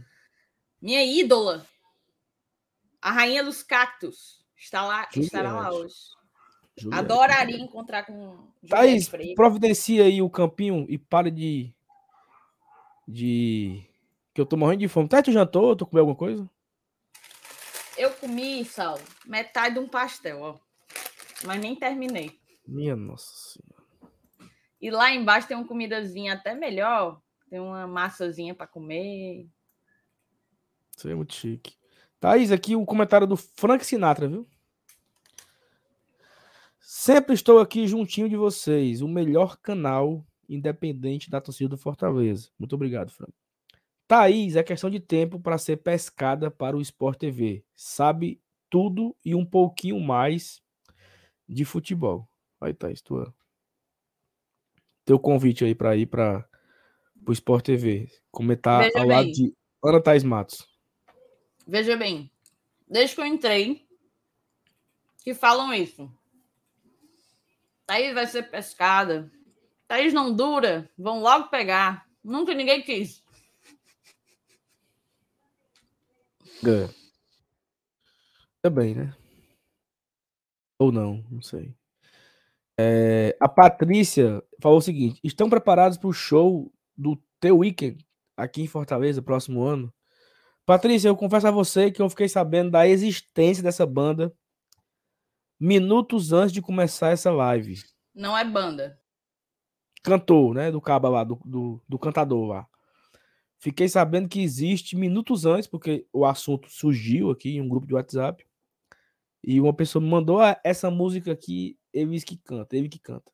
[0.81, 1.63] Minha ídola.
[2.99, 4.43] A rainha dos cactos.
[4.57, 5.93] Está lá, estará lá hoje.
[6.75, 7.03] Juliette.
[7.03, 8.35] Adoraria encontrar com
[8.67, 11.73] Thaís, providencia aí o campinho e pare de.
[13.07, 13.83] De.
[14.33, 15.07] Que eu tô morrendo de fome.
[15.07, 15.75] Tá, tu jantou?
[15.75, 16.49] Tu comeu alguma coisa?
[17.97, 20.59] Eu comi, Sal, metade de um pastel, ó.
[21.45, 22.39] Mas nem terminei.
[22.65, 23.83] Minha nossa senhora.
[24.81, 27.21] E lá embaixo tem uma comidazinha até melhor.
[27.49, 29.47] Tem uma massazinha para comer.
[30.97, 31.75] Isso é muito chique.
[32.19, 34.47] Thaís, aqui o comentário do Frank Sinatra, viu?
[36.79, 42.49] Sempre estou aqui juntinho de vocês, o melhor canal independente da torcida do Fortaleza.
[42.57, 43.33] Muito obrigado, Frank.
[44.07, 47.63] Thaís, é questão de tempo para ser pescada para o Sport TV.
[47.73, 48.39] Sabe
[48.69, 50.61] tudo e um pouquinho mais
[51.47, 52.27] de futebol.
[52.59, 53.33] Aí, Thaís, tua...
[55.05, 56.47] teu convite aí para ir para
[57.25, 58.11] o Sport TV.
[58.31, 59.17] Comentar Veja ao bem.
[59.17, 59.53] lado de
[59.83, 60.67] Ana Thaís Matos.
[61.65, 62.29] Veja bem,
[62.87, 63.87] desde que eu entrei,
[65.23, 66.11] que falam isso.
[67.85, 69.31] Thaís vai ser pescada.
[69.93, 72.09] Thaís não dura, vão logo pegar.
[72.23, 73.23] Nunca ninguém quis.
[76.65, 76.89] É.
[78.59, 79.15] Também, né?
[80.79, 81.75] Ou não, não sei.
[82.75, 88.03] É, a Patrícia falou o seguinte: estão preparados para o show do The Weekend
[88.35, 89.93] aqui em Fortaleza, próximo ano?
[90.65, 94.33] Patrícia, eu confesso a você que eu fiquei sabendo da existência dessa banda
[95.59, 97.75] minutos antes de começar essa live.
[98.11, 99.02] Não é banda.
[100.03, 100.71] Cantor, né?
[100.71, 102.67] Do caba lá, do, do, do cantador lá.
[103.57, 107.93] Fiquei sabendo que existe minutos antes, porque o assunto surgiu aqui em um grupo de
[107.93, 108.45] WhatsApp.
[109.41, 113.31] E uma pessoa me mandou ah, essa música aqui, Evis que canta, ele que canta.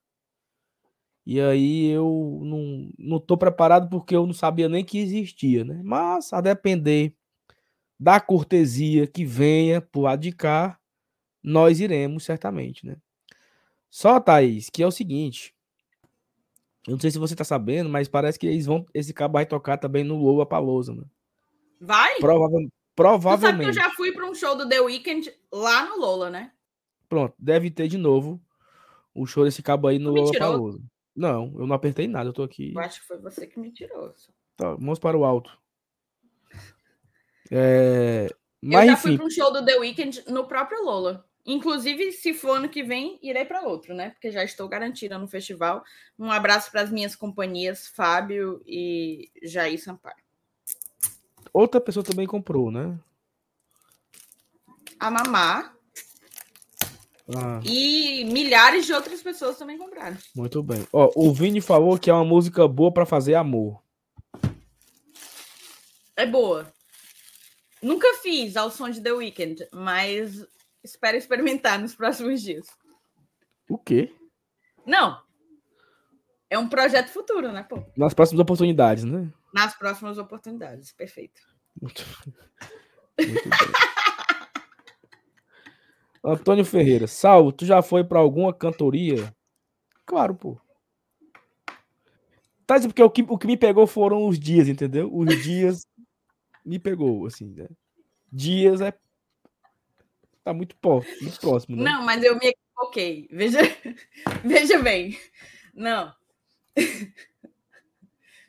[1.25, 5.81] E aí eu não, não tô preparado porque eu não sabia nem que existia, né?
[5.83, 7.13] Mas a depender
[7.99, 10.79] da cortesia que venha pro lado de cá,
[11.43, 12.97] nós iremos certamente, né?
[13.89, 15.55] Só, Thaís, que é o seguinte,
[16.87, 18.85] eu não sei se você tá sabendo, mas parece que eles vão.
[18.93, 21.09] Esse cabo vai tocar também no Lula Palousa, mano.
[21.79, 22.17] Vai?
[22.19, 22.73] Provavelmente.
[22.95, 23.41] provavelmente.
[23.41, 26.29] Tu sabe que eu já fui para um show do The Weeknd lá no Lola,
[26.29, 26.51] né?
[27.07, 28.41] Pronto, deve ter de novo
[29.13, 30.81] o show desse cabo aí no Lula Palousa.
[31.15, 32.73] Não, eu não apertei nada, eu tô aqui.
[32.73, 34.13] Eu acho que foi você que me tirou.
[34.55, 35.57] Tá, vamos para o alto.
[37.51, 38.27] É...
[38.61, 39.01] Mas, eu já enfim.
[39.01, 41.28] fui para um show do The Weeknd no próprio Lola.
[41.51, 44.11] Inclusive, se for ano que vem, irei para outro, né?
[44.11, 45.83] Porque já estou garantida no festival.
[46.17, 50.15] Um abraço para as minhas companhias, Fábio e Jair Sampaio.
[51.51, 52.95] Outra pessoa também comprou, né?
[54.99, 55.73] A Mamá.
[57.35, 57.59] Ah.
[57.65, 60.17] E milhares de outras pessoas também compraram.
[60.35, 60.87] Muito bem.
[60.93, 63.81] Ó, o Vini falou que é uma música boa para fazer amor.
[66.15, 66.71] É boa.
[67.81, 70.45] Nunca fiz ao som de The Weeknd, mas
[70.83, 72.67] espero experimentar nos próximos dias.
[73.69, 74.13] O quê?
[74.85, 75.21] Não.
[76.49, 77.83] É um projeto futuro, né, pô?
[77.95, 79.31] Nas próximas oportunidades, né?
[79.53, 81.41] Nas próximas oportunidades, perfeito.
[81.79, 82.03] Muito
[83.17, 83.27] bem.
[86.23, 87.07] Antônio Ferreira.
[87.07, 89.33] Salvo, tu já foi para alguma cantoria?
[90.05, 90.59] Claro, pô.
[92.65, 95.09] Tá dizendo porque o que, o que me pegou foram os dias, entendeu?
[95.11, 95.87] Os dias
[96.63, 97.67] me pegou, assim, né?
[98.31, 98.93] Dias é.
[100.49, 101.83] Tá muito, pó, muito próximo, né?
[101.83, 103.27] Não, mas eu me equivoquei.
[103.31, 103.59] Veja,
[104.43, 105.15] veja bem.
[105.75, 106.11] Não.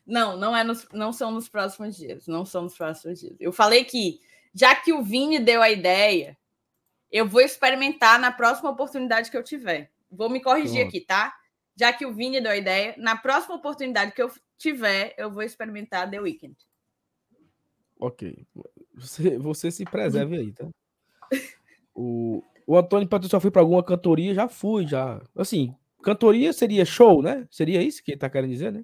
[0.06, 2.26] Não, não, é nos, não são nos próximos dias.
[2.26, 3.36] Não são nos próximos dias.
[3.38, 4.18] Eu falei que,
[4.52, 6.36] já que o Vini deu a ideia,
[7.12, 9.92] eu vou experimentar na próxima oportunidade que eu tiver.
[10.10, 11.32] Vou me corrigir aqui, tá?
[11.76, 15.44] Já que o Vini deu a ideia, na próxima oportunidade que eu tiver, eu vou
[15.44, 16.56] experimentar The Weeknd.
[18.00, 18.44] Ok.
[18.94, 20.66] Você, você se preserve aí, tá?
[22.02, 24.32] O, o Antônio Patrício já foi para alguma cantoria?
[24.32, 25.20] Já fui, já.
[25.36, 27.46] Assim, cantoria seria show, né?
[27.50, 28.82] Seria isso que ele tá querendo dizer, né?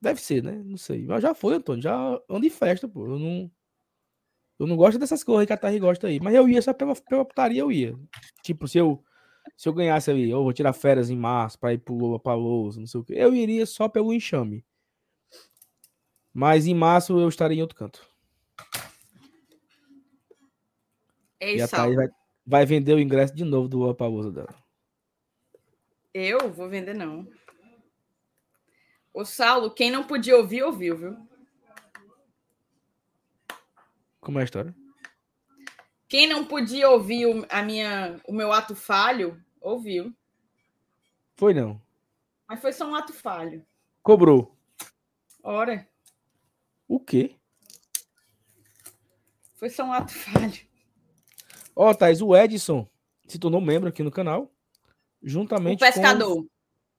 [0.00, 0.62] Deve ser, né?
[0.64, 1.04] Não sei.
[1.04, 1.82] Mas já foi, Antônio.
[1.82, 3.06] Já ando em festa, pô.
[3.06, 3.50] Eu não.
[4.56, 6.20] Eu não gosto dessas coisas que a Tari gosta aí.
[6.20, 7.98] Mas eu ia só pela, pela putaria, eu ia.
[8.44, 9.02] Tipo, se eu,
[9.56, 12.78] se eu ganhasse ali, eu vou tirar férias em março pra ir pro Lula Palousa,
[12.78, 13.14] não sei o quê.
[13.16, 14.64] Eu iria só pelo enxame.
[16.32, 18.06] Mas em março eu estaria em outro canto.
[21.46, 21.68] Ei, e a.
[21.68, 22.08] Thaís vai,
[22.44, 24.54] vai vender o ingresso de novo do Lula Palousa dela.
[26.12, 27.28] Eu vou vender, não.
[29.14, 31.16] O Saulo, quem não podia ouvir, ouviu, viu?
[34.20, 34.74] Como é a história?
[36.08, 40.12] Quem não podia ouvir o, a minha, o meu ato falho, ouviu.
[41.36, 41.80] Foi não.
[42.48, 43.64] Mas foi só um ato falho.
[44.02, 44.56] Cobrou.
[45.42, 45.88] Ora,
[46.88, 47.36] O quê?
[49.54, 50.66] foi só um ato falho.
[51.76, 52.88] Ó, Thaís, o Edson
[53.28, 54.50] se tornou membro aqui no canal.
[55.22, 56.36] Juntamente O pescador.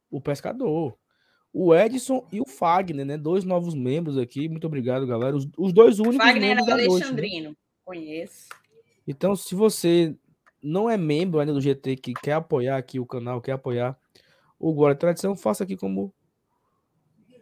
[0.10, 0.98] com o pescador.
[1.54, 3.18] O Edson e o Fagner, né?
[3.18, 4.48] Dois novos membros aqui.
[4.48, 5.36] Muito obrigado, galera.
[5.36, 6.90] Os, os dois únicos Wagner membros da noite.
[6.90, 6.96] né?
[6.96, 7.58] Alexandrino.
[7.84, 8.48] Conheço.
[9.08, 10.16] Então, se você
[10.62, 13.98] não é membro ainda do GT, que quer apoiar aqui o canal, quer apoiar
[14.60, 16.14] o Glória e Tradição, faça aqui como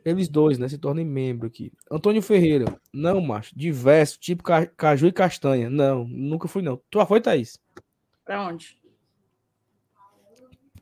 [0.05, 0.69] eles dois, né?
[0.69, 1.73] Se tornem membro aqui.
[1.91, 2.79] Antônio Ferreira.
[2.93, 3.57] Não, macho.
[3.57, 5.69] Diverso, tipo ca- caju e castanha.
[5.69, 6.77] Não, nunca fui, não.
[6.89, 7.59] Tu já foi, Thaís?
[8.23, 8.79] Pra onde?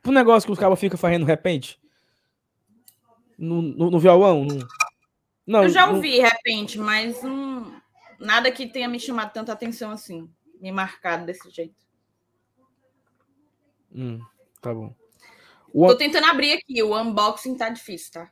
[0.02, 1.80] Pro negócio que os cabos ficam fazendo de repente?
[3.38, 4.44] No, no, no violão?
[4.44, 4.68] no-
[5.46, 7.74] Não, Eu já no- ouvi, de repente, mas hum,
[8.20, 10.30] nada que tenha me chamado tanta atenção assim.
[10.60, 11.74] Me marcado desse jeito.
[13.94, 14.20] Hum,
[14.60, 14.94] tá bom.
[15.72, 16.82] O, Tô tentando abrir aqui.
[16.82, 18.30] O unboxing tá difícil, tá?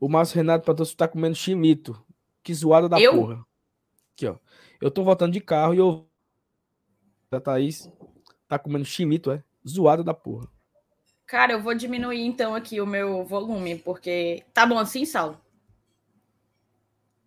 [0.00, 2.02] O Márcio Renato Patrocinio tá comendo chimito.
[2.42, 3.12] Que zoada da Eu?
[3.12, 3.46] porra.
[4.14, 4.36] Aqui, ó.
[4.80, 6.08] Eu tô voltando de carro e eu.
[7.30, 7.88] A Thaís
[8.48, 9.44] tá comendo chimito, é?
[9.68, 10.48] Zoada da porra.
[11.26, 14.42] Cara, eu vou diminuir então aqui o meu volume, porque.
[14.54, 15.38] Tá bom assim, Saulo?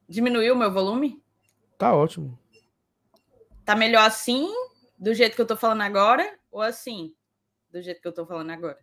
[0.09, 1.23] Diminuiu o meu volume?
[1.77, 2.37] Tá ótimo.
[3.63, 4.49] Tá melhor assim,
[4.97, 7.15] do jeito que eu tô falando agora, ou assim,
[7.71, 8.77] do jeito que eu tô falando agora?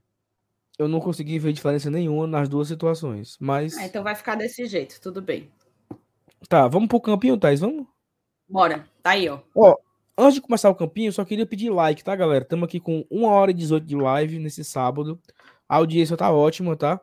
[0.81, 3.36] Eu não consegui ver diferença nenhuma nas duas situações.
[3.39, 3.77] Mas.
[3.77, 5.51] Ah, então vai ficar desse jeito, tudo bem.
[6.48, 7.61] Tá, vamos pro campinho, Thaís?
[7.61, 7.86] Vamos?
[8.48, 9.40] Bora, tá aí, ó.
[10.16, 12.44] Antes de começar o campinho, eu só queria pedir like, tá, galera?
[12.44, 15.20] Estamos aqui com 1 hora e 18 de live nesse sábado.
[15.69, 16.98] A audiência tá ótima, tá?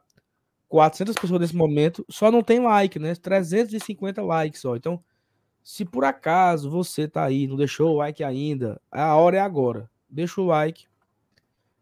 [0.69, 2.03] 400 pessoas nesse momento.
[2.09, 3.13] Só não tem like, né?
[3.13, 4.75] 350 likes só.
[4.75, 5.03] Então,
[5.63, 9.87] se por acaso você tá aí, não deixou o like ainda, a hora é agora.
[10.09, 10.87] Deixa o like.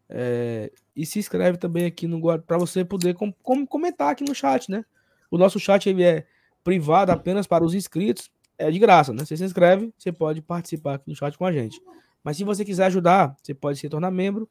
[0.08, 4.34] É, e se inscreve também aqui no para você poder com, com- comentar aqui no
[4.34, 4.84] chat, né?
[5.30, 6.26] O nosso chat ele é
[6.62, 9.24] privado apenas para os inscritos é de graça, né?
[9.24, 11.80] Você se inscreve, você pode participar aqui no chat com a gente.
[12.24, 14.48] Mas se você quiser ajudar, você pode se tornar membro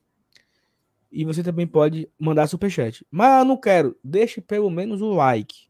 [1.12, 3.06] e você também pode mandar superchat.
[3.10, 5.68] Mas eu não quero, deixe pelo menos o like,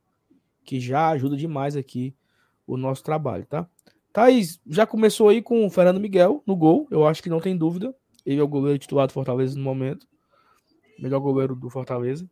[0.64, 2.16] que já ajuda demais aqui
[2.68, 3.68] o nosso trabalho, tá?
[4.12, 7.56] Thaís, já começou aí com o Fernando Miguel no gol, eu acho que não tem
[7.56, 7.94] dúvida.
[8.26, 10.08] Ele é o goleiro titular do Fortaleza no momento.
[10.98, 12.30] Melhor goleiro do Fortaleza.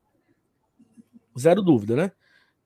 [1.38, 2.12] Zero dúvida, né?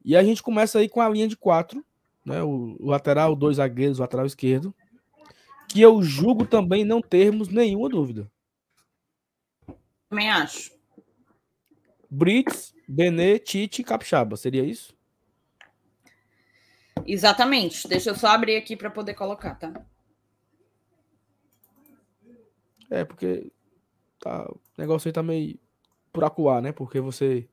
[0.03, 1.83] E a gente começa aí com a linha de quatro,
[2.25, 2.41] né?
[2.43, 4.73] O, o lateral, dois zagueiros, o lateral esquerdo,
[5.67, 8.31] que eu julgo também não termos nenhuma dúvida.
[10.09, 10.71] Também acho.
[12.09, 14.95] Brits, Benê, Tite e Capixaba, seria isso?
[17.05, 17.87] Exatamente.
[17.87, 19.73] Deixa eu só abrir aqui para poder colocar, tá?
[22.89, 23.51] É, porque
[24.19, 25.59] tá, o negócio aí tá meio
[26.11, 26.71] por acuar, né?
[26.71, 27.47] Porque você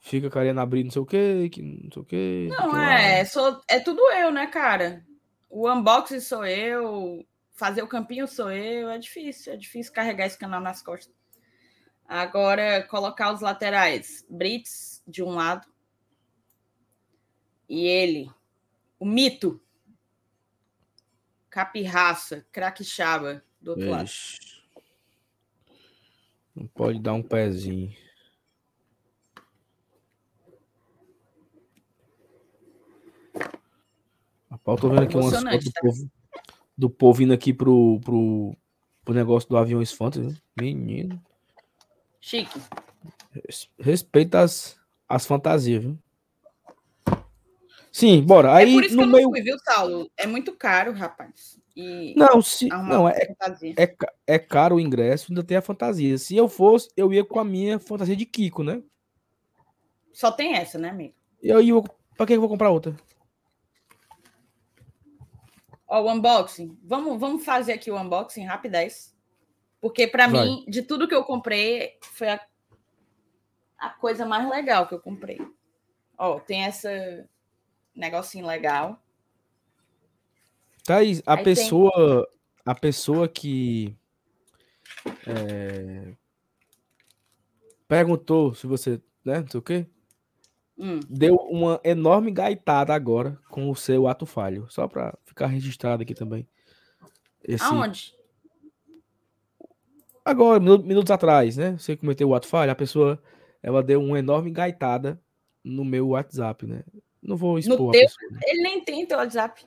[0.00, 2.48] fica querendo abrir não sei o que, que não sei o que.
[2.50, 5.04] Não, é, sou, é tudo eu, né, cara?
[5.48, 10.38] O unboxing sou eu, fazer o campinho sou eu, é difícil, é difícil carregar esse
[10.38, 11.14] canal nas costas.
[12.06, 15.66] Agora, colocar os laterais, Brits de um lado
[17.68, 18.30] e ele,
[18.98, 19.58] o mito,
[21.48, 24.10] Capirraça, Craquixaba, do outro lado.
[26.54, 27.94] Não pode dar um pezinho.
[34.50, 35.80] Rapaz, eu tô vendo aqui umas fotos do tá?
[35.80, 36.10] povo,
[36.76, 38.56] do povo indo aqui pro, pro,
[39.04, 40.40] pro negócio do avião Fantasy.
[40.58, 41.22] Menino.
[42.20, 42.60] Chique.
[43.32, 44.78] res- Respeita as,
[45.08, 45.98] as fantasias, viu?
[47.92, 48.54] Sim, bora.
[48.54, 49.24] Aí é por isso que no eu meio.
[49.24, 50.10] não fui, viu, Saulo?
[50.16, 51.60] É muito caro, rapaz.
[51.76, 53.34] E Não, se, não é,
[53.78, 53.96] é,
[54.26, 56.16] é caro o ingresso, ainda tem a fantasia.
[56.16, 58.82] Se eu fosse, eu ia com a minha fantasia de Kiko, né?
[60.12, 61.14] Só tem essa, né, amigo?
[61.42, 61.82] E aí, eu,
[62.16, 62.96] pra que eu vou comprar outra?
[65.86, 66.78] Ó, o unboxing.
[66.82, 69.14] Vamos, vamos fazer aqui o unboxing rapidez.
[69.80, 70.44] Porque pra Vai.
[70.44, 72.40] mim, de tudo que eu comprei, foi a,
[73.78, 75.40] a coisa mais legal que eu comprei.
[76.16, 77.28] Ó, tem essa
[77.94, 79.00] negocinho legal.
[80.84, 82.28] Thaís, a Aí tem- pessoa,
[82.66, 83.96] a pessoa que
[85.26, 86.14] é,
[87.86, 89.86] perguntou se você, né, não sei o quê,
[90.78, 90.98] Hum.
[91.08, 96.14] deu uma enorme gaitada agora com o seu ato falho, só pra ficar registrado aqui
[96.14, 96.48] também.
[97.44, 98.14] Esse, Aonde?
[100.24, 103.22] agora, minu- minutos atrás, né, você cometeu o ato falho, a pessoa,
[103.62, 105.20] ela deu uma enorme gaitada
[105.62, 106.82] no meu WhatsApp, né?
[107.22, 108.02] Não vou expor a teu?
[108.02, 108.40] pessoa.
[108.46, 109.64] Ele nem tem teu WhatsApp.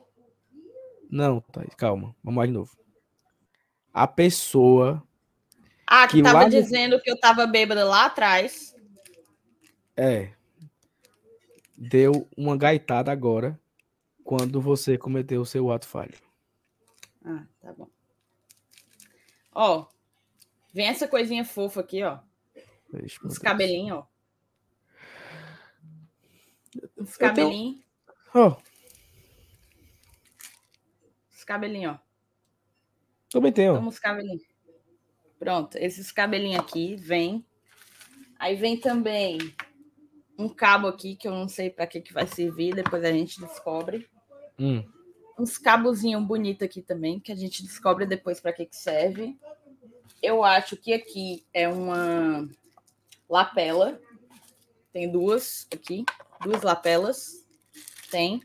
[1.10, 2.78] Não, Thaís, calma, vamos lá de novo.
[3.94, 5.02] A pessoa
[5.88, 8.76] Ah, que, Que tava no- dizendo que eu tava bêbada lá atrás.
[9.96, 10.34] É.
[11.78, 13.60] Deu uma gaitada agora
[14.24, 16.18] quando você cometeu o seu ato falho.
[17.24, 17.88] Ah, tá bom.
[19.54, 19.86] Ó,
[20.74, 22.20] vem essa coisinha fofa aqui, ó.
[22.94, 23.38] Ixi, meu Uns
[26.76, 26.92] Deus.
[26.96, 27.02] cabelinhos, ó.
[27.02, 27.80] Uns tenho- cabelinhos.
[28.34, 28.58] Ó,
[31.32, 32.00] Uns cabelinhos, ó.
[33.30, 33.76] também tem, ó.
[33.76, 34.44] Toma os cabelinhos.
[35.40, 37.46] Pronto, esses cabelinhos aqui vem.
[38.40, 39.38] Aí vem também
[40.38, 43.40] um cabo aqui que eu não sei para que, que vai servir, depois a gente
[43.40, 44.08] descobre.
[44.60, 44.84] Hum,
[45.38, 49.38] Uns cabozinhos bonitos aqui também, que a gente descobre depois para que, que serve.
[50.22, 52.48] Eu acho que aqui é uma
[53.30, 54.00] lapela.
[54.94, 56.06] Tem duas aqui,
[56.46, 57.44] duas lapelas.
[58.12, 58.42] Tem.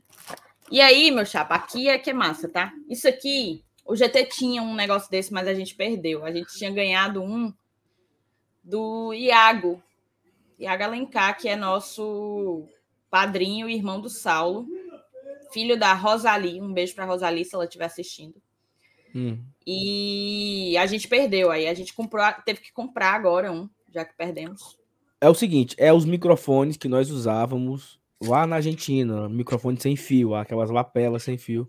[0.70, 2.72] E aí, meu chapa, aqui é que é massa, tá?
[2.88, 6.24] Isso aqui, o GT tinha um negócio desse, mas a gente perdeu.
[6.24, 7.52] A gente tinha ganhado um
[8.64, 9.82] do Iago.
[10.58, 12.66] Iago Alencar, que é nosso
[13.10, 14.66] padrinho e irmão do Saulo,
[15.52, 16.60] filho da Rosalie.
[16.60, 18.40] Um beijo para Rosalie se ela estiver assistindo.
[19.14, 19.42] hum.
[19.66, 21.50] E a gente perdeu.
[21.50, 24.79] Aí a gente comprou, teve que comprar agora um, já que perdemos.
[25.20, 30.34] É o seguinte, é os microfones que nós usávamos lá na Argentina, microfone sem fio,
[30.34, 31.68] aquelas lapelas sem fio.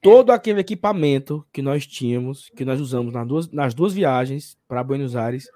[0.00, 4.82] Todo aquele equipamento que nós tínhamos, que nós usamos nas duas, nas duas viagens para
[4.82, 5.48] Buenos Aires,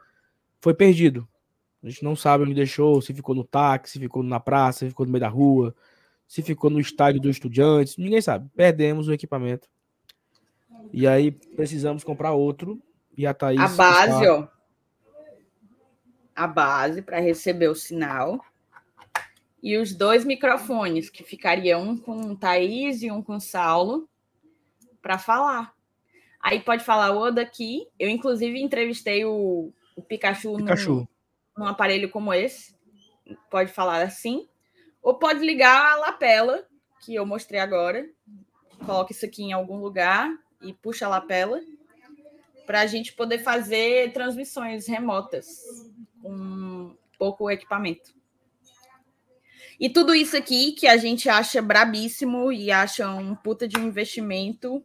[0.60, 1.26] foi perdido.
[1.82, 4.88] A gente não sabe onde deixou, se ficou no táxi, se ficou na praça, se
[4.88, 5.74] ficou no meio da rua,
[6.26, 8.48] se ficou no estádio dos estudantes, ninguém sabe.
[8.56, 9.68] Perdemos o equipamento.
[10.92, 12.80] E aí precisamos comprar outro.
[13.16, 13.58] E a Thaís.
[13.60, 14.55] a base, está- ó.
[16.36, 18.44] A base para receber o sinal.
[19.62, 24.08] E os dois microfones, que ficaria um com o Thaís e um com o Saulo,
[25.00, 25.74] para falar.
[26.40, 27.88] Aí pode falar o daqui.
[27.98, 31.08] Eu, inclusive, entrevistei o, o Pikachu, num- Pikachu.
[31.56, 32.76] num aparelho como esse.
[33.50, 34.46] Pode falar assim.
[35.02, 36.64] Ou pode ligar a lapela,
[37.00, 38.08] que eu mostrei agora.
[38.84, 40.30] Coloca isso aqui em algum lugar
[40.60, 41.60] e puxa a lapela
[42.66, 45.62] para a gente poder fazer transmissões remotas
[46.26, 48.14] com pouco equipamento.
[49.78, 53.86] E tudo isso aqui que a gente acha brabíssimo e acha um puta de um
[53.86, 54.82] investimento,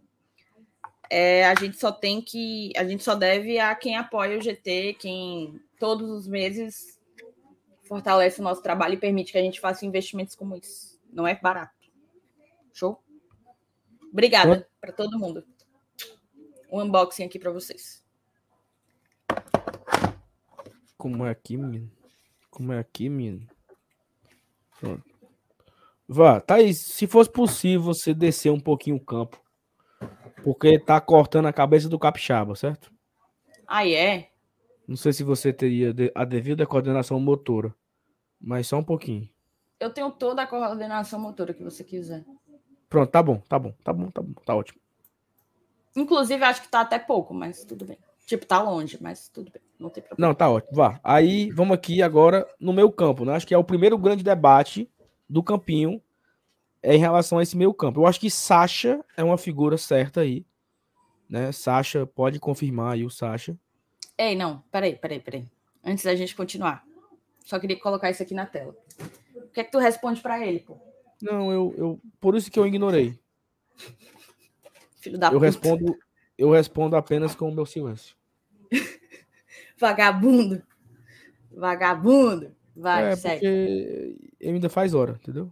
[1.09, 4.97] é, a gente só tem que, a gente só deve a quem apoia o GT,
[4.99, 6.99] quem todos os meses
[7.84, 10.99] fortalece o nosso trabalho e permite que a gente faça investimentos como isso.
[11.11, 11.73] Não é barato.
[12.73, 13.01] Show?
[14.11, 15.45] Obrigada para todo mundo.
[16.69, 18.00] Um unboxing aqui para vocês.
[21.01, 21.89] Como é aqui, menino?
[22.51, 23.49] Como é aqui, menino?
[24.79, 25.03] Pronto.
[26.07, 29.41] Vá, Thaís, se fosse possível você descer um pouquinho o campo,
[30.43, 32.93] porque tá cortando a cabeça do capixaba, certo?
[33.65, 34.29] Ah, é?
[34.87, 37.73] Não sei se você teria a devida coordenação motora,
[38.39, 39.27] mas só um pouquinho.
[39.79, 42.23] Eu tenho toda a coordenação motora que você quiser.
[42.87, 44.79] Pronto, tá bom, tá bom, tá bom, tá bom, tá ótimo.
[45.95, 47.97] Inclusive, acho que tá até pouco, mas tudo bem.
[48.27, 49.70] Tipo, tá longe, mas tudo bem.
[49.81, 50.27] Não tem problema.
[50.27, 50.75] Não, tá ótimo.
[50.75, 50.99] Vá.
[51.03, 53.33] Aí vamos aqui agora no meu campo, né?
[53.33, 54.87] Acho que é o primeiro grande debate
[55.27, 55.99] do campinho
[56.83, 57.99] é em relação a esse meio campo.
[57.99, 60.45] Eu acho que Sacha é uma figura certa aí.
[61.27, 61.51] Né?
[61.51, 63.57] Sacha, pode confirmar aí o Sacha.
[64.17, 65.47] Ei, não, peraí, peraí, peraí.
[65.83, 66.83] Antes da gente continuar.
[67.43, 68.75] Só queria colocar isso aqui na tela.
[69.35, 70.77] O que é que tu responde para ele, pô?
[71.21, 71.99] Não, eu, eu.
[72.19, 73.17] Por isso que eu ignorei.
[74.99, 75.45] Filho da eu puta.
[75.45, 75.97] respondo,
[76.37, 78.15] eu respondo apenas com o meu silêncio.
[79.81, 80.61] Vagabundo.
[81.51, 82.55] Vagabundo.
[82.75, 83.35] Vai, é, segue.
[83.35, 85.51] porque ele ainda faz hora, entendeu?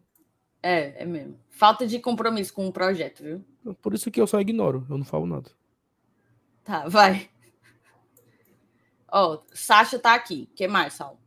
[0.64, 1.38] É, é mesmo.
[1.50, 3.76] Falta de compromisso com o projeto, viu?
[3.82, 5.52] Por isso que eu só ignoro, eu não falo nada.
[6.64, 7.30] Tá, vai.
[9.12, 10.48] Ó, Sasha tá aqui.
[10.52, 11.20] O que mais, Sal?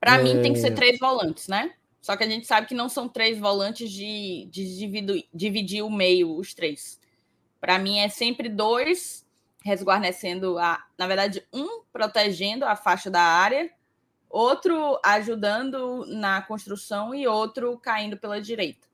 [0.00, 0.22] Para É.
[0.22, 1.74] mim tem que ser três volantes, né?
[2.00, 5.90] Só que a gente sabe que não são três volantes de, de dividir, dividir o
[5.90, 7.00] meio, os três.
[7.60, 9.25] Para mim é sempre dois
[9.66, 13.68] resguarnecendo a, na verdade, um protegendo a faixa da área,
[14.30, 18.86] outro ajudando na construção e outro caindo pela direita.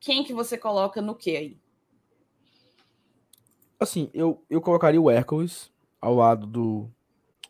[0.00, 1.60] Quem que você coloca no que aí?
[3.78, 5.70] Assim, eu, eu colocaria o Hércules
[6.00, 6.90] ao lado do,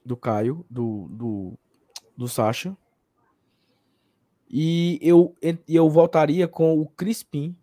[0.05, 1.59] do Caio, do, do,
[2.17, 2.77] do Sacha.
[4.51, 5.37] E eu,
[5.69, 7.57] eu voltaria com o Crispim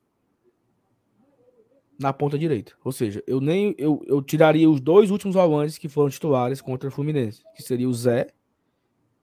[2.00, 2.74] na ponta direita.
[2.84, 6.88] Ou seja, eu nem eu, eu tiraria os dois últimos volantes que foram titulares contra
[6.88, 8.28] o Fluminense, que seria o Zé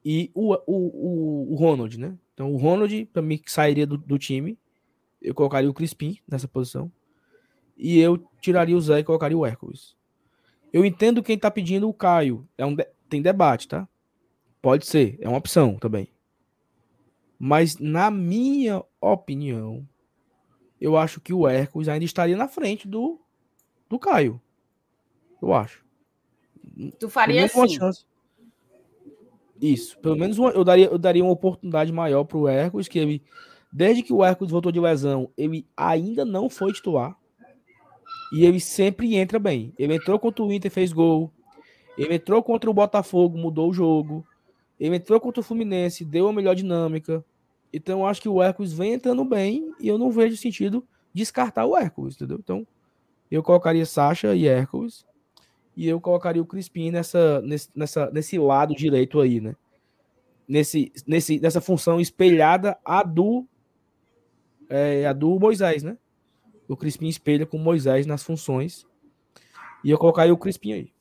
[0.04, 2.16] e o, o, o, o Ronald, né?
[2.34, 4.58] Então o Ronald, para mim, sairia do, do time,
[5.22, 6.92] eu colocaria o Crispim nessa posição.
[7.76, 9.96] E eu tiraria o Zé e colocaria o Hércules.
[10.72, 12.46] Eu entendo quem tá pedindo o Caio.
[12.58, 13.88] É um de- Tem debate, tá?
[14.60, 16.08] Pode ser, é uma opção também.
[17.38, 19.86] Mas, na minha opinião,
[20.80, 23.20] eu acho que o Hércules ainda estaria na frente do,
[23.88, 24.40] do Caio.
[25.40, 25.84] Eu acho.
[26.98, 27.74] Tu faria menos uma assim.
[27.76, 28.04] chance.
[29.60, 29.98] Isso.
[30.00, 33.22] Pelo menos uma- eu, daria, eu daria uma oportunidade maior pro Hércules, que ele,
[33.72, 37.16] desde que o Hércules voltou de lesão, ele ainda não foi titular.
[38.32, 39.72] E ele sempre entra bem.
[39.78, 41.32] Ele entrou contra o Inter, fez gol.
[41.96, 44.26] Ele entrou contra o Botafogo, mudou o jogo.
[44.78, 47.24] Ele entrou contra o Fluminense, deu a melhor dinâmica.
[47.72, 51.66] Então eu acho que o Hércules vem entrando bem e eu não vejo sentido descartar
[51.66, 52.38] o Hércules, entendeu?
[52.42, 52.66] Então
[53.30, 55.04] eu colocaria Sacha e Hércules
[55.76, 59.54] e eu colocaria o Crispim nessa, nesse, nessa, nesse lado direito aí, né?
[60.48, 63.46] Nesse, nesse, nessa função espelhada a do
[64.68, 65.98] é, a do Moisés, né?
[66.68, 68.86] O Crispim espelha com Moisés nas funções.
[69.84, 70.92] E eu colocaria o Crispim aí.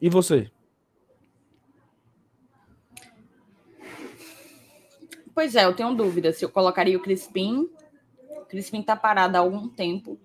[0.00, 0.50] E você?
[5.36, 7.70] Pois é, eu tenho dúvida se eu colocaria o Crispim.
[8.30, 10.18] O Crispim tá parado há algum tempo.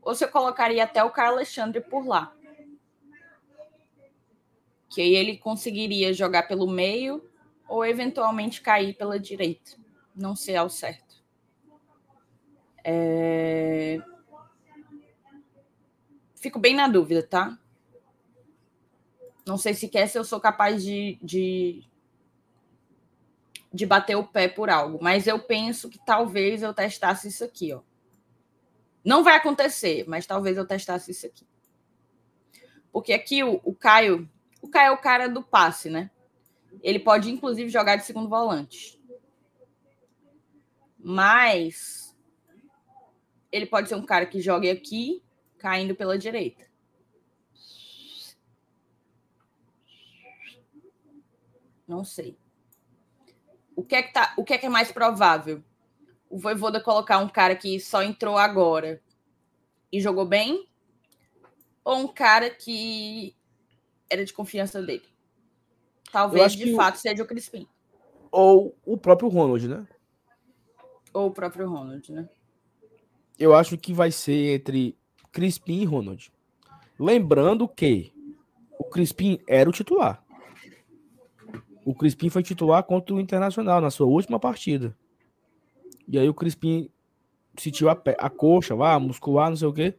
[0.00, 2.32] Ou se eu colocaria até o Carlos Alexandre por lá.
[4.88, 7.28] Que aí ele conseguiria jogar pelo meio
[7.68, 9.72] ou eventualmente cair pela direita.
[10.14, 11.16] Não sei ao certo.
[12.84, 13.98] É...
[16.36, 17.58] Fico bem na dúvida, tá?
[19.44, 21.82] Não sei sequer se eu sou capaz de, de,
[23.72, 27.72] de bater o pé por algo, mas eu penso que talvez eu testasse isso aqui,
[27.72, 27.82] ó.
[29.04, 31.46] Não vai acontecer, mas talvez eu testasse isso aqui.
[32.92, 34.28] Porque aqui o, o Caio,
[34.60, 36.10] o Caio é o cara do passe, né?
[36.82, 39.00] Ele pode inclusive jogar de segundo volante.
[40.98, 42.16] Mas
[43.50, 45.22] ele pode ser um cara que jogue aqui,
[45.58, 46.68] caindo pela direita.
[51.86, 52.39] Não sei.
[53.80, 55.64] O que é que, tá, o que, é, que é mais provável?
[56.28, 59.00] O Voivoda colocar um cara que só entrou agora
[59.90, 60.68] e jogou bem?
[61.82, 63.34] Ou um cara que
[64.10, 65.02] era de confiança dele?
[66.12, 67.66] Talvez, de que o- fato, seja o Crispim.
[68.30, 69.88] Ou o próprio Ronald, né?
[71.14, 72.28] Ou o próprio Ronald, né?
[73.38, 74.94] Eu acho que vai ser entre
[75.32, 76.30] Crispim e Ronald.
[76.98, 78.12] Lembrando que
[78.78, 80.22] o Crispim era o titular.
[81.90, 84.96] O Crispim foi titular contra o Internacional na sua última partida.
[86.06, 86.88] E aí o Crispim
[87.58, 89.96] sentiu a, pé- a coxa lá, muscular, não sei o quê.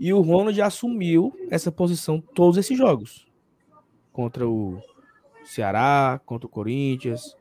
[0.00, 3.24] E o Ronald assumiu essa posição todos esses jogos.
[4.12, 4.82] Contra o
[5.44, 7.36] Ceará, contra o Corinthians,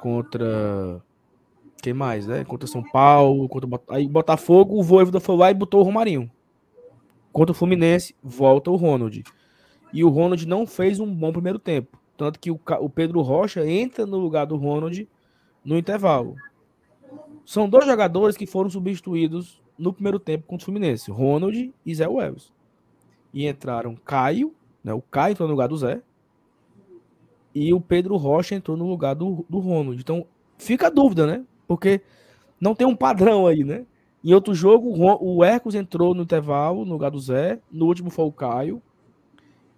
[0.00, 1.04] contra.
[1.82, 2.44] Quem mais, né?
[2.46, 6.30] Contra São Paulo, contra aí Botafogo, o Voivoda foi lá e botou o Romarinho.
[7.30, 9.22] Contra o Fluminense, volta o Ronald.
[9.92, 12.00] E o Ronald não fez um bom primeiro tempo.
[12.16, 15.08] Tanto que o, o Pedro Rocha entra no lugar do Ronald
[15.64, 16.36] no intervalo.
[17.44, 22.06] São dois jogadores que foram substituídos no primeiro tempo contra o Fluminense, Ronald e Zé
[22.06, 22.52] Wells.
[23.32, 24.92] E entraram Caio, né?
[24.92, 26.02] O Caio entrou no lugar do Zé.
[27.54, 30.00] E o Pedro Rocha entrou no lugar do, do Ronald.
[30.00, 30.26] Então,
[30.58, 31.44] fica a dúvida, né?
[31.66, 32.00] Porque
[32.60, 33.84] não tem um padrão aí, né?
[34.24, 34.88] Em outro jogo,
[35.20, 37.58] o Hercules entrou no intervalo no lugar do Zé.
[37.70, 38.80] No último foi o Caio.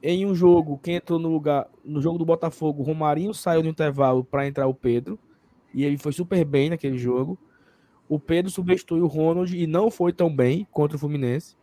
[0.07, 1.67] Em um jogo, quem entrou no lugar.
[1.83, 5.19] No jogo do Botafogo, o Romarinho saiu no intervalo para entrar o Pedro.
[5.73, 7.39] E ele foi super bem naquele jogo.
[8.07, 11.57] O Pedro substituiu o Ronald e não foi tão bem contra o Fluminense.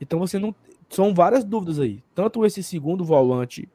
[0.00, 0.54] Então você não.
[0.88, 2.02] São várias dúvidas aí.
[2.14, 3.68] Tanto esse segundo volante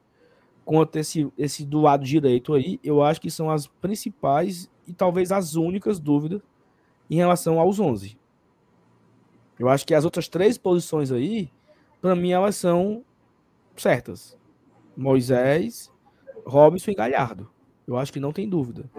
[0.66, 5.32] quanto esse, esse do lado direito aí, eu acho que são as principais e talvez
[5.32, 6.42] as únicas dúvidas
[7.08, 8.18] em relação aos 11.
[9.60, 11.52] Eu acho que as outras três posições aí,
[12.02, 13.06] para mim, elas são
[13.82, 14.38] certas.
[14.96, 15.92] Moisés,
[16.46, 17.50] Robson e Galhardo.
[17.86, 18.90] Eu acho que não tem dúvida.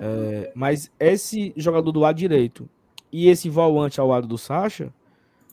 [0.00, 2.68] É, mas esse jogador do lado direito
[3.10, 4.92] e esse volante ao lado do Sacha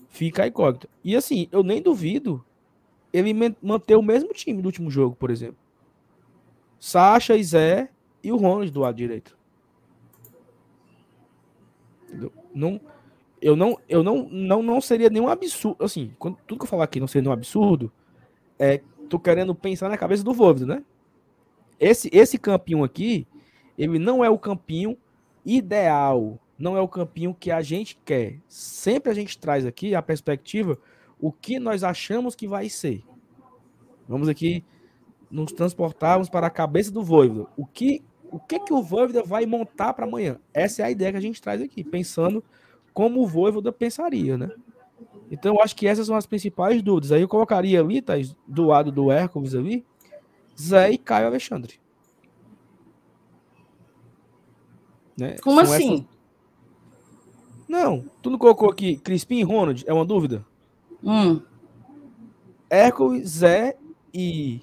[0.07, 0.89] fica a incógnita.
[1.03, 2.43] E assim, eu nem duvido
[3.11, 5.57] ele manter o mesmo time do último jogo, por exemplo.
[6.79, 7.89] Sacha e Zé
[8.23, 9.37] e o Ronald do lado direito.
[12.53, 12.79] Não,
[13.41, 15.83] eu não, eu não, não, não seria nenhum absurdo.
[15.83, 17.91] Assim, quando, tudo que eu falar aqui não seria nenhum absurdo,
[18.59, 20.83] é, tô querendo pensar na cabeça do Voivoda, né?
[21.79, 23.25] Esse, esse campinho aqui,
[23.77, 24.97] ele não é o campinho
[25.45, 28.39] ideal, não é o campinho que a gente quer.
[28.47, 30.77] Sempre a gente traz aqui a perspectiva,
[31.19, 33.01] o que nós achamos que vai ser.
[34.07, 34.63] Vamos aqui
[35.31, 37.47] nos transportarmos para a cabeça do Voivoda.
[37.55, 40.37] O que o que que o Voivoda vai montar para amanhã?
[40.53, 42.43] Essa é a ideia que a gente traz aqui, pensando
[42.93, 44.51] como o Voivoda pensaria, né?
[45.31, 47.11] Então, eu acho que essas são as principais dúvidas.
[47.11, 48.13] Aí eu colocaria ali, tá,
[48.47, 49.85] do lado do Hércules ali,
[50.59, 51.79] Zé e Caio Alexandre.
[55.17, 55.35] Né?
[55.41, 55.93] Como são assim?
[55.93, 56.19] Essas...
[57.67, 59.83] Não, tu não colocou aqui Crispim e Ronald?
[59.85, 60.43] É uma dúvida?
[61.03, 61.41] Hum.
[62.69, 63.77] Hércules, Zé
[64.13, 64.61] e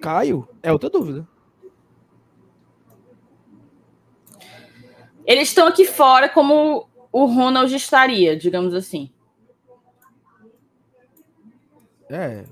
[0.00, 0.48] Caio?
[0.62, 1.28] É outra dúvida.
[5.26, 6.88] Eles estão aqui fora como
[7.18, 9.10] o Ronald estaria, digamos assim.
[12.10, 12.44] É.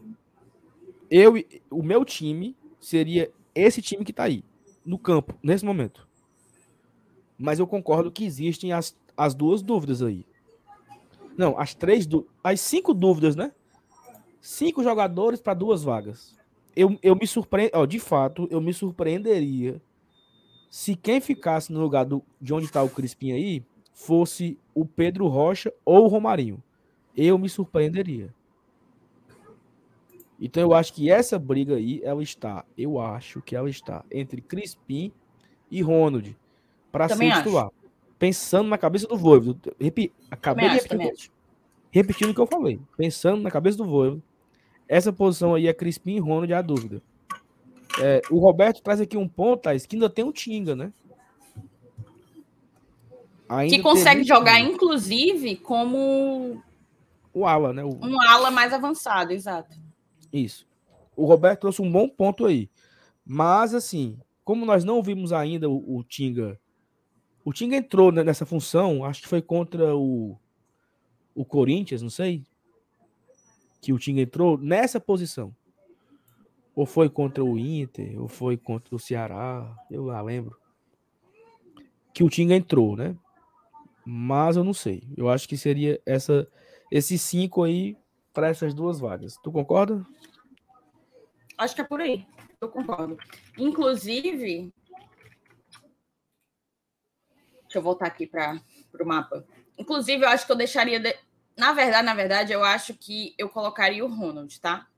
[1.11, 1.35] Eu,
[1.71, 4.43] o meu time seria esse time que está aí,
[4.83, 6.09] no campo, nesse momento.
[7.37, 10.25] Mas eu concordo que existem as, as duas dúvidas aí.
[11.37, 12.09] Não, as três,
[12.43, 13.53] as cinco dúvidas, né?
[14.41, 16.35] Cinco jogadores para duas vagas.
[16.75, 19.79] Eu, eu me surpreendo, de fato, eu me surpreenderia
[20.71, 23.63] se quem ficasse no lugar do, de onde está o Crispim aí
[23.95, 26.63] fosse o Pedro Rocha ou o Romarinho,
[27.17, 28.35] eu me surpreenderia.
[30.39, 34.43] Então eu acho que essa briga aí, ela está, eu acho que ela está entre
[34.43, 35.13] Crispim
[35.71, 36.37] e Ronald
[36.91, 37.71] para ser titular.
[38.19, 39.57] Pensando na cabeça do Voivo.
[39.81, 41.31] Repi, acabei de repetir,
[41.91, 42.81] repetindo o que eu falei.
[42.97, 44.23] Pensando na cabeça do Voivo.
[44.89, 47.01] Essa posição aí é Crispim e Ronald, a dúvida.
[48.01, 50.93] É, o Roberto traz aqui um ponto, Thais, que ainda tem um Tinga, né?
[53.57, 54.73] Ainda que consegue jogar, Tinga.
[54.73, 56.63] inclusive, como
[57.35, 57.83] o ala, né?
[57.85, 57.99] O...
[58.01, 59.77] Um ala mais avançado, exato.
[60.33, 60.67] Isso.
[61.17, 62.71] O Roberto trouxe um bom ponto aí.
[63.27, 66.59] Mas, assim, como nós não vimos ainda o, o Tinga.
[67.45, 70.39] O Tinga entrou nessa função, acho que foi contra o,
[71.35, 72.43] o Corinthians, não sei.
[73.81, 75.55] Que o Tinga entrou nessa posição.
[76.75, 80.57] Ou foi contra o Inter, ou foi contra o Ceará, eu lá lembro.
[82.13, 83.17] Que o Tinga entrou, né?
[84.05, 85.03] Mas eu não sei.
[85.17, 86.47] Eu acho que seria essa
[86.91, 87.97] esses cinco aí
[88.33, 89.37] para essas duas vagas.
[89.43, 90.05] Tu concorda?
[91.57, 92.27] Acho que é por aí.
[92.61, 93.17] Eu concordo.
[93.59, 94.73] Inclusive,
[97.63, 98.61] deixa eu voltar aqui para
[99.01, 99.47] o mapa.
[99.79, 101.01] Inclusive, eu acho que eu deixaria.
[101.01, 101.17] De...
[101.57, 104.89] Na verdade, na verdade, eu acho que eu colocaria o Ronald, tá?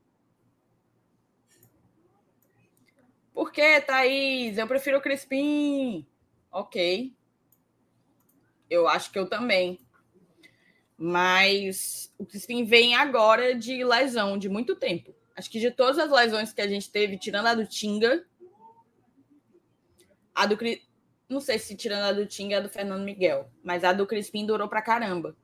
[3.33, 4.57] Por que, Thaís?
[4.57, 6.07] Eu prefiro o Crispim.
[6.51, 7.16] Ok.
[8.69, 9.79] Eu acho que eu também.
[10.99, 15.15] Mas o Crispim vem agora de lesão, de muito tempo.
[15.37, 18.25] Acho que de todas as lesões que a gente teve, tirando a do Tinga,
[20.35, 20.59] a do
[21.29, 24.47] não sei se tirando a do Tinga a do Fernando Miguel, mas a do Crispim
[24.47, 25.37] durou pra caramba.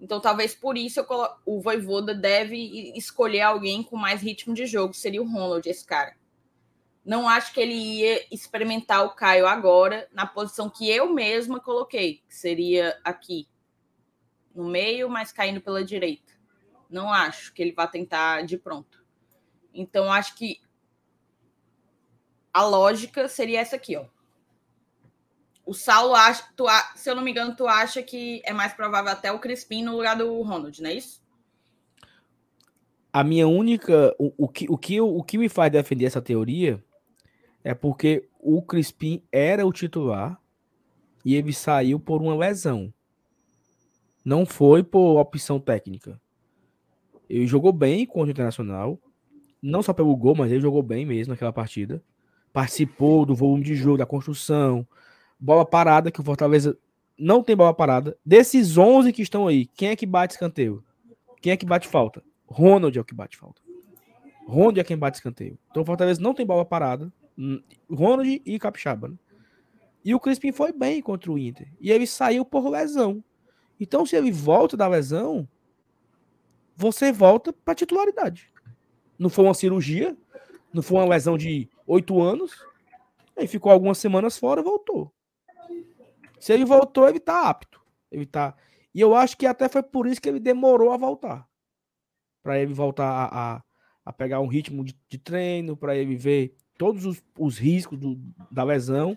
[0.00, 1.28] Então, talvez por isso colo...
[1.44, 4.92] o Voivoda deve escolher alguém com mais ritmo de jogo.
[4.92, 6.14] Seria o Ronald, esse cara.
[7.06, 12.24] Não acho que ele ia experimentar o Caio agora na posição que eu mesma coloquei,
[12.26, 13.46] que seria aqui,
[14.52, 16.32] no meio, mas caindo pela direita.
[16.90, 19.04] Não acho que ele vá tentar de pronto.
[19.72, 20.60] Então, acho que
[22.52, 24.06] a lógica seria essa aqui, ó.
[25.64, 26.64] O Saulo acha, tu,
[26.96, 29.94] se eu não me engano, tu acha que é mais provável até o Crispim no
[29.94, 31.22] lugar do Ronald, não é isso?
[33.12, 34.12] A minha única.
[34.18, 36.84] O, o, que, o, que, o que me faz defender essa teoria
[37.66, 40.40] é porque o Crispim era o titular
[41.24, 42.94] e ele saiu por uma lesão.
[44.24, 46.20] Não foi por opção técnica.
[47.28, 49.00] Ele jogou bem contra o Internacional,
[49.60, 52.00] não só pelo gol, mas ele jogou bem mesmo naquela partida.
[52.52, 54.86] Participou do volume de jogo, da construção,
[55.36, 56.78] bola parada, que o Fortaleza
[57.18, 58.16] não tem bola parada.
[58.24, 60.84] Desses 11 que estão aí, quem é que bate escanteio?
[61.42, 62.22] Quem é que bate falta?
[62.46, 63.60] Ronald é o que bate falta.
[64.46, 65.58] Ronald é quem bate escanteio.
[65.68, 67.12] Então o Fortaleza não tem bola parada.
[67.90, 69.08] Ronald e Capixaba.
[69.08, 69.16] Né?
[70.04, 71.68] E o Crispim foi bem contra o Inter.
[71.80, 73.22] E ele saiu por lesão.
[73.78, 75.48] Então, se ele volta da lesão,
[76.76, 78.52] você volta para titularidade.
[79.18, 80.16] Não foi uma cirurgia,
[80.72, 82.52] não foi uma lesão de oito anos.
[83.36, 85.12] Aí ficou algumas semanas fora, voltou.
[86.38, 87.80] Se ele voltou, ele tá apto.
[88.10, 88.54] Ele tá.
[88.94, 91.46] E eu acho que até foi por isso que ele demorou a voltar.
[92.42, 93.62] Para ele voltar a, a,
[94.04, 98.18] a, pegar um ritmo de, de treino, para ele ver todos os, os riscos do,
[98.50, 99.16] da lesão.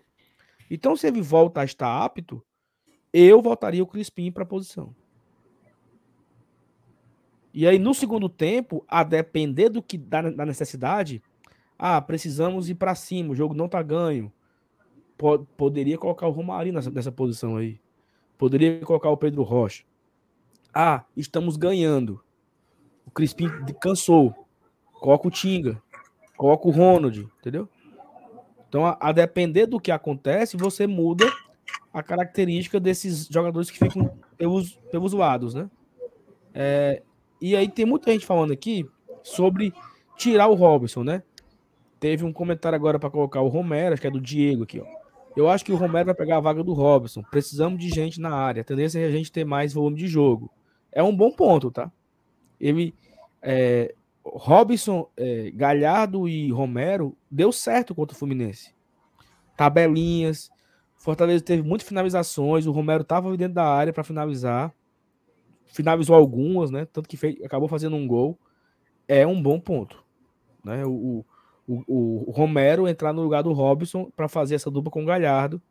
[0.70, 2.44] Então, se ele volta a estar apto,
[3.12, 4.96] eu voltaria o Crispim para a posição.
[7.54, 11.22] E aí, no segundo tempo, a depender do que da, da necessidade,
[11.78, 14.32] ah, precisamos ir para cima, o jogo não tá ganho.
[15.18, 17.80] Pod, poderia colocar o Romarinho nessa, nessa posição aí.
[18.38, 19.84] Poderia colocar o Pedro Rocha.
[20.74, 22.24] Ah, estamos ganhando.
[23.06, 23.50] O Crispim
[23.82, 24.48] cansou.
[24.94, 25.82] Coloca o Tinga.
[26.40, 27.68] Coloca o Ronald, entendeu?
[28.70, 31.30] Então, a, a, depender do que acontece, você muda
[31.94, 35.70] a característica desses jogadores que ficam pelos, pelos lados, né?
[36.54, 37.04] É,
[37.42, 38.90] e aí tem muita gente falando aqui
[39.22, 39.74] sobre
[40.16, 41.24] tirar o Robson, né?
[42.00, 44.86] Teve um comentário agora para colocar o Romero, acho que é do Diego aqui, ó.
[45.36, 47.22] Eu acho que o Romero vai pegar a vaga do Robson.
[47.22, 48.62] Precisamos de gente na área.
[48.62, 50.50] A tendência é a gente ter mais volume de jogo.
[50.90, 51.92] É um bom ponto, tá?
[52.62, 52.96] Ele,
[53.42, 53.94] é,
[54.34, 58.74] Robson, é, Galhardo e Romero deu certo contra o Fluminense.
[59.56, 60.50] Tabelinhas.
[60.96, 62.66] Fortaleza teve muitas finalizações.
[62.66, 64.74] O Romero estava dentro da área para finalizar.
[65.66, 66.86] Finalizou algumas, né?
[66.86, 68.38] Tanto que fez, acabou fazendo um gol.
[69.08, 70.04] É um bom ponto.
[70.64, 70.86] Né?
[70.86, 71.26] O,
[71.68, 71.84] o,
[72.28, 75.62] o, Romero entrar no lugar do Robson para fazer essa dupla com o Galhardo.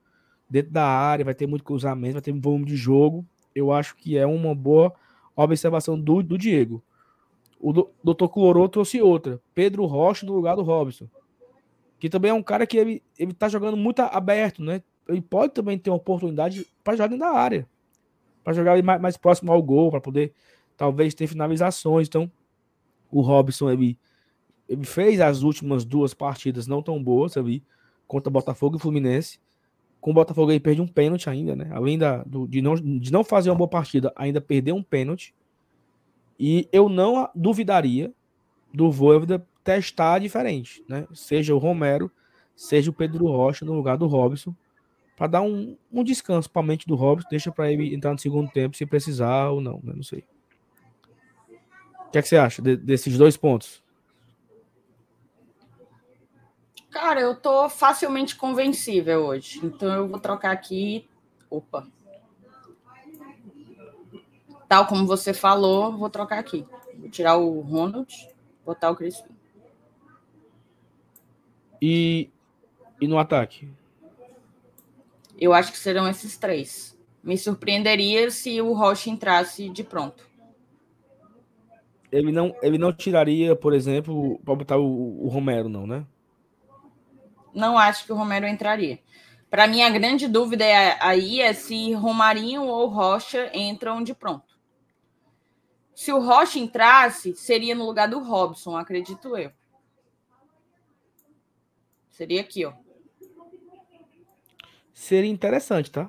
[0.49, 3.27] Dentro da área, vai ter muito cruzamento, vai ter um volume de jogo.
[3.55, 4.95] Eu acho que é uma boa
[5.37, 6.83] observação do, do Diego.
[7.61, 8.29] O Dr.
[8.33, 9.41] Clorô trouxe outra.
[9.55, 11.09] Pedro Rocha no lugar do Robson.
[11.99, 14.83] Que também é um cara que ele, ele tá jogando muito aberto, né?
[15.09, 17.67] Ele pode também ter uma oportunidade para jogar dentro da área.
[18.45, 20.33] Para jogar mais, mais próximo ao gol, para poder
[20.77, 22.07] talvez ter finalizações.
[22.07, 22.31] Então,
[23.11, 23.99] o Robson, ele,
[24.69, 27.63] ele fez as últimas duas partidas não tão boas, ali,
[28.07, 29.41] contra Botafogo e Fluminense.
[30.01, 31.69] Com o Botafogo ele perde um pênalti ainda, né?
[31.73, 35.35] Além da, do, de, não, de não fazer uma boa partida, ainda perdeu um pênalti.
[36.39, 38.13] E eu não duvidaria
[38.73, 41.07] do Voivoda testar diferente, né?
[41.13, 42.11] Seja o Romero,
[42.55, 44.55] seja o Pedro Rocha no lugar do Robson,
[45.17, 48.19] para dar um, um descanso para a mente do Robson, deixa para ele entrar no
[48.19, 49.93] segundo tempo se precisar ou não, né?
[49.97, 50.25] Não sei.
[52.07, 53.83] O que, é que você acha de, desses dois pontos?
[56.91, 59.61] Cara, eu tô facilmente convencível hoje.
[59.63, 61.07] Então eu vou trocar aqui.
[61.51, 61.87] Opa,
[64.69, 66.67] tal como você falou, vou trocar aqui.
[66.97, 68.13] Vou tirar o Ronald,
[68.65, 69.35] botar o Crispim.
[71.81, 72.31] E,
[73.01, 73.69] e no ataque?
[75.39, 76.99] Eu acho que serão esses três.
[77.23, 80.29] Me surpreenderia se o Rocha entrasse de pronto.
[82.11, 86.05] Ele não, ele não tiraria, por exemplo, para botar o, o Romero, não, né?
[87.55, 88.99] Não acho que o Romero entraria.
[89.51, 94.58] Para mim, a grande dúvida é, aí é se Romarinho ou Rocha entram de pronto.
[95.99, 99.51] Se o Rocha entrasse, seria no lugar do Robson, acredito eu.
[102.13, 102.73] Seria aqui, ó.
[104.95, 106.09] Seria interessante, tá?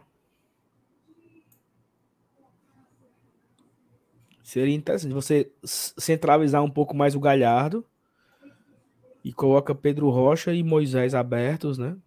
[4.43, 7.83] Seria interessante você centralizar um pouco mais o Galhardo
[9.23, 11.97] e coloca Pedro Rocha e Moisés abertos, né?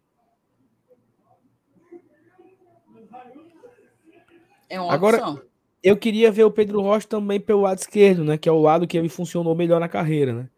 [4.69, 5.52] É uma Agora, opção
[5.83, 8.39] eu queria ver o Pedro Rocha também pelo lado esquerdo, né?
[8.39, 10.49] Que é o lado que ele funcionou melhor na carreira, né?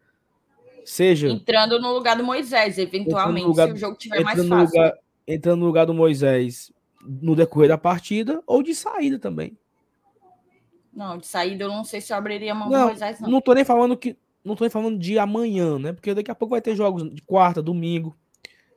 [0.85, 1.27] Seja.
[1.27, 4.79] Entrando no lugar do Moisés, eventualmente, lugar, se o jogo tiver mais fácil.
[4.79, 4.93] Lugar,
[5.27, 6.71] entrando no lugar do Moisés
[7.01, 9.57] no decorrer da partida, ou de saída também.
[10.93, 13.29] Não, de saída eu não sei se eu abriria a mão não, do Moisés, não.
[13.29, 14.15] Não tô nem falando que.
[14.43, 15.91] Não tô nem falando de amanhã, né?
[15.91, 18.15] Porque daqui a pouco vai ter jogos de quarta, domingo.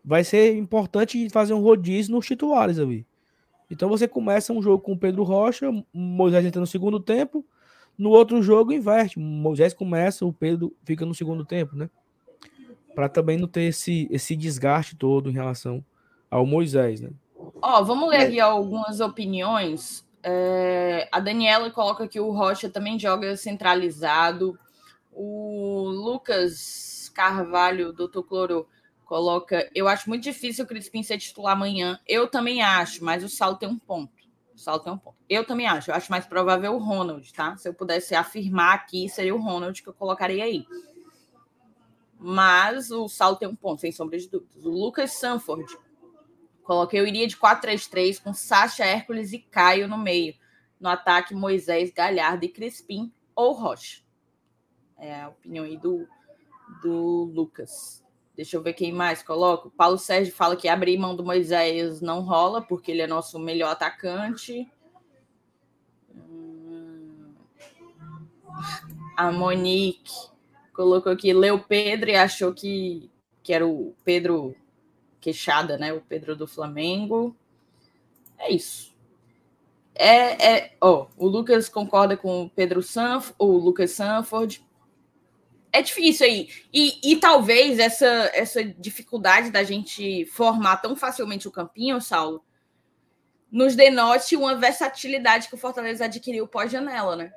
[0.02, 3.06] Vai ser importante fazer um rodízio nos titulares ali.
[3.70, 7.44] Então você começa um jogo com o Pedro Rocha, Moisés entra no segundo tempo,
[7.96, 9.18] no outro jogo inverte.
[9.18, 11.90] Moisés começa, o Pedro fica no segundo tempo, né?
[12.98, 15.84] para também não ter esse, esse desgaste todo em relação
[16.28, 17.10] ao Moisés, né?
[17.62, 20.04] Ó, vamos ler aqui algumas opiniões.
[20.20, 24.58] É, a Daniela coloca que o Rocha também joga centralizado.
[25.12, 28.66] O Lucas Carvalho, doutor Cloro,
[29.08, 31.98] coloca: Eu acho muito difícil o Crispim ser titular amanhã.
[32.06, 34.12] Eu também acho, mas o Saulo tem um ponto.
[34.54, 35.16] O Saulo tem um ponto.
[35.28, 35.90] Eu também acho.
[35.90, 37.56] Eu acho mais provável o Ronald, tá?
[37.56, 40.66] Se eu pudesse afirmar aqui, seria o Ronald que eu colocaria aí.
[42.18, 44.64] Mas o Saulo tem um ponto, sem sombra de dúvidas.
[44.64, 45.76] O Lucas Sanford
[46.62, 50.34] coloquei: Eu iria de 4-3-3 com Sacha, Hércules e Caio no meio.
[50.78, 54.02] No ataque, Moisés, Galhardo e Crispim ou Rocha.
[54.96, 56.06] É a opinião aí do,
[56.82, 58.06] do Lucas.
[58.38, 59.68] Deixa eu ver quem mais coloco.
[59.68, 63.72] Paulo Sérgio fala que abrir mão do Moisés não rola, porque ele é nosso melhor
[63.72, 64.70] atacante.
[66.14, 67.34] Hum.
[69.16, 70.12] A Monique
[70.72, 73.10] colocou aqui, leu Pedro e achou que,
[73.42, 74.54] que era o Pedro
[75.20, 75.92] Queixada, né?
[75.92, 77.34] O Pedro do Flamengo.
[78.38, 78.94] É isso.
[79.96, 84.64] É, é, o Lucas concorda com o Pedro Sanford, o Lucas Sanford
[85.72, 86.48] é difícil aí.
[86.72, 92.44] E, e talvez essa, essa dificuldade da gente formar tão facilmente o campinho, Saulo,
[93.50, 97.32] nos denote uma versatilidade que o Fortaleza adquiriu pós-janela, né?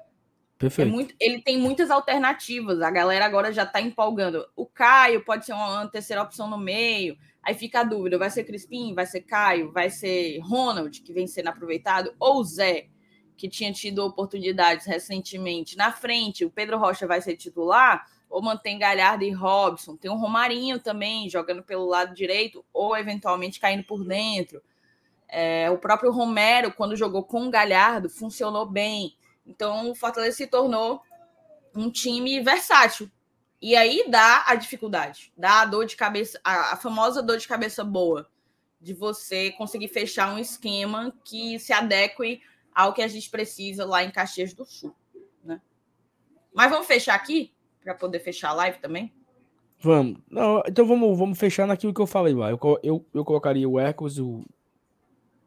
[0.58, 0.88] Perfeito.
[0.88, 2.82] É muito, ele tem muitas alternativas.
[2.82, 4.46] A galera agora já está empolgando.
[4.56, 7.18] O Caio pode ser uma terceira opção no meio.
[7.42, 11.26] Aí fica a dúvida: vai ser Crispim, vai ser Caio, vai ser Ronald, que vem
[11.26, 12.88] sendo aproveitado, ou Zé,
[13.36, 16.46] que tinha tido oportunidades recentemente na frente.
[16.46, 19.96] O Pedro Rocha vai ser titular ou mantém Galhardo e Robson.
[19.98, 24.64] Tem o Romarinho também jogando pelo lado direito, ou eventualmente caindo por dentro.
[25.28, 29.16] É, o próprio Romero, quando jogou com o Galhardo, funcionou bem.
[29.46, 31.02] Então o Fortaleza se tornou
[31.76, 33.12] um time versátil.
[33.62, 37.48] E aí dá a dificuldade, dá a dor de cabeça, a, a famosa dor de
[37.48, 38.28] cabeça boa,
[38.80, 42.42] de você conseguir fechar um esquema que se adeque
[42.74, 44.96] ao que a gente precisa lá em Caxias do Sul.
[45.44, 45.62] Né?
[46.52, 47.54] Mas vamos fechar aqui?
[47.84, 49.12] Para poder fechar a live também?
[49.80, 50.20] Vamos.
[50.30, 52.52] Não, então vamos, vamos fechar naquilo que eu falei lá.
[52.52, 54.46] Eu, eu, eu colocaria o Hércules, o,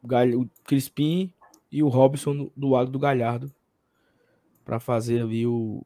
[0.03, 1.33] Galho, o Crispim
[1.71, 3.53] e o Robson do lado do Galhardo
[4.65, 5.83] para fazer ali o.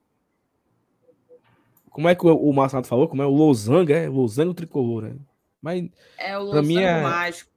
[1.90, 3.08] Como é que o, o Marcelo falou?
[3.08, 3.92] Como é o Losango?
[3.92, 5.16] É Losango tricolor, né?
[5.60, 7.50] Mas é o Losango mim é, mágico.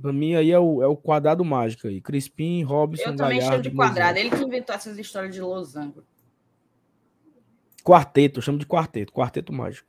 [0.00, 2.00] Pra mim aí é o, é o quadrado mágico aí.
[2.00, 4.18] Crispim, Robson, Eu também Galhardo, chamo de quadrado.
[4.18, 6.02] Ele que inventou essas histórias de losango.
[7.88, 9.88] Quarteto, chamo de quarteto, quarteto mágico.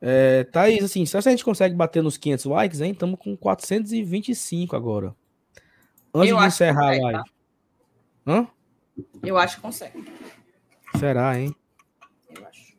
[0.00, 2.92] É, Thaís, assim, se a gente consegue bater nos 500 likes, hein?
[2.92, 5.14] Estamos com 425 agora.
[6.14, 7.18] Antes eu de encerrar consegue, a live.
[7.18, 7.24] Tá?
[8.26, 8.48] Hã?
[9.22, 10.04] Eu acho que consegue.
[10.98, 11.54] Será, hein?
[12.34, 12.74] Eu acho.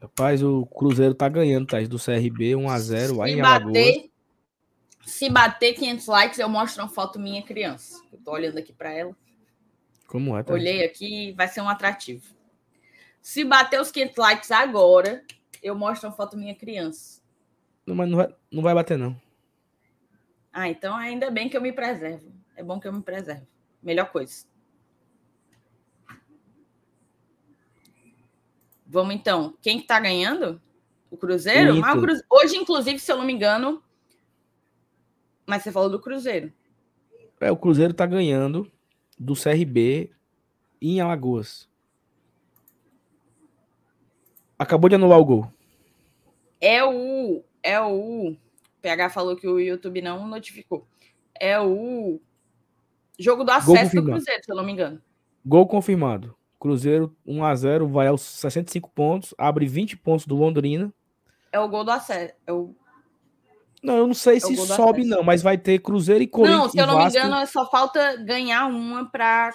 [0.00, 4.07] Rapaz, o Cruzeiro tá ganhando, Thaís, do CRB 1x0 lá em Alagoas.
[5.08, 8.04] Se bater 500 likes, eu mostro uma foto minha criança.
[8.12, 9.16] Eu tô olhando aqui para ela.
[10.06, 10.42] Como é?
[10.42, 10.52] Tá?
[10.52, 12.26] Olhei aqui, vai ser um atrativo.
[13.22, 15.24] Se bater os 500 likes agora,
[15.62, 17.22] eu mostro uma foto minha criança.
[17.86, 19.18] Não, mas não vai, não vai bater, não.
[20.52, 22.30] Ah, então ainda bem que eu me preservo.
[22.54, 23.46] É bom que eu me preservo.
[23.82, 24.44] Melhor coisa.
[28.86, 29.56] Vamos então.
[29.62, 30.60] Quem que tá ganhando?
[31.10, 31.76] O Cruzeiro?
[31.76, 32.26] O o Cruzeiro.
[32.30, 33.82] Hoje, inclusive, se eu não me engano,
[35.48, 36.52] mas você falou do Cruzeiro.
[37.40, 38.70] É, o Cruzeiro tá ganhando
[39.18, 40.10] do CRB
[40.80, 41.66] em Alagoas.
[44.58, 45.52] Acabou de anular o gol.
[46.60, 47.42] É o.
[47.62, 48.36] É o.
[48.82, 50.86] PH falou que o YouTube não notificou.
[51.40, 52.20] É o
[53.18, 55.00] jogo do acesso do Cruzeiro, se eu não me engano.
[55.46, 56.36] Gol confirmado.
[56.60, 60.92] Cruzeiro 1x0, vai aos 65 pontos, abre 20 pontos do Londrina.
[61.50, 62.34] É o gol do acesso.
[62.46, 62.74] É o
[63.82, 66.62] não, eu não sei é se sobe, não, mas vai ter Cruzeiro e Corinthians.
[66.62, 67.18] Não, se eu não Vasco...
[67.18, 69.54] me engano, só falta ganhar uma para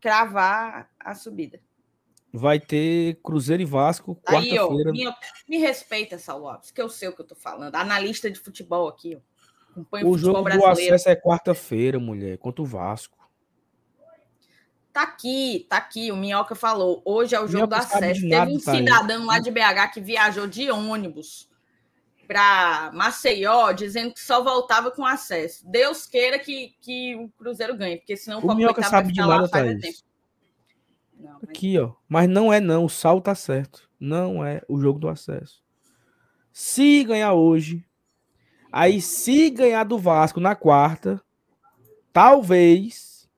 [0.00, 1.60] cravar a subida.
[2.32, 4.90] Vai ter Cruzeiro e Vasco quarta-feira.
[4.90, 5.14] Me,
[5.48, 7.74] me respeita, Saulo Alves, que eu sei o que eu tô falando.
[7.74, 9.32] Analista de futebol aqui, ó.
[9.70, 13.18] Acompanho o, o jogo do acesso é quarta-feira, mulher, contra o Vasco.
[14.92, 16.12] Tá aqui, tá aqui.
[16.12, 17.00] O Minhoca falou.
[17.04, 18.20] Hoje é o jogo Minhoca do acesso.
[18.20, 19.26] Teve um tá cidadão aí.
[19.26, 21.50] lá de BH que viajou de ônibus
[22.32, 25.62] para Maceió, dizendo que só voltava com acesso.
[25.68, 30.02] Deus queira que, que o Cruzeiro ganhe, porque senão o Minhoca sabe de nada, Thaís.
[31.18, 31.50] Não, mas...
[31.50, 31.92] Aqui, ó.
[32.08, 33.86] Mas não é não, o sal tá certo.
[34.00, 35.62] Não é o jogo do acesso.
[36.50, 37.84] Se ganhar hoje,
[38.72, 41.20] aí se ganhar do Vasco na quarta,
[42.14, 43.28] talvez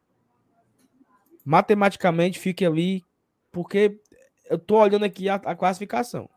[1.44, 3.04] matematicamente fique ali,
[3.50, 4.00] porque
[4.48, 6.30] eu tô olhando aqui a, a classificação.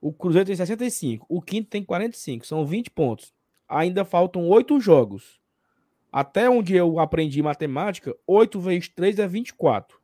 [0.00, 3.34] O Cruzeiro tem 65, o quinto tem 45, são 20 pontos.
[3.68, 5.38] Ainda faltam oito jogos.
[6.10, 10.00] Até onde eu aprendi matemática, 8 vezes 3 é 24.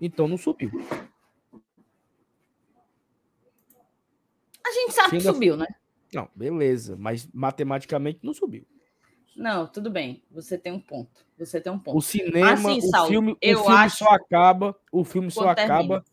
[0.00, 0.70] Então não subiu.
[4.64, 5.66] A gente sabe que ainda- subiu, né?
[6.14, 8.64] Não, beleza, mas matematicamente não subiu.
[9.34, 10.22] Não, tudo bem.
[10.30, 11.26] Você tem um ponto.
[11.38, 11.98] Você tem um ponto.
[11.98, 15.56] O cinema, Assim, o Saulo, filme, o filme acho- só acaba, o filme só Quando
[15.56, 15.74] termina.
[15.78, 16.04] acaba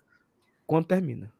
[0.67, 1.33] quando termina.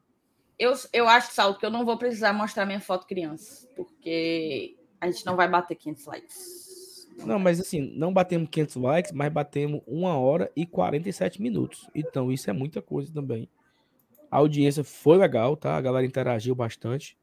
[0.57, 5.09] Eu, eu acho, Saulo, que eu não vou precisar mostrar minha foto criança, porque a
[5.09, 6.63] gente não vai bater 500 likes.
[7.17, 11.87] Não, mas assim, não batemos 500 likes, mas batemos 1 hora e 47 minutos.
[11.93, 13.47] Então, isso é muita coisa também.
[14.31, 15.75] A audiência foi legal, tá?
[15.75, 17.17] A galera interagiu bastante.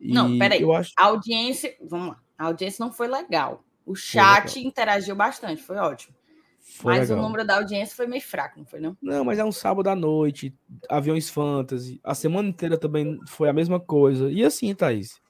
[0.00, 0.60] E Não, peraí.
[0.60, 2.20] Eu acho A audiência, vamos lá.
[2.36, 3.62] A audiência não foi legal.
[3.86, 4.68] O chat legal.
[4.68, 6.14] interagiu bastante, foi ótimo.
[6.60, 7.24] Foi mas legal.
[7.24, 8.96] o número da audiência foi meio fraco, não foi não?
[9.02, 10.54] Não, mas é um sábado à noite,
[10.88, 12.00] aviões fantasy.
[12.04, 14.30] A semana inteira também foi a mesma coisa.
[14.30, 15.20] E assim, Thaís,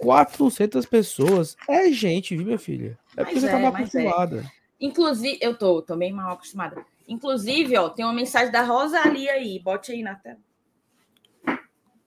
[0.00, 2.98] 400 pessoas é gente, viu, minha filha?
[3.16, 4.00] É porque Mas você é, tá mal mas é.
[4.00, 4.50] acostumada.
[4.80, 6.84] Inclusive, eu tô, tô bem mal acostumada.
[7.06, 9.58] Inclusive, ó, tem uma mensagem da Rosalia aí.
[9.58, 10.38] Bote aí na tela.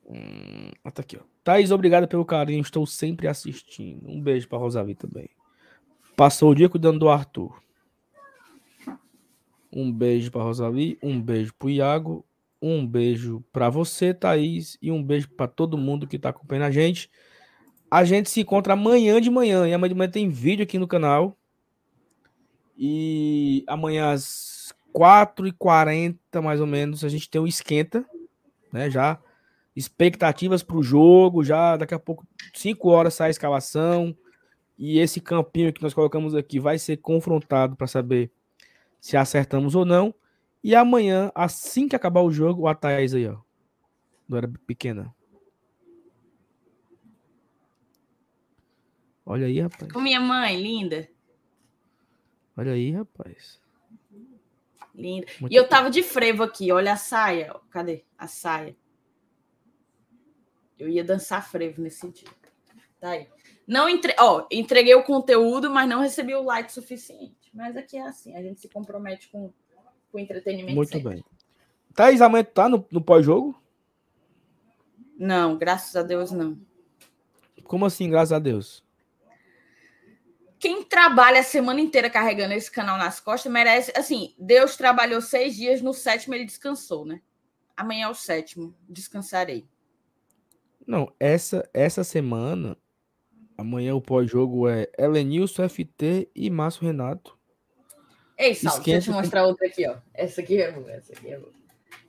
[0.10, 1.24] Hum, ah, tá aqui, ó.
[1.44, 2.62] Thaís, obrigado pelo carinho.
[2.62, 4.10] Estou sempre assistindo.
[4.10, 5.30] Um beijo pra Rosalie também.
[6.16, 7.63] Passou o dia cuidando do Arthur.
[9.76, 12.24] Um beijo pra Rosalie, um beijo pro Iago,
[12.62, 16.72] um beijo pra você, Thaís, e um beijo pra todo mundo que tá acompanhando a
[16.72, 17.10] gente.
[17.90, 19.68] A gente se encontra amanhã de manhã.
[19.68, 21.36] E amanhã de manhã tem vídeo aqui no canal.
[22.78, 28.06] E amanhã às 4h40, mais ou menos, a gente tem o esquenta,
[28.72, 28.90] né?
[28.90, 29.20] Já
[29.76, 34.16] expectativas para o jogo, já daqui a pouco, 5 horas sai a escalação.
[34.78, 38.32] E esse campinho que nós colocamos aqui vai ser confrontado para saber
[39.04, 40.16] se acertamos ou não.
[40.64, 43.38] E amanhã, assim que acabar o jogo, a Thaís aí, ó.
[44.30, 45.14] Não era pequena.
[49.26, 49.92] Olha aí, rapaz.
[49.92, 51.10] Com minha mãe, linda.
[52.56, 53.60] Olha aí, rapaz.
[54.96, 55.28] Linda.
[55.42, 57.54] Muito e eu tava de frevo aqui, olha a saia.
[57.72, 58.74] Cadê a saia?
[60.80, 62.30] Eu ia dançar frevo nesse dia.
[63.02, 63.28] Tá aí.
[63.68, 64.16] Não entre...
[64.18, 67.43] ó, entreguei o conteúdo, mas não recebi o like suficiente.
[67.54, 69.54] Mas aqui é assim, a gente se compromete com,
[70.12, 70.76] com o entretenimento.
[70.76, 71.16] Muito sempre.
[71.16, 71.26] bem.
[71.94, 73.62] Thaís, amanhã tu tá no, no pós-jogo?
[75.18, 76.58] Não, graças a Deus não.
[77.64, 78.84] Como assim, graças a Deus?
[80.60, 83.92] Quem trabalha a semana inteira carregando esse canal nas costas merece.
[83.96, 87.22] Assim, Deus trabalhou seis dias, no sétimo ele descansou, né?
[87.76, 89.68] Amanhã é o sétimo, descansarei.
[90.86, 92.78] Não, essa, essa semana,
[93.58, 97.38] amanhã o pós-jogo é Elenilson, FT e Márcio Renato.
[98.38, 99.98] Ei, Sal, deixa eu te mostrar outra aqui, ó.
[100.14, 101.52] Essa aqui é boa, essa aqui é boa.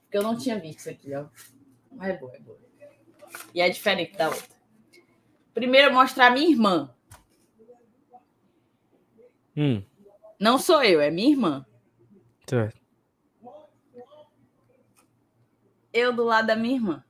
[0.02, 1.26] Porque eu não tinha visto isso aqui, ó.
[1.92, 2.58] Mas é boa, é boa.
[3.54, 4.54] E é diferente da outra.
[5.52, 6.94] Primeiro eu mostrar a minha irmã.
[9.56, 9.82] Hum,
[10.40, 11.66] Não sou eu, é minha irmã.
[12.48, 12.82] certo.
[15.92, 17.04] Eu do lado da minha irmã.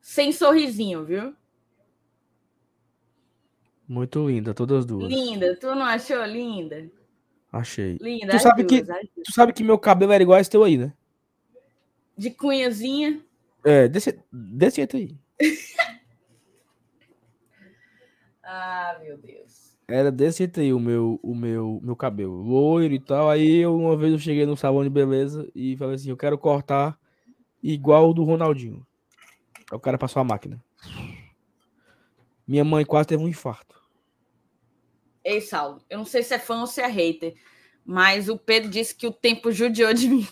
[0.00, 1.34] Sem sorrisinho, viu?
[3.86, 5.10] Muito linda, todas duas.
[5.10, 6.88] Linda, tu não achou linda?
[7.52, 7.96] Achei.
[8.00, 8.98] Linda, Tu sabe que- duas.
[9.24, 10.92] Tu sabe que meu cabelo era igual esse teu aí, né?
[12.16, 13.20] De cunhazinha.
[13.64, 15.16] É, desse, desse jeito aí.
[18.42, 19.76] Ah, meu Deus.
[19.86, 22.32] Era desse jeito aí o meu, o meu, meu cabelo.
[22.42, 23.28] Loiro e tal.
[23.30, 26.38] Aí eu, uma vez eu cheguei no salão de beleza e falei assim, eu quero
[26.38, 26.98] cortar
[27.62, 28.86] igual o do Ronaldinho.
[29.70, 30.62] Aí o cara passou a máquina.
[32.46, 33.77] Minha mãe quase teve um infarto.
[35.24, 37.34] Ei, Saulo, eu não sei se é fã ou se é hater,
[37.84, 40.28] mas o Pedro disse que o tempo judiou de mim.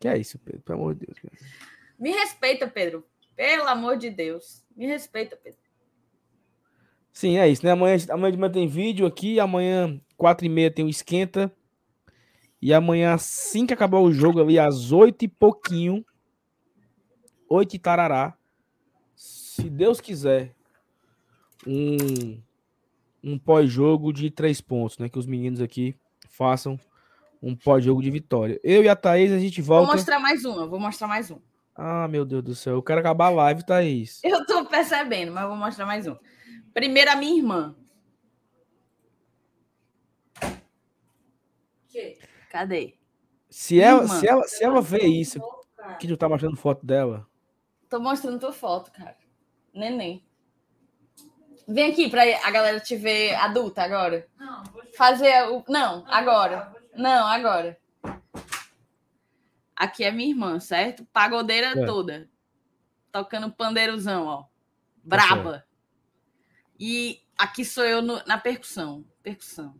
[0.00, 0.62] Que é isso, Pedro?
[0.62, 1.18] Pelo amor de Deus.
[1.18, 1.34] cara.
[1.98, 3.04] Me respeita, Pedro.
[3.34, 4.64] Pelo amor de Deus.
[4.76, 5.58] Me respeita, Pedro.
[7.12, 7.72] Sim, é isso, né?
[7.72, 11.52] Amanhã, amanhã de manhã tem vídeo aqui, amanhã, 4 e meia, tem o esquenta.
[12.62, 16.04] E amanhã, assim que acabar o jogo ali, às 8 e pouquinho,
[17.48, 18.36] 8 e tarará,
[19.16, 20.54] se Deus quiser,
[21.66, 22.40] um,
[23.22, 25.08] um pós-jogo de três pontos, né?
[25.08, 25.96] Que os meninos aqui
[26.28, 26.78] façam
[27.42, 28.60] um pós-jogo de vitória.
[28.62, 29.92] Eu e a Thaís, a gente Vou volta.
[29.94, 31.38] mostrar mais uma, vou mostrar mais um.
[31.74, 34.20] Ah, meu Deus do céu, eu quero acabar a live, Thaís.
[34.24, 36.16] Eu tô percebendo, mas vou mostrar mais um.
[36.74, 37.76] Primeiro a minha irmã.
[42.50, 42.94] Cadê?
[43.50, 44.14] Se ela, Irmã.
[44.20, 45.40] se ela, se ela vê isso,
[45.98, 47.26] que tu tá mostrando foto dela,
[47.88, 49.16] Tô mostrando tua foto, cara.
[49.72, 50.22] Neném.
[51.68, 54.26] Vem aqui pra a galera te ver adulta agora.
[54.38, 54.62] Não,
[54.96, 55.62] Fazer o.
[55.68, 56.74] Não, agora.
[56.96, 57.78] Não, agora.
[59.76, 61.04] Aqui é minha irmã, certo?
[61.12, 61.84] Pagodeira é.
[61.84, 62.28] toda.
[63.12, 64.42] Tocando pandeirozão, ó.
[64.42, 64.48] Tá
[65.04, 65.64] Braba.
[66.80, 69.04] E aqui sou eu no, na percussão.
[69.22, 69.74] Percussão.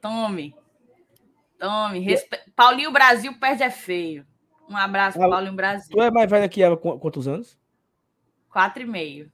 [0.00, 0.56] Tome.
[1.56, 2.00] Tome.
[2.00, 2.36] Respe...
[2.56, 4.26] Paulinho Brasil perde é feio.
[4.68, 5.90] Um abraço, ah, Paulinho Brasil.
[5.90, 7.56] Tu é mais velho que ela quantos anos?
[8.48, 9.30] Quatro e meio.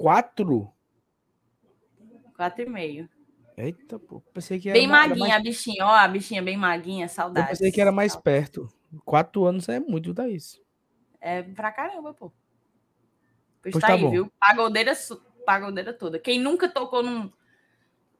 [0.00, 0.72] Quatro?
[2.34, 3.06] Quatro e meio.
[3.54, 4.22] Eita, pô.
[4.32, 5.34] Pensei que era bem maguinha mais...
[5.34, 7.48] a bichinha, ó, a bichinha bem maguinha, saudade.
[7.48, 8.66] Eu pensei que era mais perto.
[9.04, 10.58] Quatro anos é muito da isso.
[11.20, 12.32] É pra caramba, pô.
[13.60, 14.10] Pois, pois tá, tá, aí, bom.
[14.10, 14.32] viu?
[14.40, 14.94] Pagodeira,
[15.44, 16.18] pagodeira toda.
[16.18, 17.30] Quem nunca tocou num,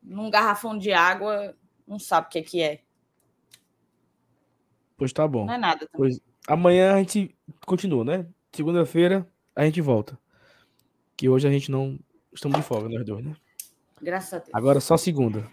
[0.03, 1.57] num garrafão de água
[1.89, 2.83] não sabe o que é que é.
[4.99, 5.47] Pois tá bom.
[5.47, 5.93] Não é nada também.
[5.97, 7.35] Pois, amanhã a gente
[7.65, 8.27] continua, né?
[8.53, 9.27] Segunda-feira
[9.57, 10.19] a gente volta.
[11.21, 11.99] Que hoje a gente não.
[12.33, 13.37] Estamos de folga, nós dois, né?
[14.01, 14.51] Graças a Deus.
[14.55, 15.47] Agora só segunda.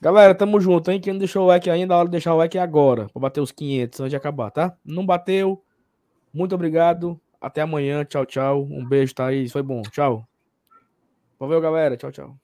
[0.00, 0.98] Galera, tamo junto, hein?
[0.98, 3.06] Quem não deixou o like ainda, a hora de deixar o like é agora.
[3.10, 4.74] Pra bater os 500 antes de acabar, tá?
[4.82, 5.62] Não bateu.
[6.32, 7.20] Muito obrigado.
[7.38, 8.02] Até amanhã.
[8.02, 8.62] Tchau, tchau.
[8.62, 9.52] Um beijo, Thaís.
[9.52, 9.82] Foi bom.
[9.82, 10.26] Tchau.
[11.38, 11.94] Valeu, galera.
[11.94, 12.41] Tchau, tchau.